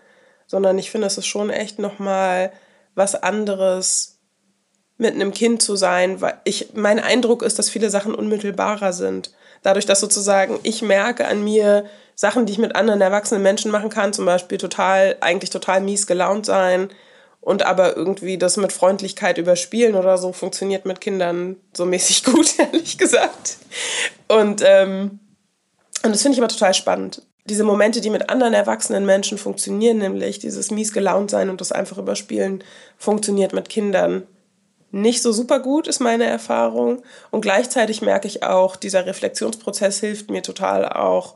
Sondern 0.46 0.78
ich 0.78 0.92
finde, 0.92 1.08
es 1.08 1.18
ist 1.18 1.26
schon 1.26 1.50
echt 1.50 1.80
nochmal 1.80 2.52
was 2.94 3.16
anderes, 3.16 4.20
mit 5.02 5.16
einem 5.16 5.34
Kind 5.34 5.64
zu 5.64 5.76
sein, 5.76 6.22
weil 6.22 6.40
ich, 6.44 6.74
mein 6.76 7.00
Eindruck 7.00 7.42
ist, 7.42 7.58
dass 7.58 7.72
viele 7.72 7.90
Sachen 7.90 8.14
unmittelbarer 8.14 8.94
sind. 8.94 9.32
Dadurch, 9.64 9.88
dass 9.88 10.00
sozusagen 10.00 10.60
ich 10.62 10.84
merke 10.84 11.28
an 11.28 11.44
mir 11.44 11.86
Sachen, 12.14 12.46
die 12.46 12.54
ich 12.54 12.60
mit 12.60 12.76
anderen 12.76 13.02
erwachsenen 13.02 13.42
Menschen 13.42 13.72
machen 13.72 13.90
kann, 13.90 14.14
zum 14.14 14.26
Beispiel 14.26 14.60
total, 14.60 15.18
eigentlich 15.22 15.50
total 15.50 15.82
mies 15.82 16.06
gelaunt 16.06 16.46
sein, 16.46 16.90
und 17.42 17.64
aber 17.64 17.98
irgendwie 17.98 18.38
das 18.38 18.56
mit 18.58 18.72
Freundlichkeit 18.72 19.40
überspielen 19.40 19.96
oder 19.96 20.18
so 20.18 20.32
funktioniert 20.32 20.86
mit 20.86 21.02
Kindern 21.02 21.58
so 21.76 21.86
mäßig 21.86 22.24
gut, 22.24 22.58
ehrlich 22.60 22.98
gesagt. 22.98 23.58
Und, 24.28 24.64
ähm, 24.66 25.20
und 26.04 26.12
das 26.12 26.22
finde 26.22 26.36
ich 26.36 26.42
aber 26.42 26.48
total 26.48 26.74
spannend. 26.74 27.24
Diese 27.46 27.64
Momente, 27.64 28.02
die 28.02 28.12
mit 28.12 28.30
anderen 28.30 28.54
erwachsenen 28.54 29.06
Menschen 29.06 29.40
funktionieren, 29.40 29.98
nämlich 29.98 30.38
dieses 30.38 30.70
mies 30.70 30.94
gelaunt 30.94 31.32
sein 31.32 31.50
und 31.50 31.60
das 31.60 31.72
einfach 31.72 31.98
überspielen, 31.98 32.64
funktioniert 32.98 33.52
mit 33.54 33.68
Kindern 33.68 34.28
nicht 34.92 35.22
so 35.22 35.32
super 35.32 35.60
gut, 35.60 35.88
ist 35.88 36.00
meine 36.00 36.26
Erfahrung. 36.26 37.02
Und 37.32 37.42
gleichzeitig 37.42 38.02
merke 38.02 38.28
ich 38.28 38.44
auch, 38.44 38.76
dieser 38.76 39.06
Reflexionsprozess 39.06 40.00
hilft 40.00 40.30
mir 40.30 40.44
total 40.44 40.88
auch, 40.88 41.36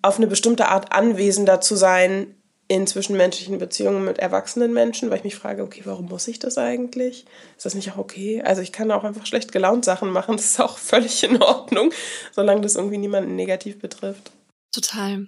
auf 0.00 0.16
eine 0.16 0.26
bestimmte 0.26 0.68
Art 0.68 0.92
anwesender 0.92 1.60
zu 1.60 1.76
sein 1.76 2.34
in 2.72 2.86
zwischenmenschlichen 2.86 3.58
Beziehungen 3.58 4.02
mit 4.02 4.18
erwachsenen 4.18 4.72
Menschen, 4.72 5.10
weil 5.10 5.18
ich 5.18 5.24
mich 5.24 5.36
frage, 5.36 5.62
okay, 5.62 5.82
warum 5.84 6.06
muss 6.06 6.26
ich 6.26 6.38
das 6.38 6.56
eigentlich? 6.56 7.26
Ist 7.54 7.66
das 7.66 7.74
nicht 7.74 7.92
auch 7.92 7.98
okay? 7.98 8.40
Also 8.40 8.62
ich 8.62 8.72
kann 8.72 8.90
auch 8.90 9.04
einfach 9.04 9.26
schlecht 9.26 9.52
gelaunt 9.52 9.84
Sachen 9.84 10.10
machen, 10.10 10.38
das 10.38 10.46
ist 10.46 10.60
auch 10.60 10.78
völlig 10.92 11.22
in 11.22 11.42
Ordnung, 11.42 11.92
solange 12.34 12.62
das 12.62 12.76
irgendwie 12.76 12.96
niemanden 12.96 13.36
negativ 13.36 13.78
betrifft. 13.78 14.32
Total. 14.74 15.26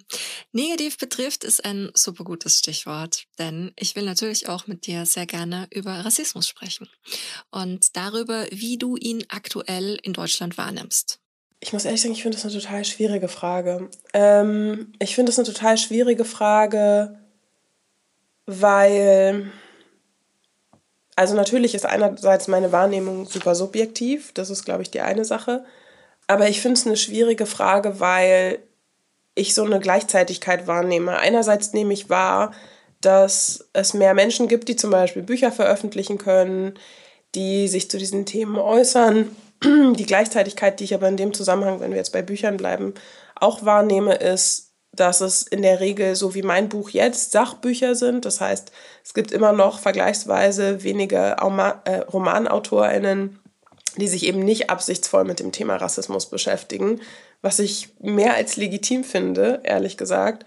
Negativ 0.53 0.97
betrifft 0.97 1.43
ist 1.43 1.63
ein 1.63 1.91
super 1.93 2.23
gutes 2.23 2.57
Stichwort, 2.57 3.25
denn 3.37 3.71
ich 3.79 3.95
will 3.95 4.05
natürlich 4.05 4.49
auch 4.49 4.65
mit 4.65 4.87
dir 4.87 5.05
sehr 5.05 5.27
gerne 5.27 5.67
über 5.69 5.91
Rassismus 5.91 6.47
sprechen 6.47 6.89
und 7.51 7.95
darüber, 7.95 8.47
wie 8.49 8.79
du 8.79 8.95
ihn 8.95 9.23
aktuell 9.29 9.99
in 10.01 10.13
Deutschland 10.13 10.57
wahrnimmst. 10.57 11.19
Ich 11.59 11.73
muss 11.73 11.85
ehrlich 11.85 12.01
sagen, 12.01 12.15
ich 12.15 12.23
finde 12.23 12.37
das 12.37 12.45
eine 12.45 12.59
total 12.59 12.85
schwierige 12.85 13.27
Frage. 13.27 13.91
Ähm, 14.13 14.93
ich 14.97 15.13
finde 15.13 15.31
das 15.31 15.37
eine 15.37 15.47
total 15.47 15.77
schwierige 15.77 16.25
Frage, 16.25 17.19
weil, 18.45 19.51
also 21.15 21.35
natürlich 21.35 21.75
ist 21.75 21.85
einerseits 21.85 22.47
meine 22.47 22.71
Wahrnehmung 22.71 23.25
super 23.25 23.55
subjektiv, 23.55 24.33
das 24.33 24.49
ist, 24.49 24.65
glaube 24.65 24.81
ich, 24.83 24.91
die 24.91 25.01
eine 25.01 25.25
Sache, 25.25 25.65
aber 26.27 26.49
ich 26.49 26.61
finde 26.61 26.79
es 26.79 26.85
eine 26.85 26.97
schwierige 26.97 27.45
Frage, 27.45 27.99
weil 27.99 28.59
ich 29.35 29.53
so 29.53 29.63
eine 29.63 29.79
Gleichzeitigkeit 29.79 30.65
wahrnehme. 30.65 31.17
Einerseits 31.17 31.73
nehme 31.73 31.93
ich 31.93 32.09
wahr, 32.09 32.53
dass 33.01 33.67
es 33.73 33.93
mehr 33.93 34.13
Menschen 34.13 34.47
gibt, 34.47 34.67
die 34.69 34.75
zum 34.75 34.89
Beispiel 34.89 35.21
Bücher 35.21 35.51
veröffentlichen 35.51 36.17
können, 36.17 36.73
die 37.35 37.67
sich 37.67 37.91
zu 37.91 37.97
diesen 37.97 38.25
Themen 38.25 38.57
äußern. 38.57 39.35
Die 39.63 40.05
Gleichzeitigkeit, 40.05 40.79
die 40.79 40.85
ich 40.85 40.93
aber 40.93 41.07
in 41.07 41.17
dem 41.17 41.33
Zusammenhang, 41.33 41.79
wenn 41.79 41.91
wir 41.91 41.97
jetzt 41.97 42.13
bei 42.13 42.21
Büchern 42.21 42.57
bleiben, 42.57 42.93
auch 43.35 43.65
wahrnehme, 43.65 44.15
ist, 44.15 44.64
dass 44.95 45.21
es 45.21 45.43
in 45.43 45.61
der 45.61 45.79
Regel, 45.79 46.15
so 46.15 46.35
wie 46.35 46.41
mein 46.41 46.69
Buch 46.69 46.89
jetzt, 46.89 47.31
Sachbücher 47.31 47.95
sind. 47.95 48.25
Das 48.25 48.41
heißt, 48.41 48.71
es 49.03 49.13
gibt 49.13 49.31
immer 49.31 49.53
noch 49.53 49.79
vergleichsweise 49.79 50.83
wenige 50.83 51.37
äh, 51.37 51.99
RomanautorInnen, 51.99 53.39
die 53.97 54.07
sich 54.07 54.25
eben 54.25 54.39
nicht 54.39 54.69
absichtsvoll 54.69 55.23
mit 55.23 55.39
dem 55.39 55.51
Thema 55.51 55.77
Rassismus 55.77 56.27
beschäftigen, 56.27 57.01
was 57.41 57.59
ich 57.59 57.89
mehr 57.99 58.35
als 58.35 58.57
legitim 58.57 59.03
finde, 59.03 59.61
ehrlich 59.63 59.97
gesagt. 59.97 60.45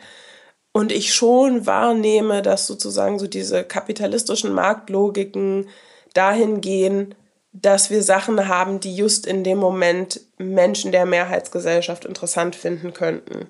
Und 0.72 0.92
ich 0.92 1.14
schon 1.14 1.66
wahrnehme, 1.66 2.42
dass 2.42 2.66
sozusagen 2.66 3.18
so 3.18 3.26
diese 3.26 3.64
kapitalistischen 3.64 4.52
Marktlogiken 4.52 5.68
dahin 6.14 6.60
gehen, 6.60 7.14
dass 7.52 7.90
wir 7.90 8.02
Sachen 8.02 8.48
haben, 8.48 8.80
die 8.80 8.94
just 8.94 9.26
in 9.26 9.42
dem 9.42 9.58
Moment 9.58 10.20
Menschen 10.36 10.92
der 10.92 11.06
Mehrheitsgesellschaft 11.06 12.04
interessant 12.04 12.54
finden 12.54 12.92
könnten. 12.92 13.48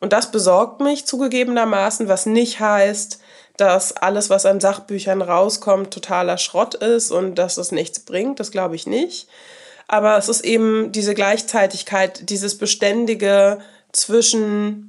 Und 0.00 0.12
das 0.12 0.30
besorgt 0.32 0.80
mich 0.80 1.06
zugegebenermaßen, 1.06 2.08
was 2.08 2.26
nicht 2.26 2.58
heißt, 2.60 3.20
dass 3.56 3.92
alles, 3.96 4.30
was 4.30 4.46
an 4.46 4.58
Sachbüchern 4.60 5.20
rauskommt, 5.22 5.92
totaler 5.92 6.38
Schrott 6.38 6.74
ist 6.74 7.10
und 7.10 7.34
dass 7.34 7.58
es 7.58 7.70
nichts 7.72 8.00
bringt. 8.00 8.40
Das 8.40 8.50
glaube 8.50 8.74
ich 8.76 8.86
nicht. 8.86 9.28
aber 9.90 10.16
es 10.16 10.28
ist 10.28 10.44
eben 10.44 10.92
diese 10.92 11.14
Gleichzeitigkeit, 11.14 12.30
dieses 12.30 12.56
beständige 12.56 13.58
zwischen 13.90 14.86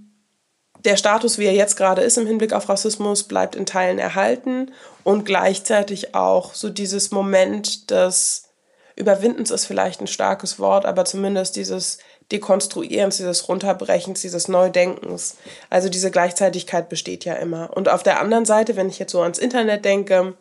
der 0.86 0.96
Status, 0.96 1.40
wie 1.40 1.46
er 1.46 1.54
jetzt 1.54 1.76
gerade 1.76 2.02
ist 2.02 2.20
im 2.20 2.28
Hinblick 2.28 2.54
auf 2.54 2.70
Rassismus, 2.70 3.24
bleibt 3.24 3.56
in 3.56 3.66
Teilen 3.66 3.98
erhalten 3.98 4.72
und 5.04 5.26
gleichzeitig 5.26 6.14
auch 6.14 6.54
so 6.54 6.70
dieses 6.70 7.10
Moment 7.10 7.90
des 7.90 8.50
Überwindens 8.96 9.50
ist 9.50 9.66
vielleicht 9.66 10.02
ein 10.02 10.08
starkes 10.08 10.60
Wort, 10.60 10.86
aber 10.86 11.04
zumindest 11.06 11.56
dieses 11.56 11.98
Dekonstruierens, 12.32 13.18
dieses 13.18 13.48
Runterbrechens, 13.48 14.22
dieses 14.22 14.48
Neudenkens. 14.48 15.38
Also 15.70 15.90
diese 15.90 16.12
Gleichzeitigkeit 16.12 16.90
besteht 16.90 17.26
ja 17.26 17.34
immer. 17.34 17.76
Und 17.76 17.90
auf 17.90 18.04
der 18.04 18.20
anderen 18.20 18.46
Seite, 18.46 18.76
wenn 18.76 18.90
ich 18.90 19.00
jetzt 19.00 19.12
so 19.12 19.22
ans 19.22 19.40
Internet 19.40 19.86
denke, 19.86 20.36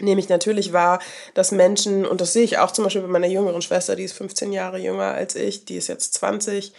nehme 0.00 0.20
ich 0.20 0.28
natürlich 0.28 0.72
wahr, 0.72 1.00
dass 1.34 1.52
Menschen, 1.52 2.06
und 2.06 2.20
das 2.20 2.32
sehe 2.32 2.44
ich 2.44 2.58
auch 2.58 2.72
zum 2.72 2.84
Beispiel 2.84 3.02
bei 3.02 3.08
meiner 3.08 3.26
jüngeren 3.26 3.62
Schwester, 3.62 3.96
die 3.96 4.04
ist 4.04 4.16
15 4.16 4.52
Jahre 4.52 4.78
jünger 4.78 5.12
als 5.12 5.36
ich, 5.36 5.64
die 5.64 5.76
ist 5.76 5.88
jetzt 5.88 6.14
20, 6.14 6.72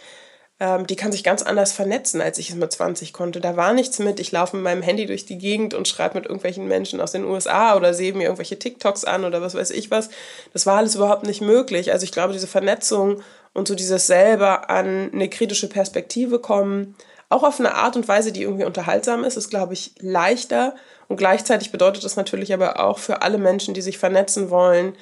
ähm, 0.58 0.86
die 0.86 0.96
kann 0.96 1.12
sich 1.12 1.24
ganz 1.24 1.42
anders 1.42 1.72
vernetzen, 1.72 2.20
als 2.20 2.38
ich 2.38 2.50
es 2.50 2.56
mit 2.56 2.72
20 2.72 3.12
konnte. 3.12 3.40
Da 3.40 3.56
war 3.56 3.72
nichts 3.72 3.98
mit, 3.98 4.20
ich 4.20 4.32
laufe 4.32 4.56
mit 4.56 4.64
meinem 4.64 4.82
Handy 4.82 5.06
durch 5.06 5.26
die 5.26 5.38
Gegend 5.38 5.74
und 5.74 5.88
schreibe 5.88 6.16
mit 6.16 6.26
irgendwelchen 6.26 6.66
Menschen 6.66 7.00
aus 7.00 7.12
den 7.12 7.24
USA 7.24 7.76
oder 7.76 7.94
sehe 7.94 8.12
mir 8.12 8.24
irgendwelche 8.24 8.58
TikToks 8.58 9.04
an 9.04 9.24
oder 9.24 9.42
was 9.42 9.54
weiß 9.54 9.70
ich 9.70 9.90
was. 9.90 10.10
Das 10.52 10.66
war 10.66 10.76
alles 10.78 10.94
überhaupt 10.94 11.26
nicht 11.26 11.40
möglich. 11.40 11.92
Also 11.92 12.04
ich 12.04 12.12
glaube, 12.12 12.32
diese 12.32 12.46
Vernetzung 12.46 13.22
und 13.56 13.66
so 13.66 13.74
dieses 13.74 14.06
selber 14.06 14.70
an 14.70 15.10
eine 15.12 15.28
kritische 15.30 15.68
Perspektive 15.68 16.38
kommen, 16.38 16.94
auch 17.28 17.42
auf 17.42 17.58
eine 17.58 17.74
Art 17.74 17.96
und 17.96 18.06
Weise, 18.06 18.30
die 18.30 18.42
irgendwie 18.42 18.66
unterhaltsam 18.66 19.24
ist, 19.24 19.36
ist, 19.36 19.50
glaube 19.50 19.72
ich, 19.72 19.94
leichter. 19.98 20.76
Und 21.08 21.16
gleichzeitig 21.16 21.72
bedeutet 21.72 22.04
das 22.04 22.16
natürlich 22.16 22.52
aber 22.52 22.80
auch 22.80 22.98
für 22.98 23.22
alle 23.22 23.38
Menschen, 23.38 23.74
die 23.74 23.82
sich 23.82 23.98
vernetzen 23.98 24.50
wollen, 24.50 24.94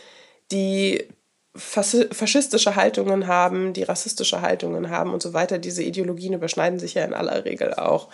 die 0.50 1.08
faschistische 1.56 2.74
Haltungen 2.74 3.26
haben, 3.26 3.74
die 3.74 3.84
rassistische 3.84 4.40
Haltungen 4.40 4.90
haben 4.90 5.12
und 5.12 5.22
so 5.22 5.34
weiter. 5.34 5.58
Diese 5.58 5.82
Ideologien 5.82 6.32
überschneiden 6.32 6.78
sich 6.78 6.94
ja 6.94 7.04
in 7.04 7.14
aller 7.14 7.44
Regel 7.44 7.74
auch, 7.74 8.08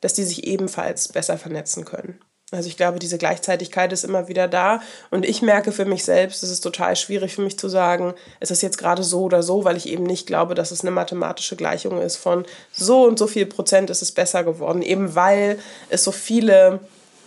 dass 0.00 0.14
die 0.14 0.24
sich 0.24 0.46
ebenfalls 0.46 1.08
besser 1.08 1.38
vernetzen 1.38 1.84
können. 1.84 2.20
Also 2.54 2.68
ich 2.68 2.76
glaube, 2.76 2.98
diese 2.98 3.18
Gleichzeitigkeit 3.18 3.92
ist 3.92 4.04
immer 4.04 4.28
wieder 4.28 4.48
da. 4.48 4.80
Und 5.10 5.24
ich 5.24 5.42
merke 5.42 5.72
für 5.72 5.84
mich 5.84 6.04
selbst, 6.04 6.42
es 6.42 6.50
ist 6.50 6.60
total 6.60 6.96
schwierig 6.96 7.34
für 7.34 7.42
mich 7.42 7.58
zu 7.58 7.68
sagen, 7.68 8.14
es 8.40 8.50
ist 8.50 8.62
jetzt 8.62 8.78
gerade 8.78 9.02
so 9.02 9.22
oder 9.22 9.42
so, 9.42 9.64
weil 9.64 9.76
ich 9.76 9.88
eben 9.88 10.04
nicht 10.04 10.26
glaube, 10.26 10.54
dass 10.54 10.70
es 10.70 10.82
eine 10.82 10.90
mathematische 10.90 11.56
Gleichung 11.56 12.00
ist 12.00 12.16
von 12.16 12.44
so 12.72 13.04
und 13.04 13.18
so 13.18 13.26
viel 13.26 13.46
Prozent 13.46 13.90
ist 13.90 14.02
es 14.02 14.12
besser 14.12 14.44
geworden. 14.44 14.82
Eben 14.82 15.14
weil 15.14 15.58
es 15.88 16.04
so 16.04 16.12
viele, 16.12 16.80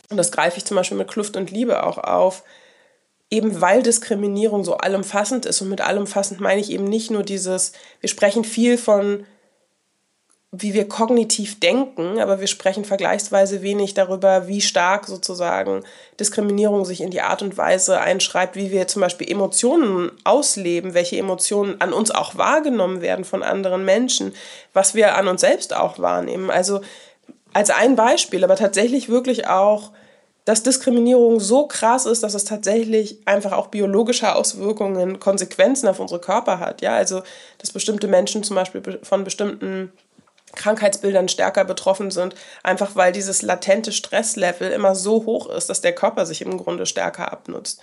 und 0.10 0.18
das 0.18 0.32
greife 0.32 0.58
ich 0.58 0.66
zum 0.66 0.78
Beispiel 0.78 0.98
mit 0.98 1.08
Kluft 1.08 1.38
und 1.38 1.52
Liebe 1.52 1.84
auch 1.84 1.98
auf, 1.98 2.44
eben 3.30 3.60
weil 3.62 3.84
Diskriminierung 3.84 4.64
so 4.64 4.78
allumfassend 4.78 5.46
ist. 5.46 5.62
Und 5.62 5.70
mit 5.70 5.82
allumfassend 5.82 6.40
meine 6.40 6.62
ich 6.62 6.72
eben 6.72 6.86
nicht 6.86 7.12
nur 7.12 7.24
dieses, 7.24 7.74
wir 8.00 8.10
sprechen 8.10 8.44
viel 8.44 8.78
von 8.78 9.26
wie 10.52 10.74
wir 10.74 10.88
kognitiv 10.88 11.60
denken, 11.60 12.20
aber 12.20 12.40
wir 12.40 12.48
sprechen 12.48 12.86
vergleichsweise 12.86 13.62
wenig 13.62 13.96
darüber, 13.96 14.48
wie 14.48 14.62
stark 14.62 15.06
sozusagen 15.06 15.84
Diskriminierung 16.20 16.86
sich 16.86 17.02
in 17.02 17.12
die 17.12 17.20
Art 17.20 17.42
und 17.42 17.58
Weise 17.58 18.00
einschreibt, 18.00 18.56
wie 18.56 18.72
wir 18.72 18.88
zum 18.88 19.02
Beispiel 19.02 19.30
Emotionen 19.30 20.10
ausleben, 20.24 20.94
welche 20.94 21.18
Emotionen 21.18 21.82
an 21.82 21.92
uns 21.92 22.12
auch 22.12 22.38
wahrgenommen 22.38 23.02
werden 23.02 23.26
von 23.26 23.44
anderen 23.44 23.84
Menschen, 23.84 24.34
was 24.72 24.96
wir 24.96 25.18
an 25.18 25.28
uns 25.28 25.42
selbst 25.42 25.76
auch 25.76 26.00
wahrnehmen. 26.00 26.50
Also 26.50 26.80
als 27.54 27.70
ein 27.70 27.98
Beispiel, 27.98 28.46
aber 28.46 28.56
tatsächlich 28.56 29.10
wirklich 29.10 29.48
auch, 29.48 29.92
dass 30.46 30.64
Diskriminierung 30.64 31.42
so 31.42 31.68
krass 31.68 32.06
ist, 32.06 32.24
dass 32.24 32.34
es 32.34 32.46
tatsächlich 32.46 33.18
einfach 33.26 33.52
auch 33.52 33.68
biologische 33.68 34.34
Auswirkungen, 34.34 35.20
Konsequenzen 35.20 35.90
auf 35.90 36.00
unsere 36.00 36.22
Körper 36.22 36.60
hat. 36.60 36.82
Ja, 36.82 36.96
also 36.96 37.22
dass 37.58 37.72
bestimmte 37.72 38.08
Menschen 38.08 38.44
zum 38.44 38.56
Beispiel 38.56 39.00
von 39.04 39.26
bestimmten 39.26 39.92
Krankheitsbildern 40.58 41.30
stärker 41.30 41.64
betroffen 41.64 42.12
sind, 42.12 42.36
einfach 42.64 42.96
weil 42.96 43.12
dieses 43.12 43.42
latente 43.42 43.92
Stresslevel 43.92 44.72
immer 44.72 44.96
so 44.96 45.26
hoch 45.26 45.50
ist, 45.50 45.70
dass 45.70 45.82
der 45.82 45.96
Körper 45.96 46.26
sich 46.26 46.42
im 46.42 46.58
Grunde 46.58 46.86
stärker 46.86 47.32
abnutzt. 47.32 47.80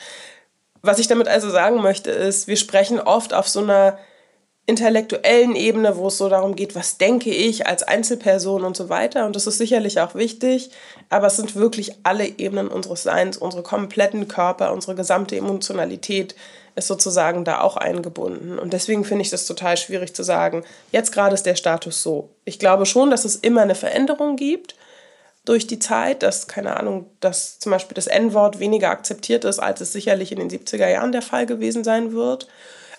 Was 0.83 0.99
ich 0.99 1.07
damit 1.07 1.29
also 1.29 1.49
sagen 1.49 1.81
möchte, 1.81 2.11
ist, 2.11 2.47
wir 2.47 2.59
sprechen 2.59 3.01
oft 3.01 3.33
auf 3.33 3.49
so 3.49 3.61
einer 3.61 3.99
intellektuellen 4.67 5.57
Ebene, 5.57 5.97
wo 5.97 6.09
es 6.09 6.17
so 6.17 6.29
darum 6.29 6.57
geht, 6.57 6.75
was 6.75 6.97
denke 6.97 7.31
ich 7.31 7.67
als 7.67 7.83
Einzelperson 7.83 8.65
und 8.65 8.77
so 8.77 8.89
weiter. 8.89 9.27
Und 9.27 9.37
das 9.37 9.47
ist 9.47 9.59
sicherlich 9.59 10.01
auch 10.01 10.15
wichtig, 10.15 10.71
aber 11.11 11.27
es 11.27 11.37
sind 11.37 11.55
wirklich 11.55 11.93
alle 12.03 12.27
Ebenen 12.27 12.69
unseres 12.69 13.03
Seins, 13.03 13.37
unsere 13.37 13.63
kompletten 13.63 14.27
Körper, 14.27 14.73
unsere 14.73 14.95
gesamte 14.95 15.37
Emotionalität, 15.37 16.35
ist 16.77 16.89
sozusagen 16.89 17.45
da 17.45 17.61
auch 17.61 17.77
eingebunden. 17.77 18.59
Und 18.59 18.73
deswegen 18.73 19.05
finde 19.05 19.23
ich 19.23 19.31
das 19.31 19.47
total 19.47 19.77
schwierig 19.77 20.15
zu 20.15 20.23
sagen, 20.23 20.65
jetzt 20.91 21.13
gerade 21.13 21.35
ist 21.35 21.47
der 21.47 21.57
Status 21.57 22.03
so. 22.03 22.31
Ich 22.45 22.59
glaube 22.59 22.87
schon, 22.87 23.11
dass 23.11 23.25
es 23.25 23.37
immer 23.37 23.63
eine 23.63 23.75
Veränderung 23.75 24.37
gibt 24.37 24.75
durch 25.45 25.67
die 25.67 25.79
Zeit, 25.79 26.23
dass, 26.23 26.49
keine 26.49 26.77
Ahnung, 26.77 27.07
dass 27.21 27.59
zum 27.59 27.71
Beispiel 27.71 27.95
das 27.95 28.07
N-Wort 28.07 28.59
weniger 28.59 28.91
akzeptiert 28.91 29.45
ist, 29.45 29.59
als 29.59 29.81
es 29.81 29.93
sicherlich 29.93 30.33
in 30.33 30.39
den 30.39 30.51
70er 30.51 30.89
Jahren 30.89 31.13
der 31.13 31.23
Fall 31.23 31.47
gewesen 31.47 31.85
sein 31.85 32.13
wird. 32.13 32.49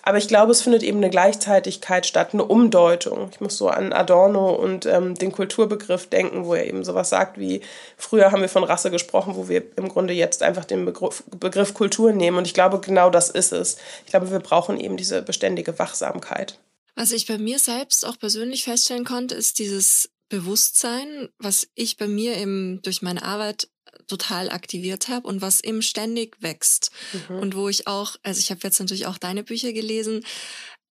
Aber 0.06 0.18
ich 0.18 0.28
glaube, 0.28 0.52
es 0.52 0.62
findet 0.62 0.84
eben 0.84 0.98
eine 0.98 1.10
Gleichzeitigkeit 1.10 2.06
statt, 2.06 2.28
eine 2.32 2.44
Umdeutung. 2.44 3.28
Ich 3.32 3.40
muss 3.40 3.58
so 3.58 3.68
an 3.68 3.92
Adorno 3.92 4.54
und 4.54 4.86
ähm, 4.86 5.16
den 5.16 5.32
Kulturbegriff 5.32 6.06
denken, 6.06 6.44
wo 6.44 6.54
er 6.54 6.64
eben 6.64 6.84
sowas 6.84 7.08
sagt 7.08 7.40
wie, 7.40 7.60
früher 7.96 8.30
haben 8.30 8.40
wir 8.40 8.48
von 8.48 8.62
Rasse 8.62 8.92
gesprochen, 8.92 9.34
wo 9.34 9.48
wir 9.48 9.64
im 9.76 9.88
Grunde 9.88 10.14
jetzt 10.14 10.44
einfach 10.44 10.64
den 10.64 10.84
Begriff, 10.84 11.24
Begriff 11.40 11.74
Kultur 11.74 12.12
nehmen. 12.12 12.38
Und 12.38 12.46
ich 12.46 12.54
glaube, 12.54 12.78
genau 12.78 13.10
das 13.10 13.30
ist 13.30 13.52
es. 13.52 13.78
Ich 14.04 14.12
glaube, 14.12 14.30
wir 14.30 14.38
brauchen 14.38 14.78
eben 14.78 14.96
diese 14.96 15.22
beständige 15.22 15.76
Wachsamkeit. 15.76 16.56
Was 16.94 17.10
ich 17.10 17.26
bei 17.26 17.36
mir 17.36 17.58
selbst 17.58 18.06
auch 18.06 18.16
persönlich 18.16 18.62
feststellen 18.62 19.04
konnte, 19.04 19.34
ist 19.34 19.58
dieses 19.58 20.08
Bewusstsein, 20.28 21.30
was 21.40 21.66
ich 21.74 21.96
bei 21.96 22.06
mir 22.06 22.36
eben 22.36 22.80
durch 22.82 23.02
meine 23.02 23.24
Arbeit 23.24 23.68
total 24.06 24.50
aktiviert 24.50 25.08
habe 25.08 25.26
und 25.26 25.40
was 25.42 25.62
eben 25.62 25.82
ständig 25.82 26.36
wächst. 26.40 26.90
Mhm. 27.28 27.38
Und 27.38 27.56
wo 27.56 27.68
ich 27.68 27.86
auch, 27.86 28.16
also 28.22 28.38
ich 28.38 28.50
habe 28.50 28.60
jetzt 28.62 28.80
natürlich 28.80 29.06
auch 29.06 29.18
deine 29.18 29.42
Bücher 29.42 29.72
gelesen, 29.72 30.24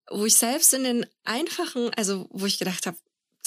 wo 0.10 0.26
ich 0.26 0.36
selbst 0.36 0.74
in 0.74 0.84
den 0.84 1.06
einfachen, 1.24 1.92
also 1.96 2.28
wo 2.30 2.46
ich 2.46 2.60
gedacht 2.60 2.86
habe, 2.86 2.98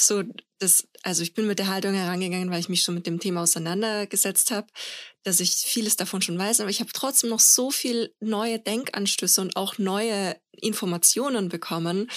so 0.00 0.22
das, 0.58 0.86
also 1.02 1.22
ich 1.22 1.34
bin 1.34 1.46
mit 1.46 1.58
der 1.58 1.68
Haltung 1.68 1.92
herangegangen, 1.92 2.50
weil 2.50 2.60
ich 2.60 2.68
mich 2.68 2.82
schon 2.82 2.94
mit 2.94 3.06
dem 3.06 3.20
Thema 3.20 3.42
auseinandergesetzt 3.42 4.50
habe, 4.50 4.66
dass 5.22 5.40
ich 5.40 5.52
vieles 5.52 5.96
davon 5.96 6.22
schon 6.22 6.38
weiß, 6.38 6.60
aber 6.60 6.70
ich 6.70 6.80
habe 6.80 6.90
trotzdem 6.92 7.30
noch 7.30 7.40
so 7.40 7.70
viel 7.70 8.14
neue 8.20 8.58
Denkanstöße 8.58 9.40
und 9.40 9.56
auch 9.56 9.78
neue 9.78 10.36
Informationen 10.52 11.48
bekommen, 11.48 12.10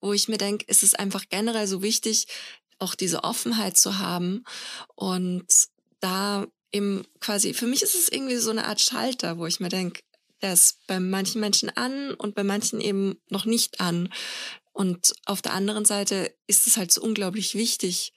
wo 0.00 0.12
ich 0.12 0.28
mir 0.28 0.38
denke, 0.38 0.66
es 0.68 0.82
ist 0.82 0.98
einfach 0.98 1.24
generell 1.28 1.66
so 1.66 1.82
wichtig, 1.82 2.26
auch 2.78 2.94
diese 2.94 3.24
Offenheit 3.24 3.76
zu 3.76 3.98
haben 3.98 4.44
und 4.94 5.46
da 6.00 6.46
eben 6.74 7.06
quasi, 7.20 7.54
für 7.54 7.66
mich 7.66 7.82
ist 7.82 7.94
es 7.94 8.08
irgendwie 8.08 8.36
so 8.36 8.50
eine 8.50 8.66
Art 8.66 8.80
Schalter, 8.80 9.38
wo 9.38 9.46
ich 9.46 9.60
mir 9.60 9.68
denke, 9.68 10.02
der 10.42 10.52
ist 10.52 10.86
bei 10.86 11.00
manchen 11.00 11.40
Menschen 11.40 11.70
an 11.74 12.12
und 12.14 12.34
bei 12.34 12.44
manchen 12.44 12.80
eben 12.80 13.18
noch 13.30 13.44
nicht 13.44 13.80
an. 13.80 14.12
Und 14.72 15.14
auf 15.24 15.40
der 15.40 15.54
anderen 15.54 15.84
Seite 15.84 16.34
ist 16.46 16.66
es 16.66 16.76
halt 16.76 16.92
so 16.92 17.00
unglaublich 17.00 17.54
wichtig, 17.54 18.12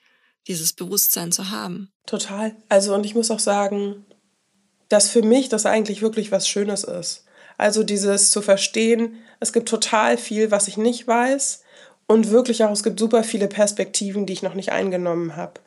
dieses 0.48 0.74
Bewusstsein 0.74 1.32
zu 1.32 1.52
haben. 1.52 1.92
Total. 2.06 2.56
Also, 2.68 2.96
und 2.96 3.06
ich 3.06 3.16
muss 3.16 3.32
auch 3.32 3.40
sagen, 3.40 4.06
dass 4.90 5.10
für 5.10 5.22
mich 5.22 5.50
das 5.50 5.66
eigentlich 5.66 6.02
wirklich 6.02 6.32
was 6.32 6.50
Schönes 6.50 6.84
ist. 6.84 7.26
Also 7.58 7.84
dieses 7.84 8.32
zu 8.32 8.42
verstehen, 8.42 9.18
es 9.40 9.52
gibt 9.54 9.70
total 9.70 10.18
viel, 10.18 10.52
was 10.52 10.68
ich 10.68 10.78
nicht 10.78 11.08
weiß 11.08 11.64
und 12.08 12.30
wirklich 12.30 12.64
auch, 12.64 12.72
es 12.72 12.84
gibt 12.84 13.00
super 13.00 13.24
viele 13.24 13.48
Perspektiven, 13.48 14.26
die 14.26 14.34
ich 14.34 14.44
noch 14.44 14.54
nicht 14.54 14.72
eingenommen 14.72 15.36
habe. 15.36 15.60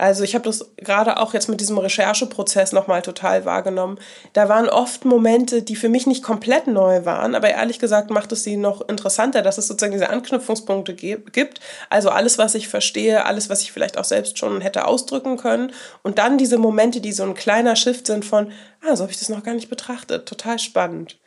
Also 0.00 0.24
ich 0.24 0.34
habe 0.34 0.44
das 0.44 0.72
gerade 0.78 1.18
auch 1.18 1.34
jetzt 1.34 1.50
mit 1.50 1.60
diesem 1.60 1.76
Rechercheprozess 1.76 2.72
nochmal 2.72 3.02
total 3.02 3.44
wahrgenommen. 3.44 3.98
Da 4.32 4.48
waren 4.48 4.70
oft 4.70 5.04
Momente, 5.04 5.62
die 5.62 5.76
für 5.76 5.90
mich 5.90 6.06
nicht 6.06 6.22
komplett 6.22 6.66
neu 6.68 7.04
waren, 7.04 7.34
aber 7.34 7.50
ehrlich 7.50 7.78
gesagt 7.78 8.08
macht 8.08 8.32
es 8.32 8.42
sie 8.42 8.56
noch 8.56 8.88
interessanter, 8.88 9.42
dass 9.42 9.58
es 9.58 9.66
sozusagen 9.66 9.92
diese 9.92 10.08
Anknüpfungspunkte 10.08 10.94
gibt. 10.94 11.60
Also 11.90 12.08
alles, 12.08 12.38
was 12.38 12.54
ich 12.54 12.68
verstehe, 12.68 13.26
alles, 13.26 13.50
was 13.50 13.60
ich 13.60 13.72
vielleicht 13.72 13.98
auch 13.98 14.04
selbst 14.04 14.38
schon 14.38 14.62
hätte 14.62 14.86
ausdrücken 14.86 15.36
können. 15.36 15.70
Und 16.02 16.16
dann 16.16 16.38
diese 16.38 16.56
Momente, 16.56 17.02
die 17.02 17.12
so 17.12 17.24
ein 17.24 17.34
kleiner 17.34 17.76
Shift 17.76 18.06
sind 18.06 18.24
von, 18.24 18.52
ah, 18.80 18.96
so 18.96 19.02
habe 19.02 19.12
ich 19.12 19.18
das 19.18 19.28
noch 19.28 19.42
gar 19.42 19.54
nicht 19.54 19.68
betrachtet. 19.68 20.26
Total 20.26 20.58
spannend. 20.58 21.18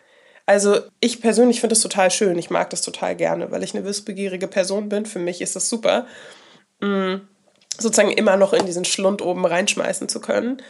Also 0.48 0.80
ich 1.00 1.22
persönlich 1.22 1.60
finde 1.60 1.76
das 1.76 1.82
total 1.82 2.10
schön. 2.10 2.40
Ich 2.40 2.50
mag 2.50 2.72
das 2.72 2.82
total 2.82 3.16
gerne, 3.16 3.52
weil 3.52 3.62
ich 3.62 3.76
eine 3.76 3.86
wissbegierige 3.86 4.48
Person 4.48 4.90
bin. 4.90 5.06
Für 5.06 5.20
mich 5.20 5.42
ist 5.42 5.56
das 5.56 5.70
super. 5.70 6.08
Mm 6.82 7.33
sozusagen 7.78 8.12
immer 8.12 8.38
noch 8.38 8.54
in 8.54 8.66
diesen 8.66 8.86
Schlund 8.86 9.22
oben 9.22 9.46
reinschmeißen 9.46 10.10
zu 10.10 10.20
können. 10.20 10.62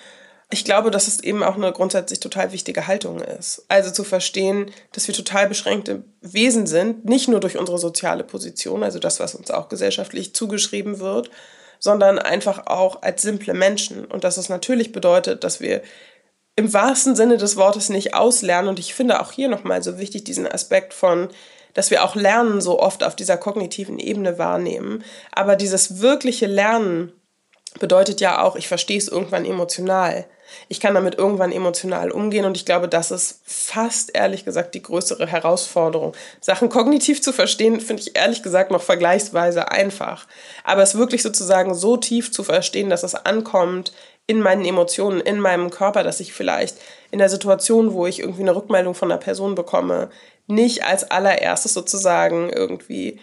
Ich 0.50 0.66
glaube, 0.66 0.92
dass 0.92 1.08
es 1.08 1.20
eben 1.22 1.42
auch 1.42 1.56
eine 1.56 1.72
grundsätzlich 1.72 2.20
total 2.20 2.52
wichtige 2.52 2.86
Haltung 2.86 3.22
ist. 3.22 3.66
Also 3.70 3.92
zu 3.92 4.04
verstehen, 4.04 4.72
dass 4.92 5.08
wir 5.08 5.16
total 5.16 5.48
beschränkte 5.48 6.04
Wesen 6.22 6.68
sind, 6.68 7.06
nicht 7.06 7.28
nur 7.28 7.39
durch 7.39 7.58
unsere 7.58 7.80
soziale 7.80 8.24
Position, 8.24 8.84
also 8.84 9.00
das, 9.00 9.20
was 9.20 9.36
uns 9.36 9.50
auch 9.50 9.70
gesellschaftlich 9.70 10.36
zugeschrieben 10.36 11.00
wird, 11.00 11.32
sondern 11.80 12.20
einfach 12.20 12.68
auch 12.68 13.02
als 13.02 13.24
simple 13.24 13.54
Menschen. 13.54 14.06
Und 14.06 14.24
dass 14.24 14.38
es 14.38 14.48
natürlich 14.48 14.92
bedeutet, 14.92 15.44
dass 15.44 15.60
wir 15.60 15.82
im 16.56 16.72
wahrsten 16.72 17.16
Sinne 17.16 17.38
des 17.38 17.56
Wortes 17.56 17.89
nicht 17.89 18.13
auslernen. 18.13 18.70
Und 18.70 18.80
ich 18.80 18.94
finde 18.94 19.22
auch 19.22 19.32
hier 19.32 19.48
nochmal 19.48 19.82
so 19.82 19.98
wichtig 19.98 20.24
diesen 20.24 20.48
Aspekt 20.48 20.94
von, 20.94 21.30
dass 21.73 21.91
wir 21.91 22.03
auch 22.03 22.15
Lernen 22.15 22.62
so 22.62 22.79
oft 22.79 23.03
auf 23.03 23.15
dieser 23.15 23.38
kognitiven 23.38 23.99
Ebene 23.99 24.38
wahrnehmen. 24.38 25.03
Aber 25.31 25.55
dieses 25.55 26.01
wirkliche 26.01 26.45
Lernen 26.45 27.12
bedeutet 27.79 28.21
ja 28.21 28.41
auch, 28.41 28.55
ich 28.55 28.67
verstehe 28.67 28.97
es 28.97 29.07
irgendwann 29.07 29.45
emotional. 29.45 30.25
Ich 30.67 30.79
kann 30.79 30.93
damit 30.93 31.15
irgendwann 31.15 31.51
emotional 31.51 32.12
umgehen 32.12 32.45
und 32.45 32.55
ich 32.55 32.65
glaube, 32.65 32.88
das 32.88 33.09
ist 33.09 33.41
fast 33.43 34.15
ehrlich 34.15 34.45
gesagt 34.45 34.75
die 34.75 34.83
größere 34.83 35.25
Herausforderung. 35.25 36.13
Sachen 36.41 36.69
kognitiv 36.69 37.21
zu 37.21 37.33
verstehen, 37.33 37.81
finde 37.81 38.03
ich 38.03 38.15
ehrlich 38.15 38.43
gesagt 38.43 38.69
noch 38.69 38.81
vergleichsweise 38.81 39.71
einfach. 39.71 40.27
Aber 40.63 40.83
es 40.83 40.95
wirklich 40.95 41.23
sozusagen 41.23 41.73
so 41.73 41.97
tief 41.97 42.31
zu 42.31 42.43
verstehen, 42.43 42.91
dass 42.91 43.01
es 43.01 43.15
ankommt 43.15 43.93
in 44.27 44.41
meinen 44.41 44.63
Emotionen, 44.63 45.19
in 45.19 45.39
meinem 45.39 45.69
Körper, 45.69 46.03
dass 46.03 46.19
ich 46.19 46.33
vielleicht 46.33 46.77
in 47.12 47.19
der 47.19 47.29
Situation, 47.29 47.93
wo 47.93 48.05
ich 48.05 48.19
irgendwie 48.19 48.41
eine 48.41 48.55
Rückmeldung 48.55 48.93
von 48.93 49.12
einer 49.12 49.19
Person 49.19 49.55
bekomme, 49.55 50.09
nicht 50.47 50.84
als 50.84 51.10
allererstes 51.10 51.73
sozusagen 51.73 52.49
irgendwie 52.49 53.19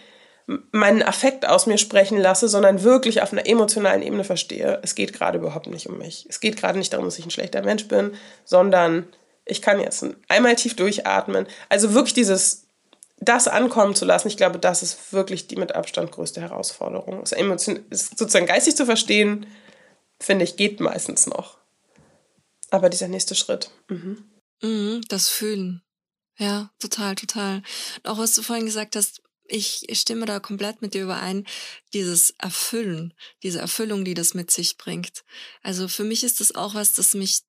meinen 0.72 1.02
Affekt 1.02 1.46
aus 1.46 1.66
mir 1.66 1.78
sprechen 1.78 2.18
lasse, 2.18 2.48
sondern 2.48 2.82
wirklich 2.82 3.22
auf 3.22 3.32
einer 3.32 3.46
emotionalen 3.46 4.02
Ebene 4.02 4.24
verstehe, 4.24 4.80
es 4.82 4.94
geht 4.94 5.12
gerade 5.12 5.38
überhaupt 5.38 5.68
nicht 5.68 5.88
um 5.88 5.98
mich. 5.98 6.26
Es 6.28 6.40
geht 6.40 6.56
gerade 6.56 6.78
nicht 6.78 6.92
darum, 6.92 7.04
dass 7.06 7.18
ich 7.18 7.24
ein 7.24 7.30
schlechter 7.30 7.62
Mensch 7.62 7.86
bin, 7.86 8.12
sondern 8.44 9.06
ich 9.44 9.62
kann 9.62 9.80
jetzt 9.80 10.04
einmal 10.28 10.56
tief 10.56 10.74
durchatmen. 10.74 11.46
Also 11.68 11.94
wirklich 11.94 12.14
dieses, 12.14 12.66
das 13.18 13.46
ankommen 13.48 13.94
zu 13.94 14.04
lassen, 14.04 14.28
ich 14.28 14.36
glaube, 14.36 14.58
das 14.58 14.82
ist 14.82 15.12
wirklich 15.12 15.46
die 15.46 15.56
mit 15.56 15.74
Abstand 15.74 16.10
größte 16.10 16.40
Herausforderung. 16.40 17.22
Es 17.22 17.30
sozusagen 18.16 18.46
geistig 18.46 18.76
zu 18.76 18.86
verstehen, 18.86 19.46
finde 20.18 20.44
ich, 20.44 20.56
geht 20.56 20.80
meistens 20.80 21.26
noch. 21.26 21.58
Aber 22.70 22.88
dieser 22.88 23.08
nächste 23.08 23.34
Schritt. 23.34 23.70
Mhm. 23.88 24.24
Mhm, 24.62 25.02
das 25.08 25.28
Fühlen. 25.28 25.82
Ja, 26.40 26.70
total, 26.78 27.16
total. 27.16 27.62
auch 28.02 28.16
was 28.16 28.34
du 28.34 28.40
vorhin 28.42 28.64
gesagt 28.64 28.96
hast, 28.96 29.20
ich 29.46 29.86
stimme 29.92 30.24
da 30.24 30.40
komplett 30.40 30.80
mit 30.80 30.94
dir 30.94 31.02
überein, 31.02 31.46
dieses 31.92 32.30
Erfüllen, 32.38 33.12
diese 33.42 33.58
Erfüllung, 33.58 34.04
die 34.06 34.14
das 34.14 34.32
mit 34.32 34.50
sich 34.50 34.78
bringt. 34.78 35.22
Also 35.62 35.86
für 35.86 36.04
mich 36.04 36.24
ist 36.24 36.40
das 36.40 36.54
auch 36.54 36.74
was, 36.74 36.94
das 36.94 37.12
mich 37.12 37.42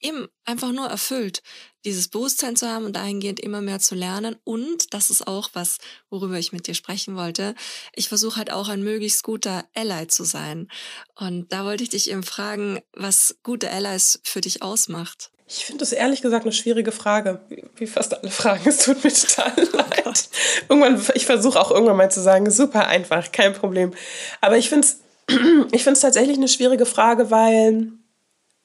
eben 0.00 0.26
einfach 0.44 0.72
nur 0.72 0.88
erfüllt, 0.88 1.42
dieses 1.84 2.08
Bewusstsein 2.08 2.56
zu 2.56 2.68
haben 2.68 2.84
und 2.84 2.94
dahingehend 2.96 3.38
immer 3.38 3.60
mehr 3.60 3.78
zu 3.78 3.94
lernen. 3.94 4.34
Und 4.42 4.92
das 4.92 5.10
ist 5.10 5.28
auch 5.28 5.50
was, 5.52 5.78
worüber 6.10 6.36
ich 6.36 6.50
mit 6.50 6.66
dir 6.66 6.74
sprechen 6.74 7.14
wollte. 7.14 7.54
Ich 7.94 8.08
versuche 8.08 8.38
halt 8.38 8.50
auch 8.50 8.68
ein 8.68 8.82
möglichst 8.82 9.22
guter 9.22 9.68
Ally 9.76 10.08
zu 10.08 10.24
sein. 10.24 10.68
Und 11.14 11.52
da 11.52 11.64
wollte 11.64 11.84
ich 11.84 11.90
dich 11.90 12.10
eben 12.10 12.24
fragen, 12.24 12.80
was 12.92 13.36
gute 13.44 13.70
Allies 13.70 14.18
für 14.24 14.40
dich 14.40 14.62
ausmacht. 14.62 15.30
Ich 15.54 15.66
finde 15.66 15.80
das 15.80 15.92
ehrlich 15.92 16.22
gesagt 16.22 16.44
eine 16.44 16.52
schwierige 16.52 16.92
Frage, 16.92 17.40
wie, 17.76 17.86
fast 17.86 18.16
alle 18.16 18.30
Fragen. 18.30 18.66
Es 18.66 18.78
tut 18.78 19.04
mir 19.04 19.12
total 19.12 19.52
oh 19.56 19.76
leid. 19.76 20.28
irgendwann, 20.68 21.04
ich 21.14 21.26
versuche 21.26 21.60
auch 21.60 21.70
irgendwann 21.70 21.96
mal 21.96 22.10
zu 22.10 22.22
sagen, 22.22 22.50
super 22.50 22.86
einfach, 22.86 23.30
kein 23.32 23.52
Problem. 23.52 23.92
Aber 24.40 24.56
ich 24.56 24.68
finde 24.68 24.86
es 24.86 25.00
ich 25.72 25.84
find's 25.84 26.00
tatsächlich 26.00 26.36
eine 26.36 26.48
schwierige 26.48 26.86
Frage, 26.86 27.30
weil 27.30 27.92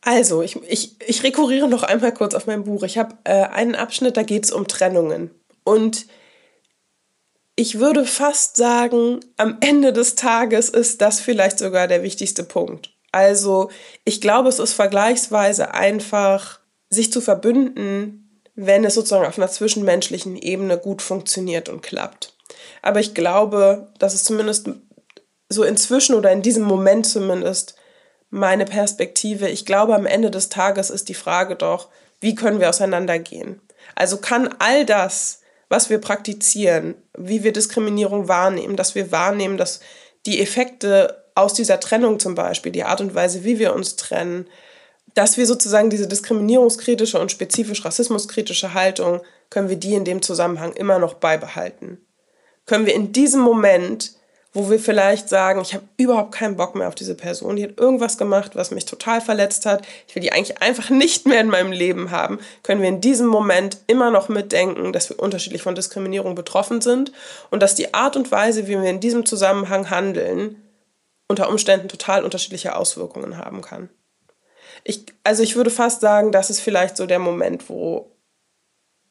also, 0.01 0.41
ich, 0.41 0.55
ich, 0.67 0.95
ich 1.05 1.23
rekurriere 1.23 1.67
noch 1.67 1.83
einmal 1.83 2.13
kurz 2.13 2.35
auf 2.35 2.47
mein 2.47 2.63
Buch. 2.63 2.83
Ich 2.83 2.97
habe 2.97 3.17
äh, 3.23 3.43
einen 3.43 3.75
Abschnitt, 3.75 4.15
da 4.15 4.23
geht 4.23 4.45
es 4.45 4.51
um 4.51 4.67
Trennungen. 4.67 5.31
Und 5.63 6.05
ich 7.55 7.79
würde 7.79 8.05
fast 8.05 8.55
sagen, 8.55 9.19
am 9.37 9.57
Ende 9.59 9.91
des 9.91 10.15
Tages 10.15 10.69
ist 10.69 11.01
das 11.01 11.19
vielleicht 11.19 11.57
sogar 11.57 11.87
der 11.87 12.03
wichtigste 12.03 12.43
Punkt. 12.43 12.91
Also, 13.11 13.69
ich 14.05 14.21
glaube, 14.21 14.49
es 14.49 14.59
ist 14.59 14.73
vergleichsweise 14.73 15.73
einfach, 15.73 16.59
sich 16.89 17.11
zu 17.11 17.21
verbünden, 17.21 18.41
wenn 18.55 18.85
es 18.85 18.95
sozusagen 18.95 19.25
auf 19.25 19.37
einer 19.37 19.49
zwischenmenschlichen 19.49 20.35
Ebene 20.35 20.77
gut 20.77 21.01
funktioniert 21.01 21.69
und 21.69 21.81
klappt. 21.81 22.33
Aber 22.81 22.99
ich 22.99 23.13
glaube, 23.13 23.91
dass 23.99 24.13
es 24.13 24.23
zumindest 24.23 24.69
so 25.49 25.63
inzwischen 25.63 26.15
oder 26.15 26.31
in 26.31 26.41
diesem 26.41 26.63
Moment 26.63 27.05
zumindest 27.05 27.75
meine 28.29 28.65
Perspektive. 28.65 29.47
Ich 29.49 29.65
glaube, 29.65 29.95
am 29.95 30.05
Ende 30.05 30.31
des 30.31 30.49
Tages 30.49 30.89
ist 30.89 31.09
die 31.09 31.13
Frage 31.13 31.55
doch, 31.55 31.89
wie 32.19 32.35
können 32.35 32.59
wir 32.59 32.69
auseinandergehen? 32.69 33.61
Also 33.95 34.17
kann 34.17 34.49
all 34.59 34.85
das, 34.85 35.41
was 35.69 35.89
wir 35.89 35.99
praktizieren, 35.99 36.95
wie 37.17 37.43
wir 37.43 37.53
Diskriminierung 37.53 38.27
wahrnehmen, 38.27 38.75
dass 38.75 38.95
wir 38.95 39.11
wahrnehmen, 39.11 39.57
dass 39.57 39.79
die 40.25 40.41
Effekte 40.41 41.25
aus 41.35 41.53
dieser 41.53 41.79
Trennung 41.79 42.19
zum 42.19 42.35
Beispiel, 42.35 42.71
die 42.71 42.83
Art 42.83 43.01
und 43.01 43.13
Weise, 43.13 43.43
wie 43.43 43.59
wir 43.59 43.73
uns 43.73 43.95
trennen, 43.95 44.47
dass 45.17 45.37
wir 45.37 45.45
sozusagen 45.45 45.89
diese 45.89 46.07
diskriminierungskritische 46.07 47.19
und 47.19 47.31
spezifisch 47.31 47.83
rassismuskritische 47.83 48.73
Haltung, 48.73 49.21
können 49.49 49.69
wir 49.69 49.77
die 49.77 49.95
in 49.95 50.05
dem 50.05 50.21
Zusammenhang 50.21 50.73
immer 50.73 50.99
noch 50.99 51.15
beibehalten? 51.15 51.97
Können 52.65 52.85
wir 52.85 52.93
in 52.93 53.13
diesem 53.13 53.41
Moment 53.41 54.17
wo 54.57 54.71
wir 54.71 54.79
vielleicht 54.79 55.29
sagen, 55.29 55.61
ich 55.61 55.75
habe 55.75 55.87
überhaupt 55.97 56.31
keinen 56.31 56.55
Bock 56.57 56.73
mehr 56.73 56.87
auf 56.87 56.95
diese 56.95 57.13
Person, 57.13 57.57
die 57.57 57.63
hat 57.63 57.77
irgendwas 57.77 58.17
gemacht, 58.17 58.55
was 58.55 58.71
mich 58.71 58.85
total 58.85 59.21
verletzt 59.21 59.67
hat, 59.67 59.85
ich 60.07 60.15
will 60.15 60.23
die 60.23 60.31
eigentlich 60.31 60.63
einfach 60.63 60.89
nicht 60.89 61.27
mehr 61.27 61.41
in 61.41 61.49
meinem 61.49 61.71
Leben 61.71 62.09
haben, 62.09 62.39
können 62.63 62.81
wir 62.81 62.89
in 62.89 62.99
diesem 62.99 63.27
Moment 63.27 63.77
immer 63.85 64.09
noch 64.09 64.29
mitdenken, 64.29 64.93
dass 64.93 65.11
wir 65.11 65.19
unterschiedlich 65.19 65.61
von 65.61 65.75
Diskriminierung 65.75 66.33
betroffen 66.33 66.81
sind 66.81 67.11
und 67.51 67.61
dass 67.61 67.75
die 67.75 67.93
Art 67.93 68.15
und 68.15 68.31
Weise, 68.31 68.67
wie 68.67 68.81
wir 68.81 68.89
in 68.89 68.99
diesem 68.99 69.27
Zusammenhang 69.27 69.91
handeln, 69.91 70.63
unter 71.27 71.49
Umständen 71.49 71.87
total 71.87 72.23
unterschiedliche 72.23 72.75
Auswirkungen 72.75 73.37
haben 73.37 73.61
kann. 73.61 73.89
Ich, 74.87 75.05
also 75.25 75.43
ich 75.43 75.57
würde 75.57 75.69
fast 75.69 75.99
sagen, 75.99 76.31
das 76.31 76.49
ist 76.49 76.61
vielleicht 76.61 76.95
so 76.95 77.05
der 77.05 77.19
Moment, 77.19 77.69
wo 77.69 78.09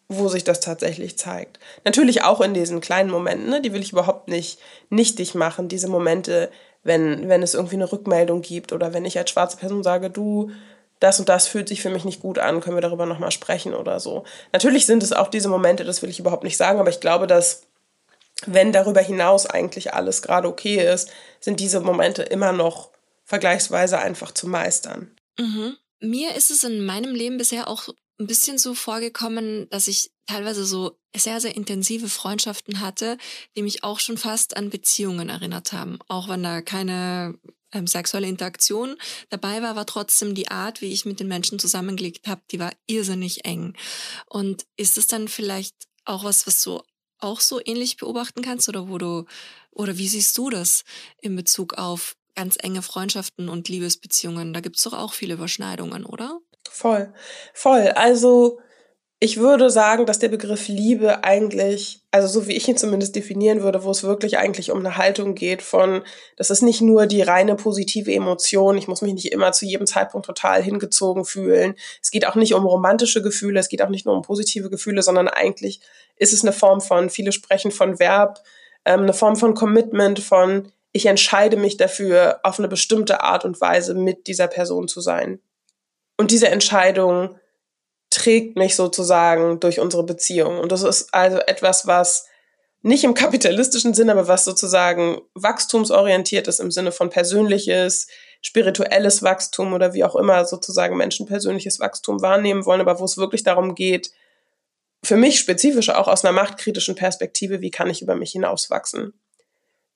wo 0.08 0.28
sich 0.28 0.44
das 0.44 0.60
tatsächlich 0.60 1.18
zeigt. 1.18 1.58
Natürlich 1.84 2.22
auch 2.22 2.40
in 2.40 2.54
diesen 2.54 2.80
kleinen 2.80 3.10
Momenten, 3.10 3.50
ne? 3.50 3.60
die 3.60 3.72
will 3.72 3.82
ich 3.82 3.90
überhaupt 3.90 4.28
nicht 4.28 4.60
nichtig 4.88 5.34
machen, 5.34 5.68
diese 5.68 5.88
Momente, 5.88 6.50
wenn, 6.84 7.28
wenn 7.28 7.42
es 7.42 7.54
irgendwie 7.54 7.74
eine 7.74 7.90
Rückmeldung 7.90 8.40
gibt 8.40 8.72
oder 8.72 8.94
wenn 8.94 9.04
ich 9.04 9.18
als 9.18 9.30
schwarze 9.30 9.56
Person 9.56 9.82
sage, 9.82 10.08
du, 10.08 10.52
das 11.00 11.18
und 11.18 11.28
das 11.28 11.48
fühlt 11.48 11.68
sich 11.68 11.82
für 11.82 11.90
mich 11.90 12.04
nicht 12.04 12.22
gut 12.22 12.38
an, 12.38 12.60
können 12.60 12.76
wir 12.76 12.82
darüber 12.82 13.04
nochmal 13.04 13.32
sprechen 13.32 13.74
oder 13.74 13.98
so. 13.98 14.22
Natürlich 14.52 14.86
sind 14.86 15.02
es 15.02 15.12
auch 15.12 15.28
diese 15.28 15.48
Momente, 15.48 15.84
das 15.84 16.02
will 16.02 16.10
ich 16.10 16.20
überhaupt 16.20 16.44
nicht 16.44 16.56
sagen, 16.56 16.78
aber 16.78 16.90
ich 16.90 17.00
glaube, 17.00 17.26
dass 17.26 17.62
wenn 18.46 18.72
darüber 18.72 19.00
hinaus 19.00 19.46
eigentlich 19.46 19.92
alles 19.92 20.22
gerade 20.22 20.46
okay 20.46 20.76
ist, 20.76 21.10
sind 21.40 21.58
diese 21.58 21.80
Momente 21.80 22.22
immer 22.22 22.52
noch 22.52 22.90
vergleichsweise 23.24 23.98
einfach 23.98 24.30
zu 24.30 24.46
meistern. 24.46 25.10
Mhm. 25.38 25.77
Mir 26.01 26.35
ist 26.35 26.51
es 26.51 26.64
in 26.64 26.85
meinem 26.85 27.14
Leben 27.14 27.38
bisher 27.38 27.68
auch 27.68 27.88
ein 28.18 28.27
bisschen 28.27 28.59
so 28.59 28.75
vorgekommen, 28.75 29.68
dass 29.70 29.88
ich 29.88 30.11
teilweise 30.27 30.64
so 30.64 30.99
sehr, 31.14 31.40
sehr 31.40 31.55
intensive 31.57 32.09
Freundschaften 32.09 32.81
hatte, 32.81 33.18
die 33.57 33.62
mich 33.62 33.85
auch 33.85 34.01
schon 34.01 34.18
fast 34.18 34.57
an 34.57 34.70
Beziehungen 34.70 35.29
erinnert 35.29 35.72
haben. 35.72 35.99
Auch 36.09 36.29
wenn 36.29 36.42
da 36.42 36.62
keine 36.62 37.38
ähm, 37.72 37.87
sexuelle 37.87 38.27
Interaktion 38.27 38.96
dabei 39.29 39.62
war, 39.62 39.77
war 39.77 39.87
trotzdem 39.87 40.35
die 40.35 40.49
Art, 40.49 40.81
wie 40.81 40.92
ich 40.92 41.05
mit 41.05 41.20
den 41.20 41.29
Menschen 41.29 41.59
zusammengelegt 41.59 42.27
habe, 42.27 42.42
die 42.51 42.59
war 42.59 42.72
irrsinnig 42.87 43.44
eng. 43.44 43.75
Und 44.27 44.66
ist 44.77 44.99
es 44.99 45.07
dann 45.07 45.29
vielleicht 45.29 45.75
auch 46.05 46.25
was, 46.25 46.46
was 46.46 46.62
du 46.62 46.83
auch 47.18 47.40
so 47.40 47.61
ähnlich 47.64 47.96
beobachten 47.96 48.42
kannst 48.42 48.68
oder 48.68 48.88
wo 48.88 48.99
du, 48.99 49.25
oder 49.70 49.99
wie 49.99 50.09
siehst 50.09 50.37
du 50.38 50.51
das 50.51 50.85
in 51.20 51.35
Bezug 51.37 51.75
auf 51.75 52.16
ganz 52.37 52.57
enge 52.61 52.83
Freundschaften 52.83 53.49
und 53.49 53.68
Liebesbeziehungen? 53.68 54.53
Da 54.53 54.61
gibt 54.61 54.77
es 54.77 54.83
doch 54.83 54.92
auch 54.92 55.12
viele 55.12 55.35
Überschneidungen, 55.35 56.05
oder? 56.05 56.38
Voll, 56.70 57.12
voll. 57.55 57.88
Also 57.94 58.59
ich 59.18 59.38
würde 59.38 59.70
sagen, 59.70 60.05
dass 60.05 60.18
der 60.18 60.29
Begriff 60.29 60.68
Liebe 60.68 61.25
eigentlich, 61.25 62.03
also 62.11 62.29
so 62.29 62.46
wie 62.46 62.53
ich 62.53 62.68
ihn 62.68 62.77
zumindest 62.77 63.16
definieren 63.16 63.62
würde, 63.62 63.83
wo 63.83 63.90
es 63.90 64.03
wirklich 64.03 64.37
eigentlich 64.37 64.70
um 64.70 64.81
eine 64.81 64.99
Haltung 64.99 65.35
geht 65.35 65.62
von, 65.62 66.03
das 66.37 66.51
ist 66.51 66.61
nicht 66.61 66.83
nur 66.83 67.07
die 67.07 67.22
reine 67.22 67.55
positive 67.57 68.12
Emotion, 68.12 68.77
ich 68.77 68.88
muss 68.88 69.01
mich 69.01 69.14
nicht 69.14 69.33
immer 69.33 69.53
zu 69.53 69.64
jedem 69.64 69.87
Zeitpunkt 69.87 70.27
total 70.27 70.62
hingezogen 70.62 71.25
fühlen. 71.25 71.77
Es 72.03 72.11
geht 72.11 72.27
auch 72.27 72.35
nicht 72.35 72.53
um 72.53 72.66
romantische 72.66 73.22
Gefühle, 73.22 73.59
es 73.59 73.70
geht 73.70 73.81
auch 73.81 73.88
nicht 73.88 74.05
nur 74.05 74.14
um 74.14 74.20
positive 74.20 74.68
Gefühle, 74.68 75.01
sondern 75.01 75.29
eigentlich 75.29 75.81
ist 76.16 76.35
es 76.35 76.42
eine 76.42 76.53
Form 76.53 76.83
von, 76.83 77.09
viele 77.09 77.33
sprechen 77.33 77.70
von 77.70 77.99
Verb, 77.99 78.42
ähm, 78.85 79.01
eine 79.01 79.14
Form 79.14 79.37
von 79.37 79.55
Commitment, 79.55 80.18
von, 80.20 80.72
ich 80.96 81.06
entscheide 81.06 81.59
mich 81.59 81.76
dafür, 81.76 82.40
auf 82.42 82.59
eine 82.59 82.68
bestimmte 82.68 83.20
Art 83.20 83.44
und 83.44 83.61
Weise 83.61 83.94
mit 83.94 84.26
dieser 84.26 84.48
Person 84.48 84.88
zu 84.88 85.02
sein. 85.02 85.40
Und 86.16 86.30
diese 86.30 86.48
Entscheidung 86.48 87.38
trägt 88.09 88.56
mich 88.56 88.74
sozusagen 88.76 89.61
durch 89.61 89.78
unsere 89.78 90.04
Beziehung. 90.04 90.59
Und 90.59 90.72
das 90.72 90.82
ist 90.82 91.12
also 91.12 91.37
etwas, 91.38 91.87
was 91.87 92.26
nicht 92.80 93.04
im 93.04 93.12
kapitalistischen 93.12 93.92
Sinne, 93.92 94.12
aber 94.12 94.26
was 94.26 94.46
sozusagen 94.46 95.20
wachstumsorientiert 95.35 96.48
ist 96.48 96.61
im 96.61 96.70
Sinne 96.70 96.92
von 96.92 97.11
persönliches, 97.11 98.06
spirituelles 98.40 99.22
Wachstum 99.22 99.74
oder 99.74 99.92
wie 99.92 100.04
auch 100.04 100.16
immer 100.16 100.46
sozusagen 100.46 100.96
Menschen 100.96 101.26
persönliches 101.26 101.78
Wachstum 101.78 102.22
wahrnehmen 102.22 102.64
wollen, 102.64 102.80
aber 102.80 103.00
wo 103.00 103.04
es 103.04 103.18
wirklich 103.18 103.42
darum 103.42 103.74
geht, 103.74 104.12
für 105.04 105.16
mich 105.16 105.38
spezifisch 105.38 105.90
auch 105.90 106.09
aus 106.09 106.24
einer 106.24 106.32
machtkritischen 106.32 106.94
Perspektive, 106.94 107.61
wie 107.61 107.70
kann 107.70 107.90
ich 107.90 108.00
über 108.00 108.14
mich 108.14 108.32
hinauswachsen? 108.32 109.12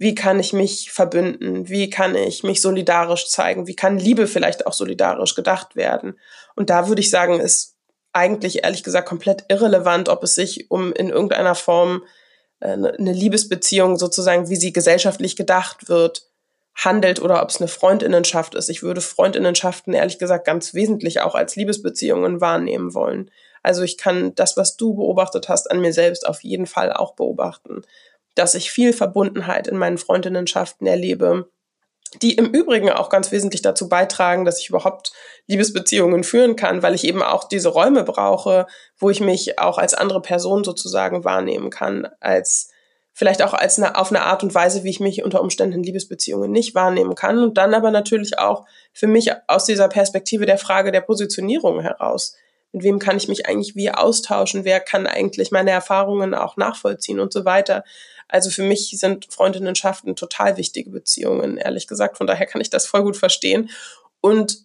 Wie 0.00 0.14
kann 0.14 0.40
ich 0.40 0.54
mich 0.54 0.90
verbünden, 0.90 1.68
wie 1.68 1.90
kann 1.90 2.14
ich 2.14 2.42
mich 2.42 2.62
solidarisch 2.62 3.28
zeigen, 3.28 3.66
wie 3.66 3.76
kann 3.76 3.98
Liebe 3.98 4.26
vielleicht 4.26 4.66
auch 4.66 4.72
solidarisch 4.72 5.34
gedacht 5.34 5.76
werden. 5.76 6.18
Und 6.56 6.70
da 6.70 6.88
würde 6.88 7.02
ich 7.02 7.10
sagen, 7.10 7.38
ist 7.38 7.76
eigentlich 8.14 8.64
ehrlich 8.64 8.82
gesagt 8.82 9.06
komplett 9.06 9.44
irrelevant, 9.48 10.08
ob 10.08 10.24
es 10.24 10.34
sich 10.34 10.70
um 10.70 10.94
in 10.94 11.10
irgendeiner 11.10 11.54
Form 11.54 12.02
äh, 12.60 12.68
eine 12.68 13.12
Liebesbeziehung 13.12 13.98
sozusagen, 13.98 14.48
wie 14.48 14.56
sie 14.56 14.72
gesellschaftlich 14.72 15.36
gedacht 15.36 15.90
wird, 15.90 16.22
handelt 16.74 17.20
oder 17.20 17.42
ob 17.42 17.50
es 17.50 17.60
eine 17.60 17.68
Freundinnenschaft 17.68 18.54
ist. 18.54 18.70
Ich 18.70 18.82
würde 18.82 19.02
Freundinnenschaften 19.02 19.92
ehrlich 19.92 20.18
gesagt 20.18 20.46
ganz 20.46 20.72
wesentlich 20.72 21.20
auch 21.20 21.34
als 21.34 21.56
Liebesbeziehungen 21.56 22.40
wahrnehmen 22.40 22.94
wollen. 22.94 23.30
Also 23.62 23.82
ich 23.82 23.98
kann 23.98 24.34
das, 24.34 24.56
was 24.56 24.78
du 24.78 24.94
beobachtet 24.94 25.50
hast, 25.50 25.70
an 25.70 25.82
mir 25.82 25.92
selbst 25.92 26.26
auf 26.26 26.42
jeden 26.42 26.66
Fall 26.66 26.90
auch 26.90 27.14
beobachten, 27.14 27.82
dass 28.40 28.54
ich 28.54 28.70
viel 28.70 28.94
Verbundenheit 28.94 29.68
in 29.68 29.76
meinen 29.76 29.98
Freundinnenschaften 29.98 30.86
erlebe, 30.86 31.50
die 32.22 32.34
im 32.34 32.46
Übrigen 32.46 32.90
auch 32.90 33.10
ganz 33.10 33.30
wesentlich 33.30 33.62
dazu 33.62 33.88
beitragen, 33.88 34.44
dass 34.44 34.60
ich 34.60 34.70
überhaupt 34.70 35.12
Liebesbeziehungen 35.46 36.24
führen 36.24 36.56
kann, 36.56 36.82
weil 36.82 36.94
ich 36.94 37.04
eben 37.04 37.22
auch 37.22 37.44
diese 37.44 37.68
Räume 37.68 38.02
brauche, 38.02 38.66
wo 38.98 39.10
ich 39.10 39.20
mich 39.20 39.58
auch 39.58 39.76
als 39.76 39.94
andere 39.94 40.22
Person 40.22 40.64
sozusagen 40.64 41.22
wahrnehmen 41.22 41.70
kann, 41.70 42.08
als 42.18 42.70
vielleicht 43.12 43.42
auch 43.42 43.52
als 43.52 43.78
eine, 43.78 43.96
auf 43.96 44.10
eine 44.10 44.22
Art 44.22 44.42
und 44.42 44.54
Weise, 44.54 44.82
wie 44.82 44.90
ich 44.90 45.00
mich 45.00 45.22
unter 45.22 45.42
Umständen 45.42 45.74
in 45.74 45.82
Liebesbeziehungen 45.82 46.50
nicht 46.50 46.74
wahrnehmen 46.74 47.14
kann. 47.14 47.38
Und 47.38 47.58
dann 47.58 47.74
aber 47.74 47.90
natürlich 47.90 48.38
auch 48.38 48.64
für 48.92 49.06
mich 49.06 49.30
aus 49.46 49.66
dieser 49.66 49.88
Perspektive 49.88 50.46
der 50.46 50.58
Frage 50.58 50.90
der 50.90 51.02
Positionierung 51.02 51.80
heraus. 51.80 52.34
Mit 52.72 52.84
wem 52.84 52.98
kann 52.98 53.16
ich 53.16 53.28
mich 53.28 53.46
eigentlich 53.46 53.74
wie 53.76 53.90
austauschen? 53.90 54.64
Wer 54.64 54.80
kann 54.80 55.06
eigentlich 55.06 55.50
meine 55.50 55.70
Erfahrungen 55.70 56.34
auch 56.34 56.56
nachvollziehen 56.56 57.20
und 57.20 57.32
so 57.32 57.44
weiter? 57.44 57.84
Also 58.30 58.50
für 58.50 58.62
mich 58.62 58.90
sind 58.98 59.32
Freundinnenschaften 59.32 60.16
total 60.16 60.56
wichtige 60.56 60.90
Beziehungen, 60.90 61.56
ehrlich 61.56 61.86
gesagt. 61.86 62.16
Von 62.16 62.26
daher 62.26 62.46
kann 62.46 62.60
ich 62.60 62.70
das 62.70 62.86
voll 62.86 63.02
gut 63.02 63.16
verstehen. 63.16 63.70
Und 64.20 64.64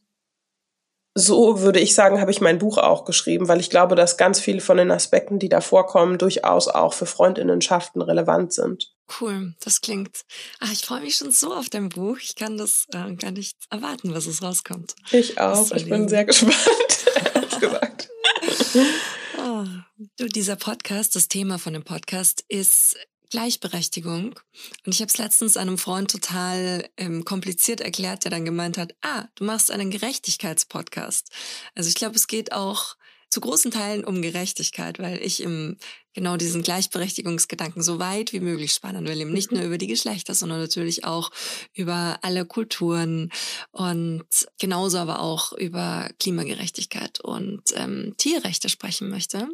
so 1.17 1.61
würde 1.61 1.79
ich 1.79 1.95
sagen, 1.95 2.19
habe 2.19 2.31
ich 2.31 2.41
mein 2.41 2.59
Buch 2.59 2.77
auch 2.77 3.05
geschrieben, 3.05 3.47
weil 3.47 3.61
ich 3.61 3.69
glaube, 3.69 3.95
dass 3.95 4.17
ganz 4.17 4.41
viele 4.41 4.59
von 4.59 4.75
den 4.75 4.91
Aspekten, 4.91 5.39
die 5.39 5.47
da 5.47 5.61
vorkommen, 5.61 6.17
durchaus 6.17 6.67
auch 6.67 6.93
für 6.93 7.05
Freundinnenschaften 7.05 8.01
relevant 8.01 8.51
sind. 8.51 8.93
Cool, 9.21 9.53
das 9.61 9.79
klingt. 9.79 10.25
Ach, 10.59 10.71
ich 10.73 10.81
freue 10.81 10.99
mich 10.99 11.15
schon 11.15 11.31
so 11.31 11.53
auf 11.53 11.69
dein 11.69 11.87
Buch. 11.87 12.17
Ich 12.21 12.35
kann 12.35 12.57
das 12.57 12.85
äh, 12.91 13.13
gar 13.15 13.31
nicht 13.31 13.55
erwarten, 13.69 14.13
was 14.13 14.25
es 14.25 14.43
rauskommt. 14.43 14.95
Ich 15.11 15.39
auch. 15.39 15.71
Ich 15.71 15.87
bin 15.87 16.09
sehr 16.09 16.25
gespannt, 16.25 16.55
ehrlich 17.33 17.59
gesagt. 17.59 18.09
oh, 19.37 19.63
du, 20.17 20.27
dieser 20.27 20.57
Podcast, 20.57 21.15
das 21.15 21.29
Thema 21.29 21.59
von 21.59 21.71
dem 21.71 21.83
Podcast 21.83 22.43
ist 22.49 22.97
Gleichberechtigung. 23.29 24.39
Und 24.85 24.93
ich 24.93 25.01
habe 25.01 25.09
es 25.09 25.17
letztens 25.17 25.57
einem 25.57 25.77
Freund 25.77 26.11
total 26.11 26.87
ähm, 26.97 27.25
kompliziert 27.25 27.81
erklärt, 27.81 28.23
der 28.23 28.31
dann 28.31 28.45
gemeint 28.45 28.77
hat, 28.77 28.95
ah, 29.01 29.25
du 29.35 29.43
machst 29.43 29.71
einen 29.71 29.91
Gerechtigkeitspodcast. 29.91 31.29
Also 31.75 31.89
ich 31.89 31.95
glaube, 31.95 32.15
es 32.15 32.27
geht 32.27 32.51
auch 32.51 32.95
zu 33.29 33.41
großen 33.41 33.71
Teilen 33.71 34.05
um 34.05 34.21
Gerechtigkeit, 34.21 34.99
weil 34.99 35.21
ich 35.21 35.41
im 35.41 35.77
genau 36.13 36.37
diesen 36.37 36.63
Gleichberechtigungsgedanken 36.63 37.83
so 37.83 37.99
weit 37.99 38.31
wie 38.31 38.39
möglich 38.39 38.71
spannen 38.71 39.05
will. 39.05 39.19
Eben 39.19 39.33
nicht 39.33 39.51
nur 39.51 39.59
mhm. 39.59 39.67
über 39.67 39.77
die 39.77 39.87
Geschlechter, 39.87 40.33
sondern 40.33 40.61
natürlich 40.61 41.03
auch 41.03 41.29
über 41.73 42.19
alle 42.21 42.45
Kulturen 42.45 43.31
und 43.71 44.23
genauso 44.57 44.97
aber 44.97 45.19
auch 45.19 45.51
über 45.51 46.09
Klimagerechtigkeit 46.19 47.19
und 47.19 47.63
ähm, 47.75 48.13
Tierrechte 48.17 48.69
sprechen 48.69 49.09
möchte. 49.09 49.49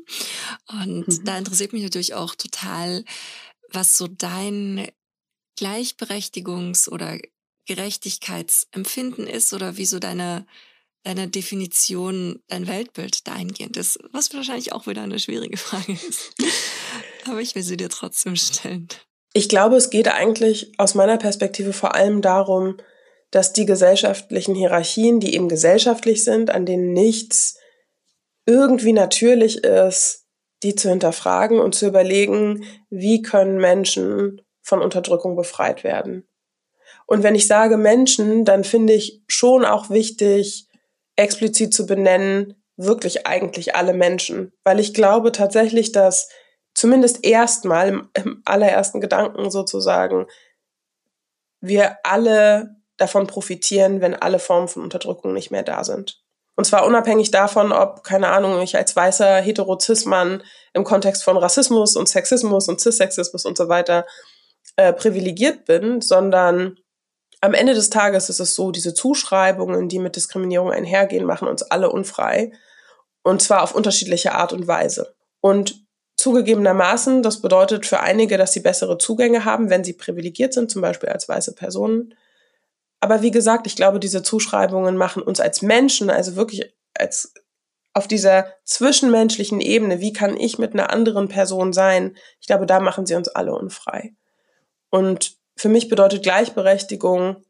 Und 0.67 1.07
mhm. 1.07 1.25
da 1.25 1.37
interessiert 1.37 1.73
mich 1.73 1.81
natürlich 1.81 2.13
auch 2.13 2.35
total, 2.35 3.03
was 3.73 3.97
so 3.97 4.07
dein 4.07 4.87
Gleichberechtigungs- 5.59 6.89
oder 6.89 7.17
Gerechtigkeitsempfinden 7.67 9.27
ist 9.27 9.53
oder 9.53 9.77
wie 9.77 9.85
so 9.85 9.99
deine, 9.99 10.45
deine 11.03 11.27
Definition, 11.27 12.41
dein 12.47 12.67
Weltbild 12.67 13.27
dahingehend 13.27 13.77
ist, 13.77 13.99
was 14.11 14.33
wahrscheinlich 14.33 14.73
auch 14.73 14.87
wieder 14.87 15.03
eine 15.03 15.19
schwierige 15.19 15.57
Frage 15.57 15.93
ist. 15.93 16.33
Aber 17.27 17.41
ich 17.41 17.55
will 17.55 17.63
sie 17.63 17.77
dir 17.77 17.89
trotzdem 17.89 18.35
stellen. 18.35 18.87
Ich 19.33 19.47
glaube, 19.47 19.77
es 19.77 19.89
geht 19.89 20.09
eigentlich 20.09 20.73
aus 20.77 20.95
meiner 20.95 21.17
Perspektive 21.17 21.71
vor 21.71 21.95
allem 21.95 22.21
darum, 22.21 22.77
dass 23.29 23.53
die 23.53 23.65
gesellschaftlichen 23.65 24.55
Hierarchien, 24.55 25.21
die 25.21 25.33
eben 25.35 25.47
gesellschaftlich 25.47 26.23
sind, 26.23 26.49
an 26.49 26.65
denen 26.65 26.91
nichts 26.91 27.57
irgendwie 28.45 28.91
natürlich 28.91 29.63
ist, 29.63 30.20
die 30.63 30.75
zu 30.75 30.89
hinterfragen 30.89 31.59
und 31.59 31.75
zu 31.75 31.87
überlegen, 31.87 32.65
wie 32.89 33.21
können 33.21 33.57
Menschen 33.57 34.41
von 34.61 34.81
Unterdrückung 34.81 35.35
befreit 35.35 35.83
werden. 35.83 36.27
Und 37.07 37.23
wenn 37.23 37.35
ich 37.35 37.47
sage 37.47 37.77
Menschen, 37.77 38.45
dann 38.45 38.63
finde 38.63 38.93
ich 38.93 39.21
schon 39.27 39.65
auch 39.65 39.89
wichtig, 39.89 40.67
explizit 41.15 41.73
zu 41.73 41.85
benennen, 41.85 42.63
wirklich 42.77 43.27
eigentlich 43.27 43.75
alle 43.75 43.93
Menschen. 43.93 44.53
Weil 44.63 44.79
ich 44.79 44.93
glaube 44.93 45.31
tatsächlich, 45.31 45.91
dass 45.91 46.29
zumindest 46.73 47.25
erstmal 47.25 47.89
im, 47.89 48.09
im 48.13 48.41
allerersten 48.45 49.01
Gedanken 49.01 49.51
sozusagen 49.51 50.27
wir 51.59 51.97
alle 52.03 52.75
davon 52.97 53.27
profitieren, 53.27 54.01
wenn 54.01 54.15
alle 54.15 54.39
Formen 54.39 54.67
von 54.67 54.83
Unterdrückung 54.83 55.33
nicht 55.33 55.51
mehr 55.51 55.63
da 55.63 55.83
sind. 55.83 56.20
Und 56.61 56.65
zwar 56.65 56.85
unabhängig 56.85 57.31
davon, 57.31 57.71
ob, 57.71 58.03
keine 58.03 58.27
Ahnung, 58.27 58.61
ich 58.61 58.77
als 58.77 58.95
weißer 58.95 59.37
Heterozismann 59.37 60.43
im 60.73 60.83
Kontext 60.83 61.23
von 61.23 61.35
Rassismus 61.35 61.95
und 61.95 62.07
Sexismus 62.07 62.67
und 62.67 62.79
Cissexismus 62.79 63.45
und 63.45 63.57
so 63.57 63.67
weiter 63.67 64.05
äh, 64.75 64.93
privilegiert 64.93 65.65
bin, 65.65 66.01
sondern 66.01 66.77
am 67.41 67.55
Ende 67.55 67.73
des 67.73 67.89
Tages 67.89 68.29
ist 68.29 68.39
es 68.39 68.53
so, 68.53 68.69
diese 68.69 68.93
Zuschreibungen, 68.93 69.89
die 69.89 69.97
mit 69.97 70.15
Diskriminierung 70.15 70.69
einhergehen, 70.71 71.25
machen 71.25 71.47
uns 71.47 71.63
alle 71.63 71.89
unfrei. 71.89 72.51
Und 73.23 73.41
zwar 73.41 73.63
auf 73.63 73.73
unterschiedliche 73.73 74.35
Art 74.35 74.53
und 74.53 74.67
Weise. 74.67 75.15
Und 75.39 75.83
zugegebenermaßen, 76.17 77.23
das 77.23 77.41
bedeutet 77.41 77.87
für 77.87 78.01
einige, 78.01 78.37
dass 78.37 78.53
sie 78.53 78.59
bessere 78.59 78.99
Zugänge 78.99 79.45
haben, 79.45 79.71
wenn 79.71 79.83
sie 79.83 79.93
privilegiert 79.93 80.53
sind, 80.53 80.69
zum 80.69 80.83
Beispiel 80.83 81.09
als 81.09 81.27
weiße 81.27 81.55
Personen. 81.55 82.13
Aber 83.01 83.23
wie 83.23 83.31
gesagt, 83.31 83.67
ich 83.67 83.75
glaube, 83.75 83.99
diese 83.99 84.23
Zuschreibungen 84.23 84.95
machen 84.95 85.23
uns 85.23 85.39
als 85.39 85.61
Menschen, 85.61 86.09
also 86.09 86.35
wirklich 86.35 86.73
als 86.93 87.33
auf 87.93 88.07
dieser 88.07 88.45
zwischenmenschlichen 88.63 89.59
Ebene, 89.59 89.99
wie 89.99 90.13
kann 90.13 90.37
ich 90.37 90.59
mit 90.59 90.73
einer 90.73 90.91
anderen 90.91 91.27
Person 91.27 91.73
sein? 91.73 92.15
Ich 92.39 92.47
glaube, 92.47 92.65
da 92.65 92.79
machen 92.79 93.05
sie 93.05 93.15
uns 93.15 93.27
alle 93.27 93.53
unfrei. 93.53 94.13
Und 94.89 95.35
für 95.57 95.67
mich 95.67 95.89
bedeutet 95.89 96.23
Gleichberechtigung, 96.23 97.43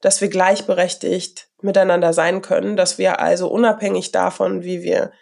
dass 0.00 0.20
wir 0.20 0.28
gleichberechtigt 0.28 1.48
miteinander 1.62 2.12
sein 2.12 2.42
können, 2.42 2.76
dass 2.76 2.98
wir 2.98 3.20
also 3.20 3.48
unabhängig 3.48 4.12
davon, 4.12 4.62
wie 4.64 4.82
wir 4.82 5.12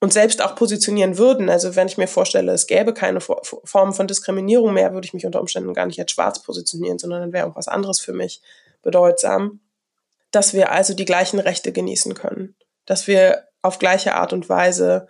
uns 0.00 0.14
selbst 0.14 0.42
auch 0.42 0.54
positionieren 0.54 1.18
würden. 1.18 1.48
Also 1.48 1.76
wenn 1.76 1.86
ich 1.86 1.98
mir 1.98 2.08
vorstelle, 2.08 2.52
es 2.52 2.66
gäbe 2.66 2.92
keine 2.92 3.20
Form 3.20 3.94
von 3.94 4.06
Diskriminierung 4.06 4.74
mehr, 4.74 4.92
würde 4.92 5.06
ich 5.06 5.14
mich 5.14 5.24
unter 5.24 5.40
Umständen 5.40 5.72
gar 5.72 5.86
nicht 5.86 6.00
als 6.00 6.10
schwarz 6.10 6.42
positionieren, 6.42 6.98
sondern 6.98 7.20
dann 7.20 7.32
wäre 7.32 7.46
auch 7.46 7.56
was 7.56 7.68
anderes 7.68 8.00
für 8.00 8.12
mich 8.12 8.42
bedeutsam, 8.82 9.60
dass 10.30 10.54
wir 10.54 10.70
also 10.72 10.94
die 10.94 11.04
gleichen 11.04 11.40
Rechte 11.40 11.72
genießen 11.72 12.14
können, 12.14 12.56
dass 12.86 13.06
wir 13.06 13.48
auf 13.62 13.78
gleiche 13.78 14.14
Art 14.14 14.32
und 14.32 14.48
Weise 14.48 15.06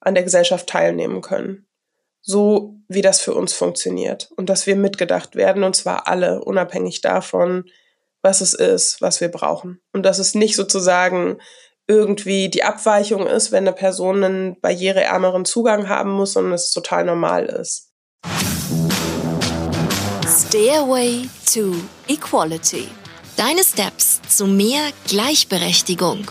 an 0.00 0.14
der 0.14 0.24
Gesellschaft 0.24 0.66
teilnehmen 0.66 1.20
können, 1.20 1.66
so 2.20 2.74
wie 2.88 3.02
das 3.02 3.20
für 3.20 3.34
uns 3.34 3.52
funktioniert 3.52 4.30
und 4.36 4.48
dass 4.48 4.66
wir 4.66 4.76
mitgedacht 4.76 5.36
werden 5.36 5.62
und 5.62 5.76
zwar 5.76 6.08
alle, 6.08 6.42
unabhängig 6.42 7.00
davon, 7.00 7.64
was 8.22 8.40
es 8.40 8.54
ist, 8.54 9.00
was 9.00 9.20
wir 9.20 9.28
brauchen 9.28 9.80
und 9.92 10.04
dass 10.04 10.18
es 10.18 10.34
nicht 10.34 10.56
sozusagen 10.56 11.38
irgendwie 11.86 12.48
die 12.48 12.62
Abweichung 12.62 13.26
ist, 13.26 13.52
wenn 13.52 13.66
eine 13.66 13.74
Person 13.74 14.22
einen 14.22 14.60
barriereärmeren 14.60 15.44
Zugang 15.44 15.88
haben 15.88 16.12
muss, 16.12 16.32
sondern 16.32 16.54
es 16.54 16.70
total 16.70 17.04
normal 17.04 17.46
ist. 17.46 17.92
Stairway 20.26 21.28
to 21.52 21.74
Equality. 22.08 22.88
Deine 23.36 23.64
Steps 23.64 24.20
zu 24.28 24.46
mehr 24.46 24.92
Gleichberechtigung. 25.08 26.30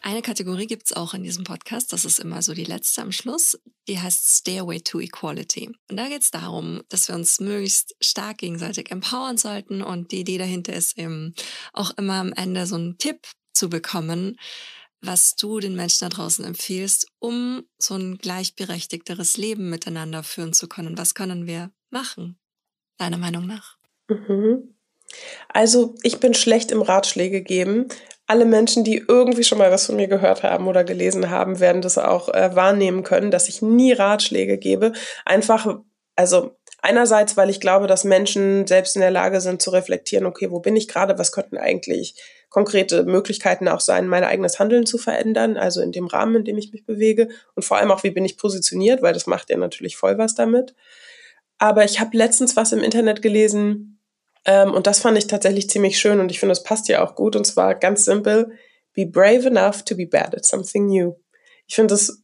Eine 0.00 0.22
Kategorie 0.22 0.66
gibt 0.66 0.86
es 0.86 0.92
auch 0.94 1.12
in 1.12 1.22
diesem 1.22 1.44
Podcast, 1.44 1.92
das 1.92 2.06
ist 2.06 2.18
immer 2.20 2.40
so 2.40 2.54
die 2.54 2.64
letzte 2.64 3.02
am 3.02 3.12
Schluss, 3.12 3.58
die 3.86 4.00
heißt 4.00 4.38
Stairway 4.38 4.80
to 4.80 4.98
Equality. 5.00 5.70
Und 5.90 5.96
da 5.98 6.08
geht 6.08 6.22
es 6.22 6.30
darum, 6.30 6.82
dass 6.88 7.08
wir 7.08 7.14
uns 7.14 7.38
möglichst 7.38 7.94
stark 8.00 8.38
gegenseitig 8.38 8.90
empowern 8.90 9.36
sollten 9.36 9.82
und 9.82 10.10
die 10.10 10.20
Idee 10.20 10.38
dahinter 10.38 10.72
ist 10.72 10.98
eben 10.98 11.34
auch 11.74 11.90
immer 11.98 12.14
am 12.14 12.32
Ende 12.32 12.66
so 12.66 12.76
einen 12.76 12.96
Tipp 12.96 13.28
zu 13.52 13.68
bekommen, 13.68 14.38
was 15.02 15.36
du 15.36 15.60
den 15.60 15.76
Menschen 15.76 16.08
da 16.08 16.08
draußen 16.08 16.46
empfiehlst, 16.46 17.06
um 17.18 17.64
so 17.78 17.94
ein 17.94 18.16
gleichberechtigteres 18.16 19.36
Leben 19.36 19.68
miteinander 19.68 20.22
führen 20.22 20.54
zu 20.54 20.66
können. 20.66 20.96
Was 20.96 21.14
können 21.14 21.46
wir 21.46 21.70
machen? 21.90 22.38
Deiner 22.98 23.18
Meinung 23.18 23.46
nach? 23.46 23.76
Mhm. 24.08 24.74
Also 25.48 25.94
ich 26.02 26.20
bin 26.20 26.34
schlecht 26.34 26.70
im 26.70 26.82
Ratschläge 26.82 27.42
geben. 27.42 27.88
Alle 28.26 28.44
Menschen, 28.44 28.84
die 28.84 29.02
irgendwie 29.08 29.44
schon 29.44 29.58
mal 29.58 29.70
was 29.70 29.86
von 29.86 29.96
mir 29.96 30.08
gehört 30.08 30.42
haben 30.42 30.66
oder 30.68 30.84
gelesen 30.84 31.30
haben, 31.30 31.60
werden 31.60 31.80
das 31.80 31.96
auch 31.96 32.28
äh, 32.28 32.54
wahrnehmen 32.54 33.02
können, 33.02 33.30
dass 33.30 33.48
ich 33.48 33.62
nie 33.62 33.92
Ratschläge 33.92 34.58
gebe. 34.58 34.92
Einfach, 35.24 35.78
also 36.14 36.58
einerseits, 36.82 37.36
weil 37.36 37.48
ich 37.48 37.60
glaube, 37.60 37.86
dass 37.86 38.04
Menschen 38.04 38.66
selbst 38.66 38.96
in 38.96 39.00
der 39.00 39.10
Lage 39.10 39.40
sind 39.40 39.62
zu 39.62 39.70
reflektieren, 39.70 40.26
okay, 40.26 40.50
wo 40.50 40.60
bin 40.60 40.76
ich 40.76 40.88
gerade, 40.88 41.18
was 41.18 41.32
könnten 41.32 41.56
eigentlich 41.56 42.14
konkrete 42.50 43.04
Möglichkeiten 43.04 43.68
auch 43.68 43.80
sein, 43.80 44.08
mein 44.08 44.24
eigenes 44.24 44.58
Handeln 44.58 44.86
zu 44.86 44.98
verändern, 44.98 45.56
also 45.56 45.80
in 45.80 45.92
dem 45.92 46.06
Rahmen, 46.06 46.36
in 46.36 46.44
dem 46.44 46.58
ich 46.58 46.72
mich 46.72 46.84
bewege 46.84 47.28
und 47.54 47.64
vor 47.64 47.78
allem 47.78 47.90
auch, 47.90 48.04
wie 48.04 48.10
bin 48.10 48.24
ich 48.24 48.38
positioniert, 48.38 49.02
weil 49.02 49.12
das 49.12 49.26
macht 49.26 49.50
ja 49.50 49.56
natürlich 49.56 49.96
voll 49.96 50.18
was 50.18 50.34
damit. 50.34 50.74
Aber 51.58 51.84
ich 51.84 52.00
habe 52.00 52.16
letztens 52.16 52.56
was 52.56 52.72
im 52.72 52.82
Internet 52.82 53.22
gelesen 53.22 54.00
ähm, 54.44 54.72
und 54.72 54.86
das 54.86 55.00
fand 55.00 55.18
ich 55.18 55.26
tatsächlich 55.26 55.68
ziemlich 55.68 55.98
schön 55.98 56.20
und 56.20 56.30
ich 56.30 56.40
finde, 56.40 56.52
das 56.52 56.62
passt 56.62 56.88
ja 56.88 57.04
auch 57.04 57.14
gut 57.14 57.36
und 57.36 57.44
zwar 57.44 57.74
ganz 57.74 58.04
simpel, 58.04 58.52
be 58.94 59.06
brave 59.06 59.46
enough 59.46 59.82
to 59.82 59.96
be 59.96 60.06
bad 60.06 60.34
at 60.34 60.44
something 60.44 60.86
new. 60.86 61.14
Ich 61.66 61.74
finde 61.74 61.94
das 61.94 62.22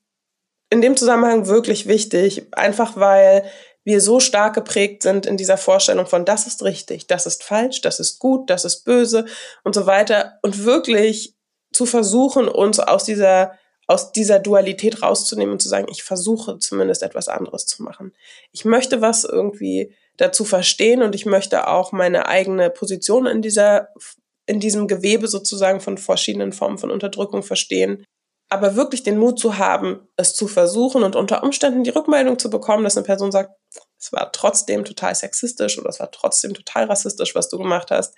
in 0.70 0.80
dem 0.80 0.96
Zusammenhang 0.96 1.46
wirklich 1.46 1.86
wichtig, 1.86 2.46
einfach 2.52 2.96
weil 2.96 3.44
wir 3.84 4.00
so 4.00 4.18
stark 4.18 4.54
geprägt 4.54 5.02
sind 5.02 5.26
in 5.26 5.36
dieser 5.36 5.58
Vorstellung 5.58 6.06
von, 6.06 6.24
das 6.24 6.46
ist 6.46 6.62
richtig, 6.62 7.06
das 7.06 7.26
ist 7.26 7.44
falsch, 7.44 7.82
das 7.82 8.00
ist 8.00 8.18
gut, 8.18 8.48
das 8.48 8.64
ist 8.64 8.84
böse 8.84 9.26
und 9.62 9.74
so 9.74 9.86
weiter. 9.86 10.38
Und 10.42 10.64
wirklich 10.64 11.34
zu 11.72 11.84
versuchen, 11.84 12.48
uns 12.48 12.80
aus 12.80 13.04
dieser, 13.04 13.58
aus 13.86 14.12
dieser 14.12 14.38
Dualität 14.38 15.02
rauszunehmen 15.02 15.52
und 15.52 15.62
zu 15.62 15.68
sagen, 15.68 15.86
ich 15.90 16.02
versuche 16.02 16.58
zumindest 16.58 17.02
etwas 17.02 17.28
anderes 17.28 17.66
zu 17.66 17.82
machen. 17.82 18.12
Ich 18.52 18.64
möchte 18.64 19.00
was 19.00 19.24
irgendwie 19.24 19.94
dazu 20.16 20.44
verstehen 20.44 21.02
und 21.02 21.14
ich 21.14 21.26
möchte 21.26 21.68
auch 21.68 21.92
meine 21.92 22.26
eigene 22.26 22.70
Position 22.70 23.26
in 23.26 23.42
dieser, 23.42 23.88
in 24.46 24.60
diesem 24.60 24.88
Gewebe 24.88 25.28
sozusagen 25.28 25.80
von 25.80 25.98
verschiedenen 25.98 26.52
Formen 26.52 26.78
von 26.78 26.90
Unterdrückung 26.90 27.42
verstehen 27.42 28.04
aber 28.54 28.76
wirklich 28.76 29.02
den 29.02 29.18
Mut 29.18 29.38
zu 29.38 29.58
haben, 29.58 30.06
es 30.16 30.34
zu 30.34 30.46
versuchen 30.46 31.02
und 31.02 31.16
unter 31.16 31.42
Umständen 31.42 31.82
die 31.82 31.90
Rückmeldung 31.90 32.38
zu 32.38 32.50
bekommen, 32.50 32.84
dass 32.84 32.96
eine 32.96 33.04
Person 33.04 33.32
sagt, 33.32 33.50
es 33.98 34.12
war 34.12 34.30
trotzdem 34.32 34.84
total 34.84 35.14
sexistisch 35.14 35.78
oder 35.78 35.88
es 35.88 35.98
war 35.98 36.10
trotzdem 36.10 36.54
total 36.54 36.84
rassistisch, 36.84 37.34
was 37.34 37.48
du 37.48 37.58
gemacht 37.58 37.90
hast. 37.90 38.14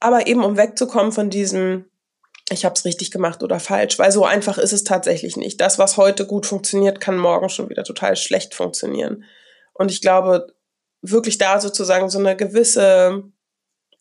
Aber 0.00 0.26
eben 0.26 0.44
um 0.44 0.56
wegzukommen 0.56 1.12
von 1.12 1.30
diesem, 1.30 1.86
ich 2.50 2.64
habe 2.64 2.74
es 2.74 2.84
richtig 2.84 3.10
gemacht 3.10 3.42
oder 3.42 3.60
falsch, 3.60 3.98
weil 3.98 4.12
so 4.12 4.24
einfach 4.24 4.58
ist 4.58 4.72
es 4.72 4.84
tatsächlich 4.84 5.36
nicht. 5.36 5.60
Das, 5.60 5.78
was 5.78 5.96
heute 5.96 6.26
gut 6.26 6.46
funktioniert, 6.46 7.00
kann 7.00 7.16
morgen 7.16 7.48
schon 7.48 7.70
wieder 7.70 7.84
total 7.84 8.16
schlecht 8.16 8.54
funktionieren. 8.54 9.24
Und 9.74 9.90
ich 9.90 10.00
glaube, 10.00 10.54
wirklich 11.00 11.38
da 11.38 11.60
sozusagen 11.60 12.10
so 12.10 12.18
eine 12.18 12.36
gewisse 12.36 13.24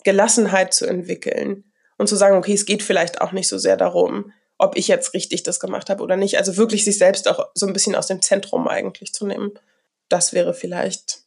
Gelassenheit 0.04 0.74
zu 0.74 0.86
entwickeln 0.86 1.72
und 1.98 2.08
zu 2.08 2.16
sagen, 2.16 2.38
okay, 2.38 2.54
es 2.54 2.66
geht 2.66 2.84
vielleicht 2.84 3.22
auch 3.22 3.32
nicht 3.32 3.48
so 3.48 3.58
sehr 3.58 3.78
darum, 3.78 4.34
ob 4.58 4.78
ich 4.78 4.88
jetzt 4.88 5.14
richtig 5.14 5.44
das 5.44 5.60
gemacht 5.60 5.90
habe 5.90 6.04
oder 6.04 6.18
nicht. 6.18 6.38
Also 6.38 6.58
wirklich 6.58 6.84
sich 6.84 6.98
selbst 6.98 7.28
auch 7.28 7.50
so 7.54 7.66
ein 7.66 7.74
bisschen 7.74 7.96
aus 7.96 8.08
dem 8.08 8.22
Zentrum 8.22 8.68
eigentlich 8.68 9.14
zu 9.14 9.26
nehmen. 9.26 9.52
Das 10.10 10.34
wäre 10.34 10.54
vielleicht, 10.54 11.24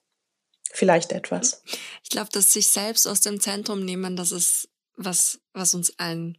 vielleicht 0.73 1.13
etwas. 1.13 1.63
Ich 2.03 2.11
glaube, 2.11 2.29
dass 2.33 2.53
sich 2.53 2.69
selbst 2.69 3.07
aus 3.07 3.21
dem 3.21 3.41
Zentrum 3.41 3.85
nehmen, 3.85 4.17
das 4.17 4.31
ist 4.31 4.69
was, 4.97 5.41
was 5.53 5.75
uns 5.75 5.99
allen 5.99 6.39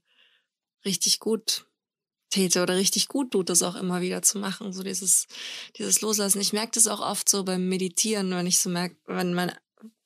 richtig 0.85 1.19
gut 1.19 1.65
täte 2.29 2.61
oder 2.61 2.75
richtig 2.75 3.07
gut 3.07 3.31
tut, 3.31 3.49
das 3.49 3.63
auch 3.63 3.75
immer 3.75 4.01
wieder 4.01 4.21
zu 4.21 4.39
machen. 4.39 4.73
So 4.73 4.83
dieses, 4.83 5.27
dieses 5.77 6.01
Loslassen. 6.01 6.41
Ich 6.41 6.53
merke 6.53 6.71
das 6.73 6.87
auch 6.87 6.99
oft 6.99 7.29
so 7.29 7.43
beim 7.43 7.67
Meditieren, 7.69 8.31
wenn 8.31 8.47
ich 8.47 8.59
so 8.59 8.69
merke, 8.69 8.97
wenn 9.05 9.33
mein 9.33 9.53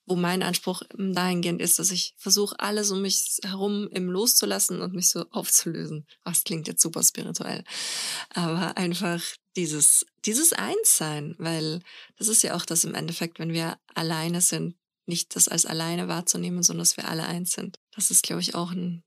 wo 0.09 0.15
mein 0.15 0.41
Anspruch 0.41 0.81
dahingehend 0.97 1.61
ist, 1.61 1.77
dass 1.77 1.91
ich 1.91 2.15
versuche, 2.17 2.59
alles 2.59 2.89
um 2.89 3.03
mich 3.03 3.39
herum 3.43 3.87
im 3.91 4.09
loszulassen 4.09 4.81
und 4.81 4.95
mich 4.95 5.09
so 5.09 5.25
aufzulösen. 5.29 6.07
Das 6.25 6.43
klingt 6.43 6.67
jetzt 6.67 6.81
super 6.81 7.03
spirituell. 7.03 7.63
Aber 8.33 8.75
einfach 8.75 9.21
dieses, 9.55 10.05
dieses 10.25 10.51
Einssein, 10.51 11.35
weil 11.37 11.81
das 12.17 12.27
ist 12.27 12.41
ja 12.41 12.55
auch 12.55 12.65
das 12.65 12.83
im 12.85 12.95
Endeffekt, 12.95 13.37
wenn 13.37 13.53
wir 13.53 13.77
alleine 13.93 14.41
sind, 14.41 14.75
nicht 15.05 15.35
das 15.35 15.47
als 15.47 15.67
alleine 15.67 16.07
wahrzunehmen, 16.07 16.63
sondern 16.63 16.81
dass 16.81 16.97
wir 16.97 17.07
alle 17.07 17.25
eins 17.25 17.51
sind. 17.51 17.79
Das 17.95 18.09
ist, 18.09 18.23
glaube 18.23 18.41
ich, 18.41 18.55
auch 18.55 18.71
ein, 18.71 19.03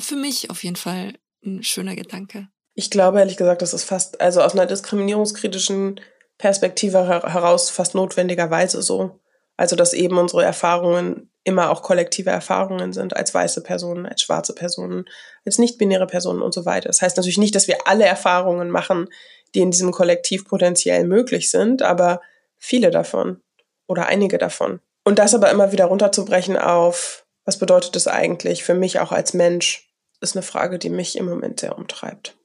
für 0.00 0.16
mich 0.16 0.50
auf 0.50 0.64
jeden 0.64 0.76
Fall 0.76 1.14
ein 1.44 1.62
schöner 1.62 1.94
Gedanke. 1.94 2.48
Ich 2.74 2.90
glaube 2.90 3.18
ehrlich 3.18 3.36
gesagt, 3.36 3.62
das 3.62 3.74
ist 3.74 3.84
fast, 3.84 4.20
also 4.20 4.40
aus 4.40 4.54
einer 4.54 4.66
diskriminierungskritischen 4.66 6.00
Perspektive 6.38 7.06
heraus 7.06 7.70
fast 7.70 7.94
notwendigerweise 7.94 8.82
so. 8.82 9.20
Also, 9.56 9.76
dass 9.76 9.92
eben 9.92 10.16
unsere 10.16 10.44
Erfahrungen 10.44 11.30
immer 11.44 11.70
auch 11.70 11.82
kollektive 11.82 12.30
Erfahrungen 12.30 12.92
sind, 12.92 13.16
als 13.16 13.34
weiße 13.34 13.62
Personen, 13.62 14.06
als 14.06 14.22
schwarze 14.22 14.54
Personen, 14.54 15.04
als 15.44 15.58
nicht-binäre 15.58 16.06
Personen 16.06 16.40
und 16.40 16.54
so 16.54 16.64
weiter. 16.64 16.88
Das 16.88 17.02
heißt 17.02 17.16
natürlich 17.16 17.38
nicht, 17.38 17.54
dass 17.54 17.68
wir 17.68 17.86
alle 17.86 18.04
Erfahrungen 18.04 18.70
machen, 18.70 19.08
die 19.54 19.60
in 19.60 19.70
diesem 19.70 19.92
Kollektiv 19.92 20.46
potenziell 20.46 21.04
möglich 21.04 21.50
sind, 21.50 21.82
aber 21.82 22.20
viele 22.56 22.90
davon 22.90 23.40
oder 23.86 24.06
einige 24.06 24.38
davon. 24.38 24.80
Und 25.04 25.18
das 25.18 25.34
aber 25.34 25.50
immer 25.50 25.72
wieder 25.72 25.86
runterzubrechen 25.86 26.56
auf, 26.56 27.26
was 27.44 27.58
bedeutet 27.58 27.96
das 27.96 28.06
eigentlich 28.06 28.64
für 28.64 28.74
mich 28.74 29.00
auch 29.00 29.12
als 29.12 29.34
Mensch, 29.34 29.88
ist 30.20 30.36
eine 30.36 30.42
Frage, 30.42 30.78
die 30.78 30.90
mich 30.90 31.16
im 31.16 31.26
Moment 31.26 31.60
sehr 31.60 31.76
umtreibt. 31.76 32.36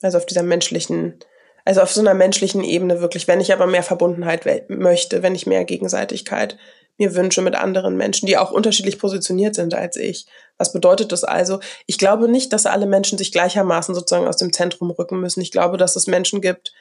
Also 0.00 0.18
auf 0.18 0.26
dieser 0.26 0.42
menschlichen 0.42 1.20
also 1.68 1.82
auf 1.82 1.92
so 1.92 2.00
einer 2.00 2.14
menschlichen 2.14 2.64
Ebene 2.64 3.02
wirklich, 3.02 3.28
wenn 3.28 3.42
ich 3.42 3.52
aber 3.52 3.66
mehr 3.66 3.82
Verbundenheit 3.82 4.46
möchte, 4.70 5.22
wenn 5.22 5.34
ich 5.34 5.46
mehr 5.46 5.66
Gegenseitigkeit 5.66 6.56
mir 6.96 7.14
wünsche 7.14 7.42
mit 7.42 7.56
anderen 7.56 7.94
Menschen, 7.94 8.24
die 8.24 8.38
auch 8.38 8.50
unterschiedlich 8.50 8.98
positioniert 8.98 9.54
sind 9.54 9.74
als 9.74 9.96
ich. 9.96 10.24
Was 10.56 10.72
bedeutet 10.72 11.12
das 11.12 11.24
also? 11.24 11.60
Ich 11.84 11.98
glaube 11.98 12.26
nicht, 12.26 12.54
dass 12.54 12.64
alle 12.64 12.86
Menschen 12.86 13.18
sich 13.18 13.32
gleichermaßen 13.32 13.94
sozusagen 13.94 14.26
aus 14.26 14.38
dem 14.38 14.50
Zentrum 14.50 14.90
rücken 14.90 15.20
müssen. 15.20 15.42
Ich 15.42 15.52
glaube, 15.52 15.76
dass 15.76 15.94
es 15.94 16.06
Menschen 16.06 16.40
gibt, 16.40 16.72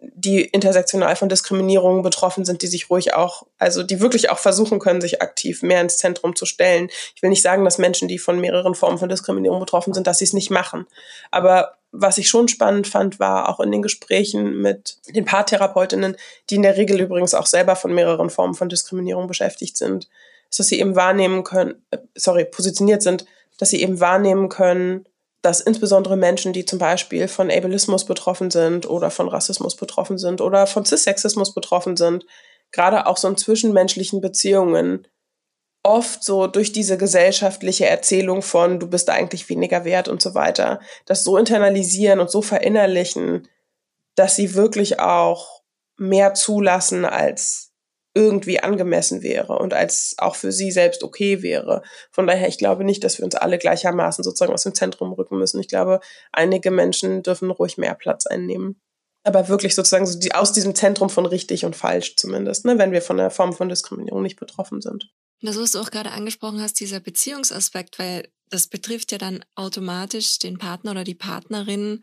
die 0.00 0.40
intersektional 0.42 1.14
von 1.14 1.28
Diskriminierungen 1.28 2.02
betroffen 2.02 2.44
sind, 2.44 2.62
die 2.62 2.66
sich 2.66 2.88
ruhig 2.88 3.14
auch, 3.14 3.46
also 3.58 3.82
die 3.82 4.00
wirklich 4.00 4.30
auch 4.30 4.38
versuchen 4.38 4.78
können, 4.78 5.00
sich 5.00 5.20
aktiv 5.20 5.62
mehr 5.62 5.80
ins 5.80 5.98
Zentrum 5.98 6.34
zu 6.34 6.46
stellen. 6.46 6.88
Ich 7.14 7.22
will 7.22 7.30
nicht 7.30 7.42
sagen, 7.42 7.64
dass 7.64 7.78
Menschen, 7.78 8.08
die 8.08 8.18
von 8.18 8.40
mehreren 8.40 8.74
Formen 8.74 8.98
von 8.98 9.08
Diskriminierung 9.08 9.60
betroffen 9.60 9.92
sind, 9.92 10.06
dass 10.06 10.18
sie 10.18 10.24
es 10.24 10.32
nicht 10.32 10.50
machen. 10.50 10.86
Aber 11.30 11.74
was 11.92 12.18
ich 12.18 12.28
schon 12.28 12.48
spannend 12.48 12.86
fand, 12.86 13.18
war 13.20 13.48
auch 13.48 13.60
in 13.60 13.72
den 13.72 13.82
Gesprächen 13.82 14.60
mit 14.62 14.98
den 15.08 15.24
Paartherapeutinnen, 15.24 16.16
die 16.48 16.54
in 16.54 16.62
der 16.62 16.76
Regel 16.76 17.00
übrigens 17.00 17.34
auch 17.34 17.46
selber 17.46 17.76
von 17.76 17.92
mehreren 17.92 18.30
Formen 18.30 18.54
von 18.54 18.68
Diskriminierung 18.68 19.26
beschäftigt 19.26 19.76
sind, 19.76 20.08
dass 20.56 20.68
sie 20.68 20.80
eben 20.80 20.96
wahrnehmen 20.96 21.44
können, 21.44 21.82
äh, 21.90 21.98
sorry, 22.14 22.44
positioniert 22.44 23.02
sind, 23.02 23.26
dass 23.58 23.70
sie 23.70 23.82
eben 23.82 24.00
wahrnehmen 24.00 24.48
können, 24.48 25.04
dass 25.42 25.60
insbesondere 25.60 26.16
Menschen, 26.16 26.52
die 26.52 26.64
zum 26.64 26.78
Beispiel 26.78 27.28
von 27.28 27.50
Ableismus 27.50 28.04
betroffen 28.04 28.50
sind 28.50 28.88
oder 28.88 29.10
von 29.10 29.28
Rassismus 29.28 29.76
betroffen 29.76 30.18
sind 30.18 30.40
oder 30.40 30.66
von 30.66 30.84
Cissexismus 30.84 31.54
betroffen 31.54 31.96
sind, 31.96 32.26
gerade 32.72 33.06
auch 33.06 33.16
so 33.16 33.28
in 33.28 33.36
zwischenmenschlichen 33.36 34.20
Beziehungen 34.20 35.06
oft 35.82 36.22
so 36.22 36.46
durch 36.46 36.72
diese 36.72 36.98
gesellschaftliche 36.98 37.86
Erzählung 37.86 38.42
von 38.42 38.78
du 38.80 38.86
bist 38.86 39.08
eigentlich 39.08 39.48
weniger 39.48 39.84
wert 39.84 40.08
und 40.08 40.20
so 40.20 40.34
weiter, 40.34 40.80
das 41.06 41.24
so 41.24 41.38
internalisieren 41.38 42.20
und 42.20 42.30
so 42.30 42.42
verinnerlichen, 42.42 43.48
dass 44.14 44.36
sie 44.36 44.54
wirklich 44.54 45.00
auch 45.00 45.62
mehr 45.96 46.34
zulassen, 46.34 47.04
als 47.04 47.69
irgendwie 48.20 48.60
angemessen 48.60 49.22
wäre 49.22 49.58
und 49.58 49.72
als 49.72 50.14
auch 50.18 50.36
für 50.36 50.52
sie 50.52 50.70
selbst 50.70 51.02
okay 51.02 51.40
wäre. 51.40 51.82
Von 52.12 52.26
daher, 52.26 52.48
ich 52.48 52.58
glaube 52.58 52.84
nicht, 52.84 53.02
dass 53.02 53.16
wir 53.18 53.24
uns 53.24 53.34
alle 53.34 53.56
gleichermaßen 53.56 54.22
sozusagen 54.22 54.52
aus 54.52 54.64
dem 54.64 54.74
Zentrum 54.74 55.12
rücken 55.14 55.38
müssen. 55.38 55.58
Ich 55.58 55.68
glaube, 55.68 56.00
einige 56.30 56.70
Menschen 56.70 57.22
dürfen 57.22 57.50
ruhig 57.50 57.78
mehr 57.78 57.94
Platz 57.94 58.26
einnehmen. 58.26 58.78
Aber 59.22 59.48
wirklich 59.48 59.74
sozusagen 59.74 60.06
so 60.06 60.18
die, 60.18 60.34
aus 60.34 60.52
diesem 60.52 60.74
Zentrum 60.74 61.08
von 61.08 61.24
richtig 61.24 61.64
und 61.64 61.76
falsch 61.76 62.16
zumindest, 62.16 62.66
ne, 62.66 62.78
wenn 62.78 62.92
wir 62.92 63.02
von 63.02 63.16
der 63.16 63.30
Form 63.30 63.54
von 63.54 63.70
Diskriminierung 63.70 64.22
nicht 64.22 64.38
betroffen 64.38 64.82
sind. 64.82 65.10
Das, 65.42 65.58
was 65.58 65.72
du 65.72 65.78
auch 65.78 65.90
gerade 65.90 66.10
angesprochen 66.10 66.60
hast, 66.60 66.80
dieser 66.80 67.00
Beziehungsaspekt, 67.00 67.98
weil 67.98 68.28
das 68.50 68.66
betrifft 68.66 69.12
ja 69.12 69.18
dann 69.18 69.44
automatisch 69.54 70.38
den 70.38 70.58
Partner 70.58 70.90
oder 70.90 71.04
die 71.04 71.14
Partnerin 71.14 72.02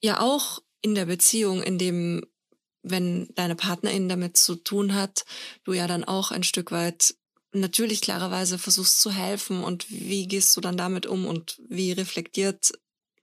ja 0.00 0.20
auch 0.20 0.60
in 0.82 0.94
der 0.94 1.06
Beziehung, 1.06 1.62
in 1.62 1.78
dem, 1.78 2.24
wenn 2.88 3.28
deine 3.34 3.56
Partnerin 3.56 4.08
damit 4.08 4.36
zu 4.36 4.56
tun 4.56 4.94
hat, 4.94 5.24
du 5.64 5.72
ja 5.72 5.86
dann 5.86 6.04
auch 6.04 6.30
ein 6.30 6.42
Stück 6.42 6.70
weit 6.70 7.14
natürlich 7.52 8.00
klarerweise 8.00 8.58
versuchst 8.58 9.00
zu 9.00 9.10
helfen 9.10 9.64
und 9.64 9.90
wie 9.90 10.28
gehst 10.28 10.56
du 10.56 10.60
dann 10.60 10.76
damit 10.76 11.06
um 11.06 11.26
und 11.26 11.58
wie 11.68 11.92
reflektiert 11.92 12.72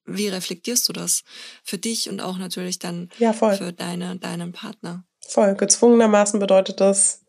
wie 0.05 0.27
reflektierst 0.27 0.89
du 0.89 0.93
das 0.93 1.23
für 1.63 1.77
dich 1.77 2.09
und 2.09 2.19
auch 2.19 2.37
natürlich 2.37 2.77
dann 2.77 3.09
ja, 3.19 3.31
für 3.31 3.71
deine, 3.71 4.17
deinen 4.17 4.51
Partner? 4.51 5.05
Voll. 5.25 5.55
Gezwungenermaßen 5.55 6.41
bedeutet 6.41 6.81
das, 6.81 7.21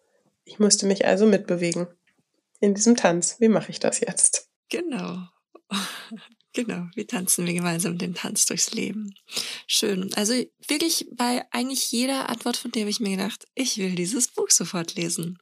ich 0.45 0.59
müsste 0.59 0.87
mich 0.87 1.07
also 1.07 1.25
mitbewegen 1.27 1.87
in 2.61 2.75
diesem 2.75 2.97
Tanz. 2.97 3.37
Wie 3.39 3.49
mache 3.49 3.71
ich 3.71 3.79
das 3.79 4.01
jetzt? 4.01 4.49
Genau. 4.71 5.19
Genau, 6.55 6.87
wie 6.95 7.05
tanzen 7.05 7.47
wir 7.47 7.53
gemeinsam 7.53 7.99
den 7.99 8.15
Tanz 8.15 8.47
durchs 8.47 8.73
Leben. 8.73 9.15
Schön. 9.67 10.15
Also 10.15 10.35
wirklich 10.69 11.07
bei 11.13 11.45
eigentlich 11.51 11.91
jeder 11.91 12.29
Antwort 12.29 12.57
von 12.57 12.71
dir 12.71 12.83
habe 12.83 12.91
ich 12.91 13.01
mir 13.01 13.17
gedacht, 13.17 13.45
ich 13.57 13.77
will 13.79 13.97
dieses 13.97 14.29
Buch 14.29 14.51
sofort 14.51 14.95
lesen. 14.95 15.39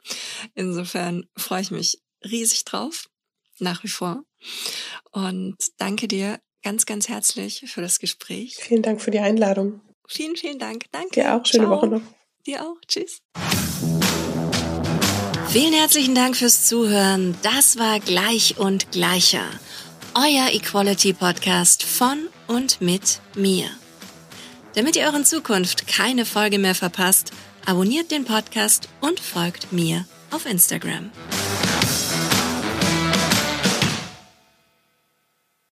Insofern 0.55 1.29
freue 1.37 1.61
ich 1.61 1.71
mich 1.71 2.03
riesig 2.25 2.65
drauf, 2.65 3.11
nach 3.59 3.85
wie 3.85 3.89
vor. 3.89 4.25
Und 5.11 5.57
danke 5.77 6.09
dir 6.09 6.41
ganz, 6.63 6.87
ganz 6.87 7.11
herzlich 7.11 7.65
für 7.67 7.83
das 7.83 7.99
Gespräch. 7.99 8.57
Vielen 8.57 8.83
Dank 8.83 9.03
für 9.03 9.11
die 9.11 9.21
Einladung. 9.21 9.83
Vielen, 10.09 10.37
vielen 10.37 10.59
Dank. 10.59 10.85
Danke. 10.93 11.21
Dir 11.21 11.37
auch. 11.37 11.45
Schöne 11.45 11.65
Ciao. 11.65 11.77
Woche 11.77 11.89
noch. 11.89 12.03
Dir 12.47 12.63
auch. 12.63 12.77
Tschüss. 12.89 13.19
Vielen 15.51 15.75
herzlichen 15.75 16.15
Dank 16.15 16.37
fürs 16.37 16.67
Zuhören. 16.67 17.37
Das 17.43 17.79
war 17.79 18.01
Gleich 18.01 18.57
und 18.57 18.91
Gleicher. 18.93 19.45
Euer 20.15 20.53
Equality 20.53 21.15
Podcast 21.15 21.83
von 21.83 22.29
und 22.47 22.81
mit 22.81 23.21
mir. 23.35 23.67
Damit 24.75 24.97
ihr 24.97 25.05
euren 25.05 25.25
Zukunft 25.25 25.87
keine 25.87 26.25
Folge 26.25 26.59
mehr 26.59 26.75
verpasst, 26.75 27.33
abonniert 27.65 28.11
den 28.11 28.25
Podcast 28.25 28.89
und 29.01 29.21
folgt 29.21 29.73
mir 29.73 30.05
auf 30.31 30.47
Instagram. 30.47 31.11